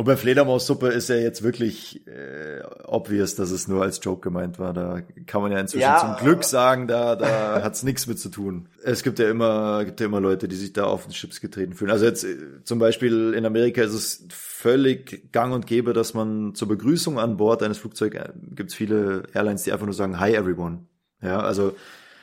Und 0.00 0.06
bei 0.06 0.16
Fledermaussuppe 0.16 0.88
ist 0.88 1.10
ja 1.10 1.16
jetzt 1.16 1.42
wirklich 1.42 2.06
äh, 2.06 2.62
obvious, 2.86 3.34
dass 3.34 3.50
es 3.50 3.68
nur 3.68 3.82
als 3.82 4.00
Joke 4.02 4.22
gemeint 4.22 4.58
war. 4.58 4.72
Da 4.72 5.02
kann 5.26 5.42
man 5.42 5.52
ja 5.52 5.58
inzwischen 5.58 5.82
ja, 5.82 5.98
zum 5.98 6.24
Glück 6.24 6.42
sagen, 6.42 6.86
da, 6.86 7.16
da 7.16 7.60
hat's 7.62 7.82
nichts 7.82 8.06
mit 8.06 8.18
zu 8.18 8.30
tun. 8.30 8.70
Es 8.82 9.02
gibt 9.02 9.18
ja 9.18 9.28
immer, 9.28 9.84
gibt 9.84 10.00
ja 10.00 10.06
immer 10.06 10.22
Leute, 10.22 10.48
die 10.48 10.56
sich 10.56 10.72
da 10.72 10.84
auf 10.84 11.04
den 11.04 11.12
Chips 11.12 11.42
getreten 11.42 11.74
fühlen. 11.74 11.90
Also 11.90 12.06
jetzt 12.06 12.24
äh, 12.24 12.64
zum 12.64 12.78
Beispiel 12.78 13.34
in 13.34 13.44
Amerika 13.44 13.82
ist 13.82 13.92
es 13.92 14.26
völlig 14.30 15.32
gang 15.32 15.52
und 15.52 15.66
gäbe, 15.66 15.92
dass 15.92 16.14
man 16.14 16.54
zur 16.54 16.68
Begrüßung 16.68 17.18
an 17.18 17.36
Bord 17.36 17.62
eines 17.62 17.76
Flugzeugs 17.76 18.16
äh, 18.16 18.30
gibt's 18.52 18.72
viele 18.72 19.24
Airlines, 19.34 19.64
die 19.64 19.72
einfach 19.72 19.84
nur 19.84 19.94
sagen 19.94 20.18
Hi 20.18 20.34
everyone. 20.34 20.86
Ja, 21.20 21.40
also 21.40 21.74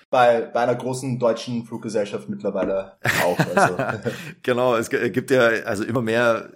bei, 0.09 0.41
bei 0.51 0.61
einer 0.61 0.73
großen 0.73 1.19
deutschen 1.19 1.65
Fluggesellschaft 1.65 2.27
mittlerweile 2.27 2.93
auch. 3.23 3.37
Also. 3.55 3.77
genau, 4.41 4.75
es 4.75 4.89
gibt 4.89 5.29
ja 5.29 5.41
also 5.65 5.83
immer 5.83 6.01
mehr 6.01 6.49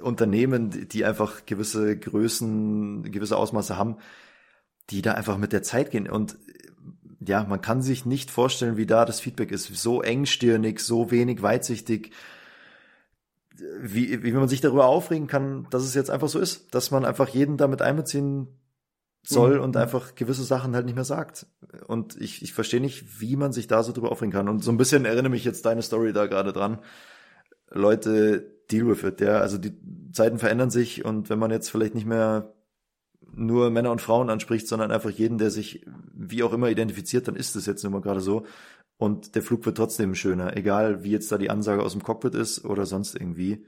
Unternehmen, 0.00 0.88
die 0.88 1.04
einfach 1.04 1.46
gewisse 1.46 1.96
Größen, 1.98 3.10
gewisse 3.10 3.36
Ausmaße 3.36 3.76
haben, 3.76 3.96
die 4.90 5.02
da 5.02 5.12
einfach 5.12 5.38
mit 5.38 5.52
der 5.52 5.62
Zeit 5.62 5.90
gehen. 5.90 6.08
Und 6.08 6.36
ja, 7.20 7.44
man 7.44 7.60
kann 7.60 7.82
sich 7.82 8.06
nicht 8.06 8.30
vorstellen, 8.30 8.76
wie 8.76 8.86
da 8.86 9.04
das 9.04 9.20
Feedback 9.20 9.52
ist. 9.52 9.66
So 9.66 10.02
engstirnig, 10.02 10.80
so 10.80 11.10
wenig 11.10 11.42
weitsichtig. 11.42 12.12
Wie, 13.78 14.22
wie 14.22 14.32
man 14.32 14.48
sich 14.48 14.62
darüber 14.62 14.86
aufregen 14.86 15.26
kann, 15.26 15.66
dass 15.68 15.84
es 15.84 15.94
jetzt 15.94 16.10
einfach 16.10 16.28
so 16.28 16.38
ist, 16.38 16.74
dass 16.74 16.90
man 16.90 17.04
einfach 17.04 17.28
jeden 17.28 17.58
damit 17.58 17.82
einbeziehen 17.82 18.48
soll 19.22 19.56
mhm. 19.56 19.64
und 19.64 19.76
einfach 19.76 20.14
gewisse 20.14 20.44
Sachen 20.44 20.74
halt 20.74 20.86
nicht 20.86 20.94
mehr 20.94 21.04
sagt. 21.04 21.46
Und 21.86 22.18
ich, 22.18 22.42
ich 22.42 22.54
verstehe 22.54 22.80
nicht, 22.80 23.20
wie 23.20 23.36
man 23.36 23.52
sich 23.52 23.66
da 23.66 23.82
so 23.82 23.92
drüber 23.92 24.12
aufregen 24.12 24.32
kann. 24.32 24.48
Und 24.48 24.64
so 24.64 24.70
ein 24.70 24.78
bisschen 24.78 25.04
erinnere 25.04 25.28
mich 25.28 25.44
jetzt 25.44 25.66
deine 25.66 25.82
Story 25.82 26.14
da 26.14 26.26
gerade 26.26 26.54
dran. 26.54 26.78
Leute, 27.70 28.50
deal 28.70 28.86
with 28.86 29.02
it, 29.04 29.20
ja. 29.20 29.38
Also 29.38 29.58
die 29.58 29.72
Zeiten 30.12 30.38
verändern 30.38 30.70
sich 30.70 31.04
und 31.04 31.30
wenn 31.30 31.38
man 31.38 31.50
jetzt 31.50 31.70
vielleicht 31.70 31.94
nicht 31.94 32.06
mehr 32.06 32.54
nur 33.32 33.70
Männer 33.70 33.92
und 33.92 34.00
Frauen 34.00 34.30
anspricht, 34.30 34.66
sondern 34.66 34.90
einfach 34.90 35.10
jeden, 35.10 35.38
der 35.38 35.50
sich 35.50 35.86
wie 36.12 36.42
auch 36.42 36.52
immer 36.52 36.68
identifiziert, 36.68 37.28
dann 37.28 37.36
ist 37.36 37.54
es 37.56 37.66
jetzt 37.66 37.82
nun 37.84 37.92
mal 37.92 38.00
gerade 38.00 38.20
so. 38.20 38.44
Und 38.96 39.34
der 39.34 39.42
Flug 39.42 39.64
wird 39.64 39.76
trotzdem 39.76 40.14
schöner, 40.14 40.56
egal 40.56 41.04
wie 41.04 41.10
jetzt 41.10 41.30
da 41.32 41.38
die 41.38 41.50
Ansage 41.50 41.82
aus 41.82 41.92
dem 41.92 42.02
Cockpit 42.02 42.34
ist 42.34 42.64
oder 42.64 42.86
sonst 42.86 43.14
irgendwie. 43.14 43.64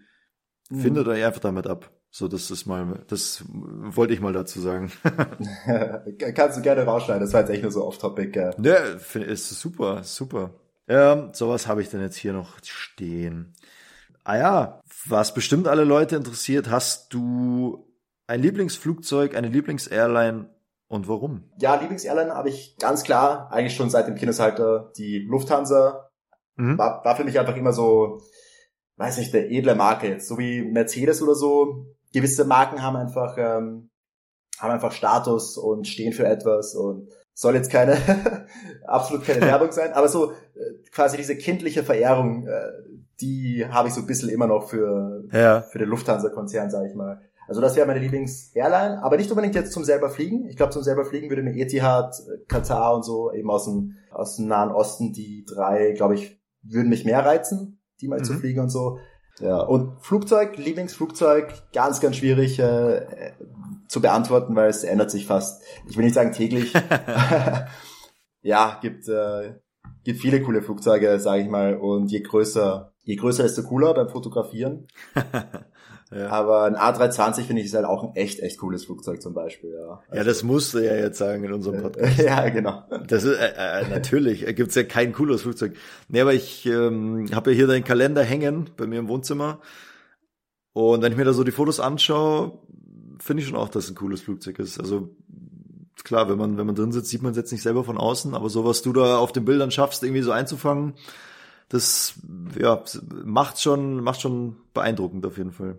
Mhm. 0.68 0.80
Findet 0.80 1.08
euch 1.08 1.24
einfach 1.24 1.40
damit 1.40 1.66
ab. 1.66 1.90
So, 2.10 2.28
das 2.28 2.50
ist 2.50 2.66
mal, 2.66 3.02
das 3.06 3.42
wollte 3.48 4.12
ich 4.12 4.20
mal 4.20 4.34
dazu 4.34 4.60
sagen. 4.60 4.92
Kannst 6.34 6.58
du 6.58 6.62
gerne 6.62 6.84
rausschneiden, 6.84 7.22
das 7.22 7.32
war 7.32 7.40
jetzt 7.40 7.50
echt 7.50 7.62
nur 7.62 7.72
so 7.72 7.86
off-topic. 7.86 8.38
Ja, 8.38 8.50
ja 8.62 8.76
ist 9.20 9.48
super, 9.48 10.02
super. 10.04 10.50
Ähm, 10.88 11.30
so 11.32 11.48
was 11.48 11.66
habe 11.66 11.80
ich 11.80 11.88
denn 11.88 12.02
jetzt 12.02 12.16
hier 12.16 12.34
noch 12.34 12.58
stehen. 12.62 13.54
Ah 14.24 14.36
ja, 14.36 14.81
was 15.06 15.34
bestimmt 15.34 15.68
alle 15.68 15.84
Leute 15.84 16.16
interessiert, 16.16 16.70
hast 16.70 17.12
du 17.12 17.88
ein 18.26 18.40
Lieblingsflugzeug, 18.40 19.34
eine 19.34 19.48
Lieblingsairline 19.48 20.48
und 20.88 21.08
warum? 21.08 21.50
Ja, 21.58 21.74
Lieblingsairline 21.76 22.34
habe 22.34 22.50
ich 22.50 22.76
ganz 22.78 23.02
klar, 23.02 23.50
eigentlich 23.50 23.74
schon 23.74 23.90
seit 23.90 24.06
dem 24.06 24.14
Kindesalter, 24.14 24.92
die 24.96 25.18
Lufthansa. 25.18 26.10
Mhm. 26.56 26.78
War, 26.78 27.04
war 27.04 27.16
für 27.16 27.24
mich 27.24 27.38
einfach 27.38 27.56
immer 27.56 27.72
so, 27.72 28.20
weiß 28.96 29.18
nicht, 29.18 29.32
der 29.32 29.50
edle 29.50 29.74
Marke 29.74 30.08
jetzt, 30.08 30.28
so 30.28 30.38
wie 30.38 30.62
Mercedes 30.62 31.22
oder 31.22 31.34
so. 31.34 31.86
Gewisse 32.12 32.44
Marken 32.44 32.82
haben 32.82 32.96
einfach, 32.96 33.36
ähm, 33.38 33.90
haben 34.58 34.70
einfach 34.70 34.92
Status 34.92 35.56
und 35.56 35.88
stehen 35.88 36.12
für 36.12 36.26
etwas 36.26 36.74
und 36.74 37.08
soll 37.34 37.54
jetzt 37.54 37.70
keine, 37.70 37.96
absolut 38.86 39.24
keine 39.24 39.40
Werbung 39.46 39.72
sein, 39.72 39.92
aber 39.94 40.08
so 40.08 40.32
äh, 40.32 40.36
quasi 40.90 41.16
diese 41.16 41.36
kindliche 41.36 41.82
Verehrung, 41.82 42.46
äh, 42.46 42.70
die 43.20 43.66
habe 43.68 43.88
ich 43.88 43.94
so 43.94 44.00
ein 44.00 44.06
bisschen 44.06 44.28
immer 44.28 44.46
noch 44.46 44.68
für, 44.68 45.24
ja. 45.32 45.62
für 45.62 45.78
den 45.78 45.88
Lufthansa-Konzern, 45.88 46.70
sage 46.70 46.88
ich 46.88 46.94
mal. 46.94 47.20
Also 47.48 47.60
das 47.60 47.76
wäre 47.76 47.86
meine 47.86 48.00
Lieblings-Airline, 48.00 49.02
aber 49.02 49.16
nicht 49.16 49.30
unbedingt 49.30 49.54
jetzt 49.54 49.72
zum 49.72 49.84
selber 49.84 50.08
fliegen. 50.08 50.46
Ich 50.48 50.56
glaube, 50.56 50.72
zum 50.72 50.82
selber 50.82 51.04
fliegen 51.04 51.28
würde 51.28 51.42
mir 51.42 51.54
Etihad, 51.54 52.14
Katar 52.48 52.94
und 52.94 53.04
so 53.04 53.32
eben 53.32 53.50
aus 53.50 53.64
dem, 53.64 53.96
aus 54.10 54.36
dem 54.36 54.46
Nahen 54.46 54.70
Osten, 54.70 55.12
die 55.12 55.44
drei, 55.44 55.92
glaube 55.92 56.14
ich, 56.14 56.40
würden 56.62 56.88
mich 56.88 57.04
mehr 57.04 57.24
reizen, 57.24 57.80
die 58.00 58.08
mal 58.08 58.20
mhm. 58.20 58.24
zu 58.24 58.34
fliegen 58.34 58.60
und 58.60 58.70
so. 58.70 58.98
Ja, 59.40 59.60
und 59.60 60.00
Flugzeug, 60.00 60.56
Lieblingsflugzeug, 60.56 61.52
ganz, 61.72 62.00
ganz 62.00 62.16
schwierig 62.16 62.58
äh, 62.58 63.32
zu 63.88 64.00
beantworten, 64.00 64.54
weil 64.54 64.68
es 64.68 64.84
ändert 64.84 65.10
sich 65.10 65.26
fast, 65.26 65.62
ich 65.88 65.96
will 65.96 66.04
nicht 66.04 66.14
sagen 66.14 66.32
täglich. 66.32 66.72
ja, 68.42 68.78
gibt, 68.80 69.08
äh, 69.08 69.54
gibt 70.04 70.20
viele 70.20 70.42
coole 70.42 70.62
Flugzeuge, 70.62 71.18
sage 71.18 71.42
ich 71.42 71.48
mal, 71.48 71.76
und 71.76 72.10
je 72.10 72.20
größer, 72.20 72.91
je 73.04 73.16
größer, 73.16 73.42
desto 73.42 73.62
cooler 73.62 73.94
beim 73.94 74.08
Fotografieren. 74.08 74.86
ja. 76.10 76.28
Aber 76.28 76.64
ein 76.64 76.76
A320 76.76 77.42
finde 77.42 77.62
ich 77.62 77.66
ist 77.66 77.74
halt 77.74 77.84
auch 77.84 78.04
ein 78.04 78.14
echt, 78.14 78.40
echt 78.40 78.58
cooles 78.58 78.84
Flugzeug 78.84 79.20
zum 79.20 79.34
Beispiel. 79.34 79.72
Ja, 79.72 80.02
also, 80.08 80.14
ja 80.14 80.24
das 80.24 80.42
musst 80.42 80.74
du 80.74 80.78
ja 80.78 80.94
jetzt 80.94 81.18
sagen 81.18 81.44
in 81.44 81.52
unserem 81.52 81.82
Podcast. 81.82 82.18
ja, 82.22 82.48
genau. 82.48 82.84
Das 83.08 83.24
ist 83.24 83.36
äh, 83.36 83.52
äh, 83.56 83.88
natürlich 83.88 84.46
äh, 84.46 84.54
gibt's 84.54 84.74
ja 84.74 84.84
kein 84.84 85.12
cooles 85.12 85.42
Flugzeug. 85.42 85.74
Nee, 86.08 86.20
aber 86.20 86.34
ich 86.34 86.66
ähm, 86.66 87.26
habe 87.34 87.50
ja 87.50 87.56
hier 87.56 87.66
deinen 87.66 87.84
Kalender 87.84 88.22
hängen 88.22 88.70
bei 88.76 88.86
mir 88.86 89.00
im 89.00 89.08
Wohnzimmer. 89.08 89.60
Und 90.72 91.02
wenn 91.02 91.12
ich 91.12 91.18
mir 91.18 91.24
da 91.24 91.32
so 91.32 91.44
die 91.44 91.50
Fotos 91.50 91.80
anschaue, 91.80 92.58
finde 93.18 93.42
ich 93.42 93.48
schon 93.48 93.58
auch, 93.58 93.68
dass 93.68 93.84
es 93.84 93.90
ein 93.90 93.96
cooles 93.96 94.22
Flugzeug 94.22 94.58
ist. 94.58 94.80
Also 94.80 95.10
klar, 96.04 96.28
wenn 96.28 96.38
man 96.38 96.56
wenn 96.56 96.66
man 96.66 96.74
drin 96.74 96.92
sitzt, 96.92 97.10
sieht 97.10 97.22
man 97.22 97.32
es 97.32 97.36
jetzt 97.36 97.52
nicht 97.52 97.62
selber 97.62 97.84
von 97.84 97.98
außen, 97.98 98.34
aber 98.34 98.48
so 98.48 98.64
was 98.64 98.82
du 98.82 98.92
da 98.92 99.18
auf 99.18 99.32
den 99.32 99.44
Bildern 99.44 99.70
schaffst, 99.70 100.02
irgendwie 100.02 100.22
so 100.22 100.32
einzufangen, 100.32 100.94
das 101.72 102.14
ja, 102.60 102.82
macht 103.24 103.60
schon, 103.60 104.02
macht 104.02 104.20
schon 104.20 104.56
beeindruckend 104.74 105.24
auf 105.24 105.38
jeden 105.38 105.52
Fall. 105.52 105.78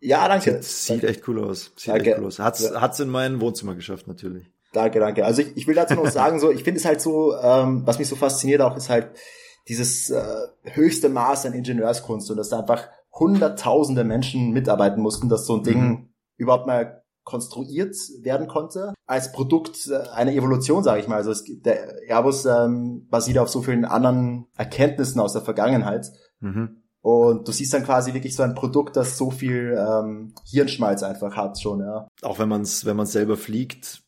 Ja, 0.00 0.28
danke. 0.28 0.62
Sieht, 0.62 1.00
sieht 1.00 1.04
echt 1.04 1.26
cool 1.26 1.42
aus. 1.42 1.72
Sieht 1.76 1.94
danke. 1.94 2.10
echt 2.10 2.18
cool 2.20 2.26
aus. 2.26 2.38
Hat's, 2.38 2.62
ja. 2.62 2.80
hat's 2.80 3.00
in 3.00 3.08
mein 3.08 3.40
Wohnzimmer 3.40 3.74
geschafft, 3.74 4.08
natürlich. 4.08 4.50
Danke, 4.74 5.00
danke. 5.00 5.24
Also 5.24 5.40
ich, 5.40 5.56
ich 5.56 5.66
will 5.66 5.74
dazu 5.74 5.94
noch 5.94 6.06
sagen, 6.10 6.38
so, 6.38 6.50
ich 6.50 6.64
finde 6.64 6.80
es 6.80 6.84
halt 6.84 7.00
so, 7.00 7.34
ähm, 7.34 7.82
was 7.86 7.98
mich 7.98 8.08
so 8.08 8.16
fasziniert 8.16 8.60
auch, 8.60 8.76
ist 8.76 8.90
halt 8.90 9.08
dieses 9.68 10.10
äh, 10.10 10.48
höchste 10.64 11.08
Maß 11.08 11.46
an 11.46 11.54
Ingenieurskunst 11.54 12.30
und 12.30 12.36
dass 12.36 12.50
da 12.50 12.60
einfach 12.60 12.88
hunderttausende 13.12 14.04
Menschen 14.04 14.50
mitarbeiten 14.50 15.00
mussten, 15.00 15.30
dass 15.30 15.46
so 15.46 15.56
ein 15.56 15.62
Ding 15.62 15.80
mhm. 15.80 16.08
überhaupt 16.36 16.66
mal 16.66 16.99
konstruiert 17.24 17.96
werden 18.22 18.48
konnte 18.48 18.94
als 19.06 19.32
Produkt 19.32 19.88
äh, 19.88 20.08
einer 20.10 20.32
Evolution, 20.32 20.82
sage 20.82 21.00
ich 21.00 21.08
mal. 21.08 21.16
Also 21.16 21.30
es, 21.30 21.44
der 21.46 22.08
Airbus 22.08 22.46
ähm, 22.46 23.06
basiert 23.10 23.38
auf 23.38 23.48
so 23.48 23.62
vielen 23.62 23.84
anderen 23.84 24.46
Erkenntnissen 24.56 25.20
aus 25.20 25.32
der 25.32 25.42
Vergangenheit. 25.42 26.10
Mhm. 26.40 26.82
Und 27.02 27.48
du 27.48 27.52
siehst 27.52 27.72
dann 27.72 27.84
quasi 27.84 28.12
wirklich 28.12 28.36
so 28.36 28.42
ein 28.42 28.54
Produkt, 28.54 28.96
das 28.96 29.16
so 29.16 29.30
viel 29.30 29.76
ähm, 29.78 30.34
Hirnschmalz 30.44 31.02
einfach 31.02 31.34
hat 31.34 31.60
schon, 31.60 31.80
ja. 31.80 32.08
Auch 32.22 32.38
wenn 32.38 32.48
man 32.48 32.62
es 32.62 32.84
wenn 32.84 32.96
man 32.96 33.06
selber 33.06 33.36
fliegt 33.36 34.02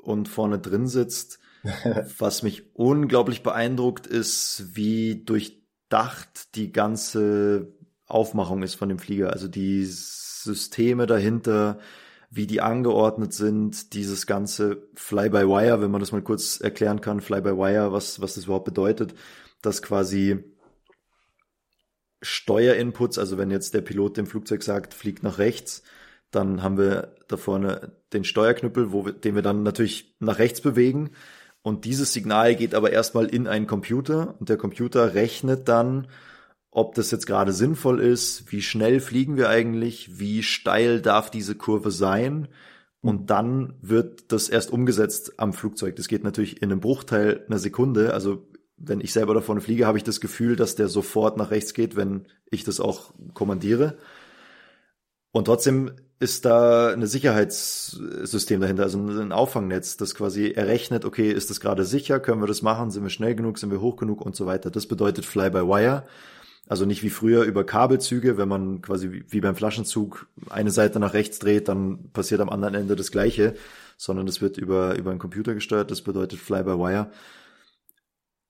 und 0.00 0.28
vorne 0.28 0.58
drin 0.58 0.88
sitzt, 0.88 1.38
was 2.18 2.42
mich 2.42 2.74
unglaublich 2.74 3.42
beeindruckt 3.42 4.06
ist, 4.06 4.74
wie 4.74 5.24
durchdacht 5.24 6.54
die 6.56 6.72
ganze 6.72 7.72
Aufmachung 8.06 8.62
ist 8.62 8.74
von 8.74 8.88
dem 8.88 8.98
Flieger. 8.98 9.32
Also 9.32 9.48
die 9.48 9.84
Systeme 9.84 11.06
dahinter, 11.06 11.78
wie 12.34 12.46
die 12.46 12.62
angeordnet 12.62 13.34
sind, 13.34 13.92
dieses 13.92 14.26
ganze 14.26 14.88
Fly-by-Wire, 14.94 15.82
wenn 15.82 15.90
man 15.90 16.00
das 16.00 16.12
mal 16.12 16.22
kurz 16.22 16.58
erklären 16.60 17.02
kann, 17.02 17.20
Fly-by-Wire, 17.20 17.92
was, 17.92 18.22
was 18.22 18.34
das 18.34 18.44
überhaupt 18.44 18.64
bedeutet, 18.64 19.14
dass 19.60 19.82
quasi 19.82 20.42
Steuerinputs, 22.22 23.18
also 23.18 23.36
wenn 23.36 23.50
jetzt 23.50 23.74
der 23.74 23.82
Pilot 23.82 24.16
dem 24.16 24.26
Flugzeug 24.26 24.62
sagt, 24.62 24.94
fliegt 24.94 25.22
nach 25.22 25.36
rechts, 25.36 25.82
dann 26.30 26.62
haben 26.62 26.78
wir 26.78 27.14
da 27.28 27.36
vorne 27.36 27.92
den 28.14 28.24
Steuerknüppel, 28.24 28.92
wo 28.92 29.04
wir, 29.04 29.12
den 29.12 29.34
wir 29.34 29.42
dann 29.42 29.62
natürlich 29.62 30.16
nach 30.18 30.38
rechts 30.38 30.62
bewegen. 30.62 31.10
Und 31.60 31.84
dieses 31.84 32.14
Signal 32.14 32.56
geht 32.56 32.74
aber 32.74 32.92
erstmal 32.92 33.26
in 33.26 33.46
einen 33.46 33.66
Computer 33.66 34.36
und 34.40 34.48
der 34.48 34.56
Computer 34.56 35.12
rechnet 35.12 35.68
dann 35.68 36.08
ob 36.72 36.94
das 36.94 37.10
jetzt 37.10 37.26
gerade 37.26 37.52
sinnvoll 37.52 38.00
ist, 38.00 38.50
wie 38.50 38.62
schnell 38.62 38.98
fliegen 38.98 39.36
wir 39.36 39.50
eigentlich, 39.50 40.18
wie 40.18 40.42
steil 40.42 41.02
darf 41.02 41.30
diese 41.30 41.54
Kurve 41.54 41.90
sein. 41.90 42.48
Und 43.02 43.28
dann 43.30 43.74
wird 43.82 44.32
das 44.32 44.48
erst 44.48 44.72
umgesetzt 44.72 45.38
am 45.38 45.52
Flugzeug. 45.52 45.96
Das 45.96 46.08
geht 46.08 46.24
natürlich 46.24 46.62
in 46.62 46.72
einem 46.72 46.80
Bruchteil 46.80 47.44
einer 47.46 47.58
Sekunde. 47.58 48.14
Also 48.14 48.48
wenn 48.78 49.02
ich 49.02 49.12
selber 49.12 49.34
davon 49.34 49.60
fliege, 49.60 49.86
habe 49.86 49.98
ich 49.98 50.04
das 50.04 50.20
Gefühl, 50.20 50.56
dass 50.56 50.74
der 50.74 50.88
sofort 50.88 51.36
nach 51.36 51.50
rechts 51.50 51.74
geht, 51.74 51.94
wenn 51.94 52.26
ich 52.50 52.64
das 52.64 52.80
auch 52.80 53.12
kommandiere. 53.34 53.98
Und 55.30 55.44
trotzdem 55.44 55.90
ist 56.20 56.46
da 56.46 56.92
ein 56.92 57.06
Sicherheitssystem 57.06 58.60
dahinter, 58.60 58.84
also 58.84 58.98
ein 58.98 59.32
Auffangnetz, 59.32 59.96
das 59.98 60.14
quasi 60.14 60.52
errechnet, 60.52 61.04
okay, 61.04 61.32
ist 61.32 61.50
das 61.50 61.60
gerade 61.60 61.84
sicher, 61.84 62.20
können 62.20 62.40
wir 62.40 62.46
das 62.46 62.62
machen, 62.62 62.90
sind 62.90 63.02
wir 63.02 63.10
schnell 63.10 63.34
genug, 63.34 63.58
sind 63.58 63.72
wir 63.72 63.80
hoch 63.80 63.96
genug 63.96 64.24
und 64.24 64.36
so 64.36 64.46
weiter. 64.46 64.70
Das 64.70 64.86
bedeutet 64.86 65.26
Fly-by-Wire. 65.26 66.04
Also 66.68 66.86
nicht 66.86 67.02
wie 67.02 67.10
früher 67.10 67.42
über 67.42 67.64
Kabelzüge, 67.64 68.38
wenn 68.38 68.48
man 68.48 68.82
quasi 68.82 69.24
wie 69.28 69.40
beim 69.40 69.56
Flaschenzug 69.56 70.28
eine 70.48 70.70
Seite 70.70 71.00
nach 71.00 71.12
rechts 71.12 71.38
dreht, 71.38 71.68
dann 71.68 72.10
passiert 72.12 72.40
am 72.40 72.48
anderen 72.48 72.74
Ende 72.74 72.96
das 72.96 73.10
Gleiche, 73.10 73.54
sondern 73.96 74.28
es 74.28 74.40
wird 74.40 74.58
über, 74.58 74.96
über 74.96 75.10
einen 75.10 75.18
Computer 75.18 75.54
gesteuert, 75.54 75.90
das 75.90 76.02
bedeutet 76.02 76.38
Fly-by-Wire. 76.38 77.10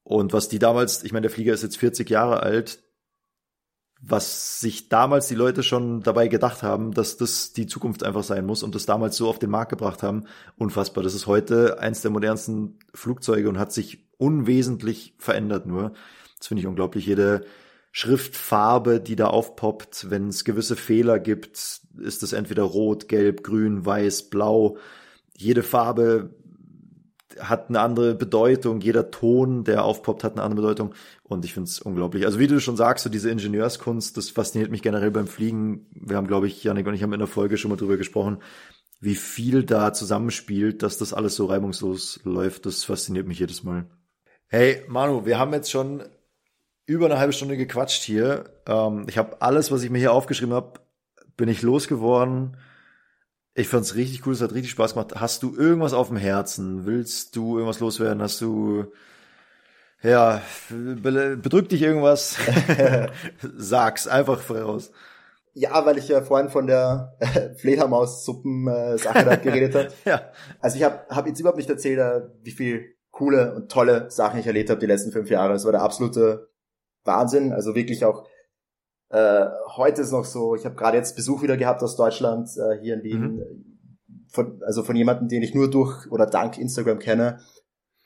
Und 0.04 0.32
was 0.32 0.48
die 0.48 0.58
damals, 0.58 1.04
ich 1.04 1.12
meine, 1.12 1.22
der 1.22 1.30
Flieger 1.30 1.54
ist 1.54 1.62
jetzt 1.62 1.78
40 1.78 2.10
Jahre 2.10 2.42
alt, 2.42 2.82
was 4.04 4.60
sich 4.60 4.88
damals 4.88 5.28
die 5.28 5.36
Leute 5.36 5.62
schon 5.62 6.02
dabei 6.02 6.26
gedacht 6.26 6.64
haben, 6.64 6.92
dass 6.92 7.16
das 7.16 7.52
die 7.52 7.68
Zukunft 7.68 8.02
einfach 8.02 8.24
sein 8.24 8.44
muss 8.44 8.64
und 8.64 8.74
das 8.74 8.84
damals 8.84 9.16
so 9.16 9.28
auf 9.28 9.38
den 9.38 9.50
Markt 9.50 9.70
gebracht 9.70 10.02
haben. 10.02 10.24
Unfassbar. 10.56 11.04
Das 11.04 11.14
ist 11.14 11.28
heute 11.28 11.78
eins 11.78 12.02
der 12.02 12.10
modernsten 12.10 12.80
Flugzeuge 12.92 13.48
und 13.48 13.60
hat 13.60 13.72
sich 13.72 14.04
unwesentlich 14.18 15.14
verändert 15.18 15.66
nur. 15.66 15.92
Das 16.38 16.48
finde 16.48 16.62
ich 16.62 16.66
unglaublich. 16.66 17.06
Jede 17.06 17.46
Schriftfarbe, 17.92 19.00
die 19.00 19.16
da 19.16 19.26
aufpoppt, 19.26 20.10
wenn 20.10 20.28
es 20.28 20.44
gewisse 20.44 20.76
Fehler 20.76 21.18
gibt, 21.18 21.56
ist 21.98 22.22
es 22.22 22.32
entweder 22.32 22.62
rot, 22.62 23.06
gelb, 23.06 23.44
grün, 23.44 23.84
weiß, 23.84 24.30
blau. 24.30 24.78
Jede 25.36 25.62
Farbe 25.62 26.30
hat 27.38 27.68
eine 27.68 27.80
andere 27.80 28.14
Bedeutung, 28.14 28.80
jeder 28.80 29.10
Ton, 29.10 29.64
der 29.64 29.84
aufpoppt, 29.84 30.24
hat 30.24 30.32
eine 30.32 30.42
andere 30.42 30.62
Bedeutung. 30.62 30.94
Und 31.22 31.44
ich 31.44 31.52
finde 31.52 31.68
es 31.68 31.80
unglaublich. 31.80 32.24
Also 32.24 32.38
wie 32.38 32.46
du 32.46 32.60
schon 32.60 32.78
sagst, 32.78 33.04
so 33.04 33.10
diese 33.10 33.30
Ingenieurskunst, 33.30 34.16
das 34.16 34.30
fasziniert 34.30 34.70
mich 34.70 34.82
generell 34.82 35.10
beim 35.10 35.26
Fliegen. 35.26 35.86
Wir 35.94 36.16
haben, 36.16 36.26
glaube 36.26 36.46
ich, 36.46 36.64
Janik 36.64 36.86
und 36.86 36.94
ich 36.94 37.02
haben 37.02 37.12
in 37.12 37.18
der 37.18 37.28
Folge 37.28 37.58
schon 37.58 37.70
mal 37.70 37.76
drüber 37.76 37.98
gesprochen, 37.98 38.38
wie 39.00 39.16
viel 39.16 39.64
da 39.64 39.92
zusammenspielt, 39.92 40.82
dass 40.82 40.96
das 40.96 41.12
alles 41.12 41.34
so 41.34 41.44
reibungslos 41.46 42.20
läuft. 42.24 42.64
Das 42.64 42.84
fasziniert 42.84 43.28
mich 43.28 43.38
jedes 43.38 43.64
Mal. 43.64 43.86
Hey, 44.46 44.82
Manu, 44.88 45.26
wir 45.26 45.38
haben 45.38 45.52
jetzt 45.52 45.70
schon 45.70 46.02
über 46.86 47.06
eine 47.06 47.18
halbe 47.18 47.32
Stunde 47.32 47.56
gequatscht 47.56 48.02
hier. 48.02 48.44
Ähm, 48.66 49.06
ich 49.08 49.18
habe 49.18 49.40
alles, 49.40 49.70
was 49.70 49.82
ich 49.82 49.90
mir 49.90 49.98
hier 49.98 50.12
aufgeschrieben 50.12 50.54
habe, 50.54 50.80
bin 51.36 51.48
ich 51.48 51.62
losgeworden. 51.62 52.56
Ich 53.54 53.68
fand's 53.68 53.94
richtig 53.94 54.26
cool, 54.26 54.32
es 54.32 54.40
hat 54.40 54.54
richtig 54.54 54.70
Spaß 54.70 54.94
gemacht. 54.94 55.14
Hast 55.16 55.42
du 55.42 55.54
irgendwas 55.54 55.92
auf 55.92 56.08
dem 56.08 56.16
Herzen? 56.16 56.86
Willst 56.86 57.36
du 57.36 57.58
irgendwas 57.58 57.80
loswerden? 57.80 58.22
Hast 58.22 58.40
du 58.40 58.86
ja, 60.02 60.42
bedrückt 60.68 61.70
dich 61.70 61.82
irgendwas? 61.82 62.36
Sag's 63.56 64.08
einfach 64.08 64.40
frei 64.40 64.62
raus. 64.62 64.90
Ja, 65.54 65.84
weil 65.86 65.98
ich 65.98 66.08
ja 66.08 66.22
vorhin 66.22 66.48
von 66.48 66.66
der 66.66 67.16
Fledermaus-Suppen-Sache 67.58 69.24
da 69.24 69.36
geredet 69.36 69.74
habe. 69.74 69.88
ja. 70.04 70.32
Also 70.60 70.76
ich 70.78 70.82
habe 70.82 71.00
hab 71.08 71.26
jetzt 71.26 71.38
überhaupt 71.38 71.58
nicht 71.58 71.70
erzählt, 71.70 71.98
äh, 71.98 72.22
wie 72.42 72.50
viel 72.50 72.96
coole 73.10 73.54
und 73.54 73.70
tolle 73.70 74.10
Sachen 74.10 74.40
ich 74.40 74.46
erlebt 74.46 74.70
habe 74.70 74.80
die 74.80 74.86
letzten 74.86 75.12
fünf 75.12 75.30
Jahre. 75.30 75.52
Es 75.52 75.64
war 75.64 75.72
der 75.72 75.82
absolute 75.82 76.48
Wahnsinn. 77.04 77.52
Also 77.52 77.74
wirklich 77.74 78.04
auch 78.04 78.26
äh, 79.12 79.46
heute 79.76 80.00
ist 80.00 80.10
noch 80.10 80.24
so, 80.24 80.54
ich 80.54 80.64
habe 80.64 80.74
gerade 80.74 80.96
jetzt 80.96 81.16
Besuch 81.16 81.42
wieder 81.42 81.58
gehabt 81.58 81.82
aus 81.82 81.96
Deutschland, 81.96 82.48
äh, 82.56 82.80
hier 82.80 82.94
in 82.94 83.02
Wien, 83.02 83.20
mhm. 83.20 83.78
von, 84.28 84.62
also 84.64 84.82
von 84.82 84.96
jemandem, 84.96 85.28
den 85.28 85.42
ich 85.42 85.54
nur 85.54 85.70
durch 85.70 86.10
oder 86.10 86.24
dank 86.24 86.56
Instagram 86.56 86.98
kenne. 86.98 87.40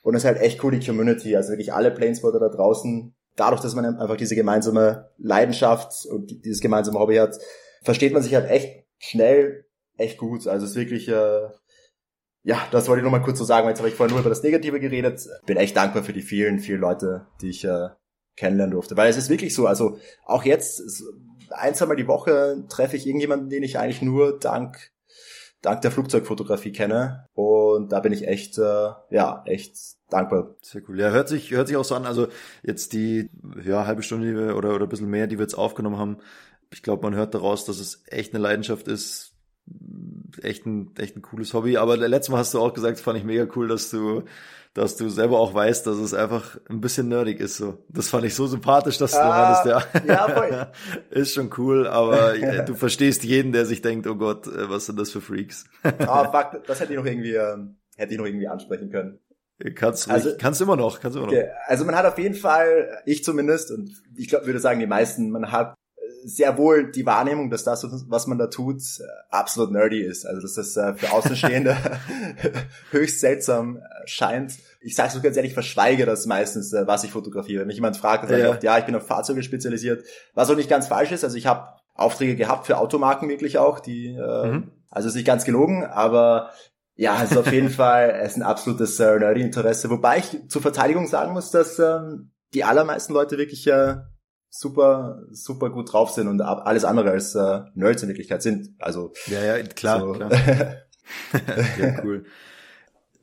Und 0.01 0.15
es 0.15 0.23
ist 0.23 0.27
halt 0.27 0.41
echt 0.41 0.61
cool, 0.63 0.77
die 0.77 0.85
Community, 0.85 1.35
also 1.35 1.49
wirklich 1.49 1.73
alle 1.73 1.91
Planespotter 1.91 2.39
da 2.39 2.49
draußen. 2.49 3.15
Dadurch, 3.37 3.61
dass 3.61 3.73
man 3.73 3.85
einfach 3.85 4.17
diese 4.17 4.35
gemeinsame 4.35 5.11
Leidenschaft 5.17 6.05
und 6.05 6.43
dieses 6.43 6.59
gemeinsame 6.59 6.99
Hobby 6.99 7.15
hat, 7.15 7.37
versteht 7.83 8.11
man 8.11 8.21
sich 8.21 8.35
halt 8.35 8.49
echt 8.49 8.85
schnell, 8.97 9.65
echt 9.95 10.17
gut. 10.17 10.45
Also 10.47 10.65
es 10.65 10.71
ist 10.71 10.77
wirklich, 10.77 11.07
äh, 11.07 11.47
ja, 12.43 12.67
das 12.71 12.89
wollte 12.89 12.99
ich 12.99 13.03
nur 13.03 13.11
mal 13.11 13.23
kurz 13.23 13.39
so 13.39 13.45
sagen, 13.45 13.65
weil 13.65 13.71
jetzt 13.71 13.79
habe 13.79 13.89
ich 13.89 13.95
vorhin 13.95 14.13
nur 14.13 14.21
über 14.21 14.29
das 14.29 14.43
Negative 14.43 14.79
geredet. 14.81 15.25
Bin 15.45 15.55
echt 15.55 15.77
dankbar 15.77 16.03
für 16.03 16.13
die 16.13 16.21
vielen, 16.21 16.59
vielen 16.59 16.81
Leute, 16.81 17.27
die 17.41 17.49
ich 17.49 17.63
äh, 17.63 17.89
kennenlernen 18.37 18.73
durfte. 18.73 18.95
Weil 18.95 19.09
es 19.09 19.17
ist 19.17 19.29
wirklich 19.29 19.53
so, 19.53 19.67
also 19.67 19.99
auch 20.25 20.45
jetzt, 20.45 21.03
ein, 21.49 21.75
zweimal 21.75 21.97
die 21.97 22.07
Woche 22.07 22.63
treffe 22.69 22.95
ich 22.95 23.05
irgendjemanden, 23.05 23.49
den 23.49 23.63
ich 23.63 23.77
eigentlich 23.77 24.01
nur 24.01 24.39
dank, 24.39 24.91
dank 25.61 25.81
der 25.81 25.91
Flugzeugfotografie 25.91 26.71
kenne. 26.71 27.27
Und 27.33 27.91
da 27.91 27.99
bin 27.99 28.13
ich 28.13 28.27
echt, 28.27 28.57
äh, 28.57 28.91
ja, 29.09 29.43
echt 29.45 29.75
dankbar. 30.09 30.55
Sehr 30.61 30.81
cool. 30.87 30.99
Ja, 30.99 31.09
hört 31.09 31.27
sich, 31.27 31.51
hört 31.51 31.67
sich 31.67 31.77
auch 31.77 31.83
so 31.83 31.95
an. 31.95 32.05
Also 32.05 32.27
jetzt 32.63 32.93
die, 32.93 33.29
ja, 33.63 33.85
halbe 33.85 34.03
Stunde 34.03 34.35
wir, 34.35 34.55
oder, 34.55 34.75
oder 34.75 34.85
ein 34.85 34.89
bisschen 34.89 35.09
mehr, 35.09 35.27
die 35.27 35.37
wir 35.37 35.43
jetzt 35.43 35.57
aufgenommen 35.57 35.97
haben. 35.97 36.17
Ich 36.71 36.83
glaube, 36.83 37.03
man 37.03 37.15
hört 37.15 37.33
daraus, 37.33 37.65
dass 37.65 37.79
es 37.79 38.03
echt 38.07 38.33
eine 38.33 38.43
Leidenschaft 38.43 38.87
ist. 38.87 39.33
Echt 40.41 40.65
ein, 40.65 40.91
echt 40.97 41.15
ein 41.15 41.21
cooles 41.21 41.53
Hobby. 41.53 41.77
Aber 41.77 41.97
letztes 41.97 42.29
Mal 42.29 42.37
hast 42.37 42.53
du 42.53 42.59
auch 42.59 42.73
gesagt, 42.73 42.99
fand 42.99 43.17
ich 43.17 43.25
mega 43.25 43.47
cool, 43.55 43.67
dass 43.67 43.89
du 43.89 44.23
dass 44.77 44.95
du 44.95 45.09
selber 45.09 45.39
auch 45.39 45.55
weißt, 45.55 45.87
dass 45.87 45.97
es 45.97 46.13
einfach 46.13 46.59
ein 46.69 46.81
bisschen 46.81 47.07
nerdig 47.07 47.39
ist. 47.39 47.57
So, 47.57 47.83
das 47.89 48.09
fand 48.09 48.25
ich 48.25 48.35
so 48.35 48.45
sympathisch, 48.45 48.99
dass 48.99 49.13
du 49.13 49.21
ah, 49.23 49.63
meinst, 49.63 49.65
ja, 49.65 50.05
ja 50.07 50.29
voll. 50.29 50.67
ist 51.09 51.33
schon 51.33 51.49
cool, 51.57 51.87
aber 51.87 52.37
du 52.65 52.75
verstehst 52.75 53.23
jeden, 53.23 53.51
der 53.51 53.65
sich 53.65 53.81
denkt, 53.81 54.05
oh 54.05 54.13
Gott, 54.13 54.45
äh, 54.45 54.69
was 54.69 54.85
sind 54.85 54.99
das 54.99 55.09
für 55.09 55.19
Freaks? 55.19 55.65
ah, 55.81 56.31
fuck, 56.31 56.63
das 56.67 56.79
hätte 56.79 56.93
ich 56.93 56.99
noch 56.99 57.07
irgendwie, 57.07 57.33
ähm, 57.33 57.77
hätte 57.95 58.13
ich 58.13 58.19
noch 58.19 58.27
irgendwie 58.27 58.47
ansprechen 58.47 58.91
können. 58.91 59.19
Kannst, 59.73 60.11
also, 60.11 60.35
kannst 60.37 60.61
immer 60.61 60.75
noch, 60.75 60.99
kannst 60.99 61.17
immer 61.17 61.25
noch. 61.25 61.33
Okay. 61.33 61.49
Also 61.65 61.83
man 61.83 61.95
hat 61.95 62.05
auf 62.05 62.19
jeden 62.19 62.35
Fall, 62.35 63.01
ich 63.07 63.23
zumindest, 63.23 63.71
und 63.71 63.89
ich 64.15 64.27
glaube, 64.27 64.45
würde 64.45 64.59
sagen 64.59 64.79
die 64.79 64.85
meisten, 64.85 65.31
man 65.31 65.51
hat 65.51 65.73
sehr 66.27 66.57
wohl 66.57 66.91
die 66.91 67.05
Wahrnehmung, 67.05 67.49
dass 67.49 67.63
das, 67.63 67.87
was 68.09 68.27
man 68.27 68.37
da 68.37 68.47
tut, 68.47 68.81
absolut 69.29 69.71
nerdy 69.71 70.01
ist. 70.01 70.25
Also 70.25 70.41
dass 70.41 70.55
das 70.55 70.75
äh, 70.75 70.93
für 70.93 71.13
Außenstehende 71.13 71.77
höchst 72.91 73.21
seltsam 73.21 73.77
äh, 73.77 73.81
scheint. 74.05 74.53
Ich 74.81 74.95
sage 74.95 75.11
so 75.11 75.21
ganz 75.21 75.37
ehrlich, 75.37 75.53
verschweige 75.53 76.05
das 76.05 76.25
meistens, 76.25 76.73
äh, 76.73 76.85
was 76.85 77.05
ich 77.05 77.11
fotografiere. 77.11 77.61
Wenn 77.61 77.67
mich 77.67 77.77
jemand 77.77 77.95
fragt, 77.95 78.23
dann 78.23 78.29
sage 78.29 78.41
ja. 78.41 78.47
ich 78.47 78.53
oft, 78.53 78.63
ja, 78.63 78.77
ich 78.77 78.85
bin 78.85 78.95
auf 78.95 79.07
Fahrzeuge 79.07 79.41
spezialisiert, 79.41 80.03
was 80.33 80.49
auch 80.49 80.55
nicht 80.55 80.69
ganz 80.69 80.87
falsch 80.87 81.11
ist. 81.11 81.23
Also 81.23 81.37
ich 81.37 81.47
habe 81.47 81.69
Aufträge 81.95 82.35
gehabt 82.35 82.67
für 82.67 82.77
Automarken 82.77 83.29
wirklich 83.29 83.57
auch, 83.57 83.79
die 83.79 84.07
äh, 84.07 84.47
mhm. 84.47 84.71
also 84.91 85.07
ist 85.07 85.15
nicht 85.15 85.25
ganz 85.25 85.45
gelogen, 85.45 85.85
aber 85.85 86.51
ja, 86.95 87.15
also 87.15 87.39
auf 87.39 87.51
jeden 87.51 87.69
Fall 87.71 88.19
es 88.21 88.31
ist 88.31 88.37
ein 88.37 88.43
absolutes 88.43 88.99
äh, 88.99 89.17
nerdy 89.17 89.41
Interesse. 89.41 89.89
Wobei 89.89 90.17
ich 90.17 90.49
zur 90.49 90.61
Verteidigung 90.61 91.07
sagen 91.07 91.31
muss, 91.31 91.51
dass 91.51 91.79
ähm, 91.79 92.31
die 92.53 92.65
allermeisten 92.65 93.13
Leute 93.13 93.37
wirklich 93.37 93.65
äh, 93.67 93.95
super, 94.49 95.23
super 95.31 95.69
gut 95.69 95.91
drauf 95.91 96.11
sind 96.11 96.27
und 96.27 96.41
alles 96.41 96.85
andere 96.85 97.11
als 97.11 97.35
äh, 97.35 97.61
Nerds 97.75 98.03
in 98.03 98.09
Wirklichkeit 98.09 98.41
sind. 98.41 98.75
Also 98.79 99.13
ja, 99.27 99.43
ja, 99.43 99.63
klar, 99.63 99.99
so. 99.99 100.13
klar. 100.13 100.31
ja, 101.79 102.03
cool. 102.03 102.25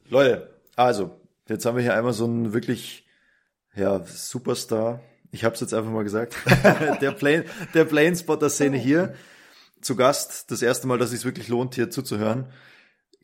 Leute, 0.08 0.50
also 0.76 1.20
jetzt 1.48 1.66
haben 1.66 1.76
wir 1.76 1.82
hier 1.82 1.94
einmal 1.94 2.12
so 2.12 2.24
einen 2.24 2.52
wirklich 2.52 3.06
ja 3.74 4.04
Superstar. 4.04 5.00
Ich 5.32 5.44
habe 5.44 5.54
es 5.54 5.60
jetzt 5.60 5.74
einfach 5.74 5.90
mal 5.90 6.04
gesagt. 6.04 6.36
der 7.00 7.12
Plane, 7.12 7.44
der 7.74 7.84
Planespotter-Szene 7.84 8.76
hier 8.76 9.14
zu 9.80 9.96
Gast. 9.96 10.50
Das 10.50 10.62
erste 10.62 10.86
Mal, 10.86 10.98
dass 10.98 11.12
es 11.12 11.24
wirklich 11.24 11.48
lohnt, 11.48 11.74
hier 11.74 11.90
zuzuhören. 11.90 12.46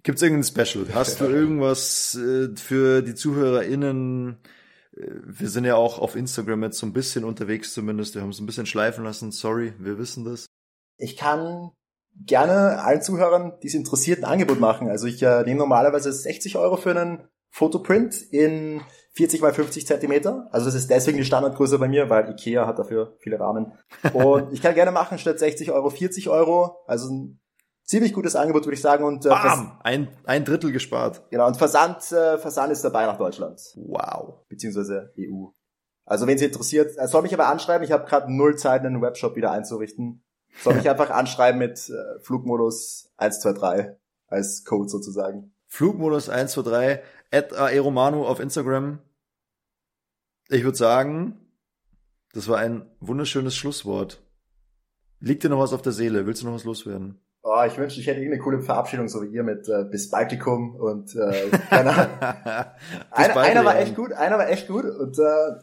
Gibt's 0.03 0.23
irgendein 0.23 0.45
Special? 0.45 0.87
Hast 0.95 1.21
du 1.21 1.25
irgendwas 1.27 2.17
äh, 2.17 2.49
für 2.57 3.03
die 3.03 3.15
ZuhörerInnen? 3.15 4.39
Wir 5.25 5.49
sind 5.49 5.65
ja 5.65 5.77
auch 5.77 5.99
auf 5.99 6.17
Instagram 6.17 6.63
jetzt 6.65 6.79
so 6.79 6.87
ein 6.87 6.93
bisschen 6.93 7.25
unterwegs 7.25 7.73
zumindest. 7.73 8.15
Wir 8.15 8.23
haben 8.23 8.31
es 8.31 8.41
ein 8.41 8.47
bisschen 8.47 8.67
schleifen 8.67 9.05
lassen. 9.05 9.33
Sorry, 9.33 9.73
wir 9.79 9.99
wissen 9.99 10.25
das. 10.25 10.47
Ich 10.97 11.17
kann 11.17 11.71
gerne 12.27 12.83
allen 12.83 13.03
Zuhörern, 13.03 13.55
die 13.63 13.69
es 13.69 13.75
interessiert, 13.75 14.21
ein 14.21 14.31
Angebot 14.31 14.61
machen. 14.61 14.89
Also 14.89 15.07
ich 15.07 15.23
äh, 15.23 15.43
nehme 15.45 15.59
normalerweise 15.59 16.13
60 16.13 16.57
Euro 16.57 16.77
für 16.77 16.91
einen 16.91 17.29
Fotoprint 17.51 18.21
in 18.31 18.81
40 19.13 19.41
mal 19.41 19.53
50 19.53 19.87
Zentimeter. 19.87 20.49
Also 20.53 20.67
das 20.67 20.75
ist 20.75 20.91
deswegen 20.91 21.19
die 21.19 21.25
Standardgröße 21.25 21.79
bei 21.79 21.89
mir, 21.89 22.11
weil 22.11 22.31
Ikea 22.31 22.67
hat 22.67 22.79
dafür 22.79 23.17
viele 23.21 23.41
Rahmen. 23.41 23.73
Und 24.13 24.53
ich 24.53 24.63
kann 24.63 24.75
gerne 24.75 24.93
machen 24.93 25.19
statt 25.19 25.39
60 25.39 25.73
Euro 25.73 25.91
40 25.91 26.29
Euro. 26.29 26.77
Also 26.87 27.11
ein 27.11 27.41
ziemlich 27.91 28.13
gutes 28.15 28.37
Angebot, 28.37 28.65
würde 28.65 28.75
ich 28.75 28.81
sagen. 28.81 29.05
Und 29.05 29.27
äh, 29.27 29.31
Bam! 29.31 29.79
Ein, 29.83 30.09
ein 30.25 30.45
Drittel 30.45 30.73
gespart. 30.73 31.29
Genau, 31.31 31.47
und 31.47 31.57
Versand, 31.57 32.11
äh, 32.13 32.39
Versand 32.39 32.73
ist 32.73 32.85
dabei 32.85 33.05
nach 33.05 33.19
Deutschland. 33.19 33.61
Wow. 33.75 34.47
Beziehungsweise 34.49 35.13
EU. 35.19 35.49
Also 36.05 36.27
wenn 36.27 36.39
Sie 36.39 36.45
interessiert, 36.45 36.97
äh, 36.97 37.09
soll 37.09 37.23
mich 37.23 37.35
aber 37.35 37.49
anschreiben, 37.49 37.85
ich 37.85 37.93
habe 37.93 38.07
gerade 38.07 38.33
null 38.33 38.57
Zeit, 38.57 38.85
einen 38.85 39.03
Webshop 39.03 39.35
wieder 39.35 39.51
einzurichten. 39.51 40.23
Soll 40.63 40.75
mich 40.75 40.89
einfach 40.91 41.11
anschreiben 41.11 41.59
mit 41.59 41.91
äh, 41.91 42.21
Flugmodus 42.21 43.13
123 43.17 43.97
als 44.29 44.65
Code 44.65 44.89
sozusagen. 44.89 45.53
Flugmodus 45.67 46.29
123 46.29 47.05
at 47.33 47.53
aeromanu 47.53 48.25
auf 48.25 48.39
Instagram. 48.39 49.01
Ich 50.49 50.63
würde 50.65 50.79
sagen, 50.79 51.39
das 52.33 52.49
war 52.49 52.59
ein 52.59 52.89
wunderschönes 53.01 53.57
Schlusswort. 53.57 54.23
Liegt 55.21 55.43
dir 55.45 55.49
noch 55.49 55.59
was 55.59 55.73
auf 55.73 55.83
der 55.83 55.93
Seele? 55.93 56.27
Willst 56.27 56.43
du 56.43 56.47
noch 56.47 56.55
was 56.55 56.65
loswerden? 56.65 57.21
Oh, 57.43 57.63
ich 57.67 57.79
wünschte, 57.79 58.01
ich 58.01 58.07
hätte 58.07 58.21
irgendeine 58.21 58.43
coole 58.43 58.61
Verabschiedung, 58.61 59.09
so 59.09 59.23
wie 59.23 59.29
ihr 59.29 59.43
mit 59.43 59.67
äh, 59.69 59.85
bis 59.85 60.11
Baltikum 60.11 60.77
und 60.77 61.15
äh, 61.17 61.49
keine 61.71 61.91
einer, 63.11 63.37
einer 63.37 63.65
war 63.65 63.79
echt 63.79 63.97
gut, 63.97 64.13
einer 64.13 64.37
war 64.37 64.49
echt 64.51 64.69
gut 64.69 64.85
und 64.85 65.19
äh, 65.19 65.61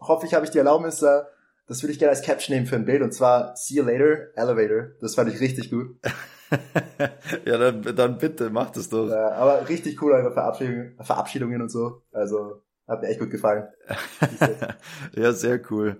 hoffentlich 0.00 0.34
habe 0.34 0.44
ich 0.44 0.52
die 0.52 0.58
Erlaubnis, 0.58 1.02
äh, 1.02 1.22
das 1.66 1.82
würde 1.82 1.92
ich 1.92 1.98
gerne 1.98 2.10
als 2.10 2.22
Caption 2.22 2.54
nehmen 2.54 2.66
für 2.66 2.76
ein 2.76 2.84
Bild 2.84 3.02
und 3.02 3.12
zwar 3.12 3.56
See 3.56 3.74
you 3.74 3.84
later, 3.84 4.28
Elevator. 4.36 4.88
Das 5.00 5.14
fand 5.14 5.32
ich 5.32 5.40
richtig 5.40 5.70
gut. 5.70 5.96
ja, 7.44 7.58
dann, 7.58 7.96
dann 7.96 8.18
bitte, 8.18 8.50
mach 8.50 8.70
das 8.70 8.88
doch. 8.88 9.08
Ja, 9.08 9.32
aber 9.32 9.68
richtig 9.68 10.00
cool 10.02 10.12
eure 10.12 10.32
Verabschiedungen, 10.32 10.96
Verabschiedungen 11.00 11.62
und 11.62 11.70
so. 11.70 12.02
Also 12.12 12.62
hat 12.88 13.02
mir 13.02 13.08
echt 13.08 13.20
gut 13.20 13.30
gefallen. 13.30 13.68
ja, 15.14 15.32
sehr 15.32 15.60
cool. 15.70 15.96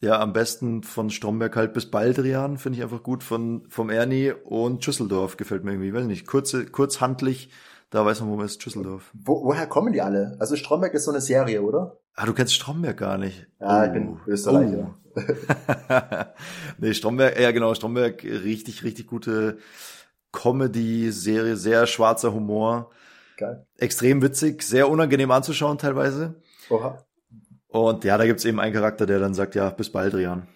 Ja, 0.00 0.20
am 0.20 0.32
besten 0.32 0.82
von 0.82 1.10
Stromberg 1.10 1.56
halt 1.56 1.72
bis 1.72 1.90
Baldrian, 1.90 2.58
finde 2.58 2.78
ich 2.78 2.82
einfach 2.84 3.02
gut, 3.02 3.22
von, 3.22 3.64
vom 3.68 3.90
Ernie 3.90 4.32
und 4.32 4.84
Schüsseldorf 4.84 5.36
gefällt 5.36 5.64
mir 5.64 5.72
irgendwie, 5.72 5.94
weiß 5.94 6.04
nicht, 6.06 6.26
kurze, 6.26 6.66
kurzhandlich, 6.66 7.50
Da 7.90 8.04
weiß 8.04 8.20
man, 8.20 8.30
wo 8.30 8.36
man 8.36 8.46
ist, 8.46 8.64
Düsseldorf. 8.64 9.10
Wo, 9.14 9.44
woher 9.44 9.66
kommen 9.66 9.92
die 9.92 10.02
alle? 10.02 10.36
Also 10.40 10.56
Stromberg 10.56 10.92
ist 10.94 11.04
so 11.04 11.12
eine 11.12 11.20
Serie, 11.20 11.62
oder? 11.62 11.98
Ah, 12.14 12.26
du 12.26 12.34
kennst 12.34 12.54
Stromberg 12.54 12.96
gar 12.96 13.16
nicht. 13.16 13.46
Ja, 13.60 13.86
ich 13.86 13.92
bin 13.92 14.18
Österreicher. 14.26 14.94
Oh. 15.14 15.22
nee, 16.78 16.92
Stromberg, 16.92 17.38
ja 17.40 17.52
genau, 17.52 17.74
Stromberg, 17.74 18.22
richtig, 18.24 18.82
richtig 18.82 19.06
gute 19.06 19.58
Comedy-Serie, 20.32 21.56
sehr 21.56 21.86
schwarzer 21.86 22.34
Humor. 22.34 22.90
Geil. 23.36 23.66
Extrem 23.78 24.20
witzig, 24.20 24.62
sehr 24.62 24.90
unangenehm 24.90 25.30
anzuschauen 25.30 25.78
teilweise. 25.78 26.34
Oha. 26.68 27.05
Und 27.68 28.04
ja, 28.04 28.16
da 28.16 28.26
gibt's 28.26 28.44
eben 28.44 28.60
einen 28.60 28.74
Charakter, 28.74 29.06
der 29.06 29.18
dann 29.18 29.34
sagt, 29.34 29.54
ja, 29.54 29.70
bis 29.70 29.90
bald, 29.90 30.14
Rian. 30.14 30.48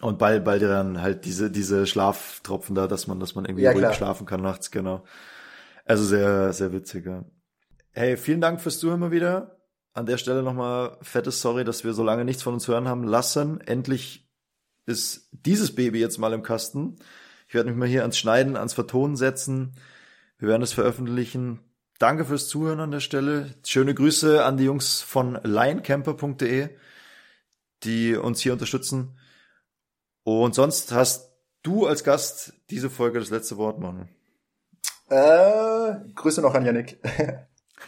Und 0.00 0.18
bald, 0.18 0.44
bald 0.44 0.62
dann 0.62 1.02
halt 1.02 1.24
diese, 1.24 1.50
diese 1.50 1.86
Schlaftropfen 1.86 2.74
da, 2.74 2.86
dass 2.86 3.06
man, 3.06 3.20
dass 3.20 3.34
man 3.34 3.44
irgendwie 3.44 3.64
Ja, 3.64 3.72
ruhig 3.72 3.92
schlafen 3.92 4.26
kann 4.26 4.40
nachts, 4.42 4.70
genau. 4.70 5.04
Also 5.84 6.04
sehr, 6.04 6.52
sehr 6.52 6.72
witzig, 6.72 7.06
ja. 7.06 7.24
Hey, 7.92 8.16
vielen 8.16 8.40
Dank 8.40 8.60
fürs 8.60 8.78
Zuhören 8.78 9.00
mal 9.00 9.10
wieder. 9.10 9.58
An 9.92 10.06
der 10.06 10.16
Stelle 10.16 10.42
nochmal 10.42 10.96
fettes 11.02 11.42
Sorry, 11.42 11.64
dass 11.64 11.84
wir 11.84 11.92
so 11.92 12.02
lange 12.02 12.24
nichts 12.24 12.42
von 12.42 12.54
uns 12.54 12.66
hören 12.66 12.88
haben 12.88 13.04
lassen. 13.04 13.60
Endlich 13.60 14.30
ist 14.86 15.28
dieses 15.32 15.74
Baby 15.74 16.00
jetzt 16.00 16.18
mal 16.18 16.32
im 16.32 16.42
Kasten. 16.42 16.96
Ich 17.46 17.54
werde 17.54 17.68
mich 17.68 17.78
mal 17.78 17.88
hier 17.88 18.00
ans 18.00 18.16
Schneiden, 18.16 18.56
ans 18.56 18.72
Vertonen 18.72 19.16
setzen. 19.16 19.74
Wir 20.38 20.48
werden 20.48 20.62
es 20.62 20.72
veröffentlichen. 20.72 21.60
Danke 22.02 22.24
fürs 22.24 22.48
Zuhören 22.48 22.80
an 22.80 22.90
der 22.90 22.98
Stelle. 22.98 23.54
Schöne 23.64 23.94
Grüße 23.94 24.44
an 24.44 24.56
die 24.56 24.64
Jungs 24.64 25.02
von 25.02 25.38
linecamper.de, 25.44 26.70
die 27.84 28.16
uns 28.16 28.40
hier 28.40 28.54
unterstützen. 28.54 29.16
Und 30.24 30.56
sonst 30.56 30.90
hast 30.90 31.30
du 31.62 31.86
als 31.86 32.02
Gast 32.02 32.54
diese 32.70 32.90
Folge 32.90 33.20
das 33.20 33.30
letzte 33.30 33.56
Wort, 33.56 33.78
Manu. 33.78 34.06
Äh, 35.10 35.94
Grüße 36.16 36.42
noch 36.42 36.56
an 36.56 36.66
Yannick. 36.66 36.98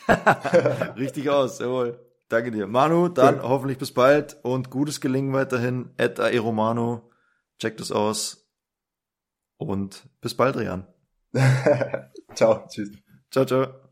Richtig 0.96 1.28
aus, 1.28 1.58
jawohl. 1.58 1.98
Danke 2.28 2.52
dir. 2.52 2.68
Manu, 2.68 3.08
dann 3.08 3.40
Cool. 3.40 3.48
hoffentlich 3.48 3.78
bis 3.78 3.92
bald 3.92 4.36
und 4.44 4.70
gutes 4.70 5.00
Gelingen 5.00 5.32
weiterhin. 5.32 5.90
At 5.98 6.20
Aeromano. 6.20 7.10
Checkt 7.58 7.80
es 7.80 7.90
aus. 7.90 8.48
Und 9.56 10.08
bis 10.20 10.36
bald, 10.36 10.56
Rian. 10.56 10.86
Ciao, 12.36 12.64
tschüss. 12.68 12.90
Ciao, 13.32 13.44
ciao. 13.44 13.83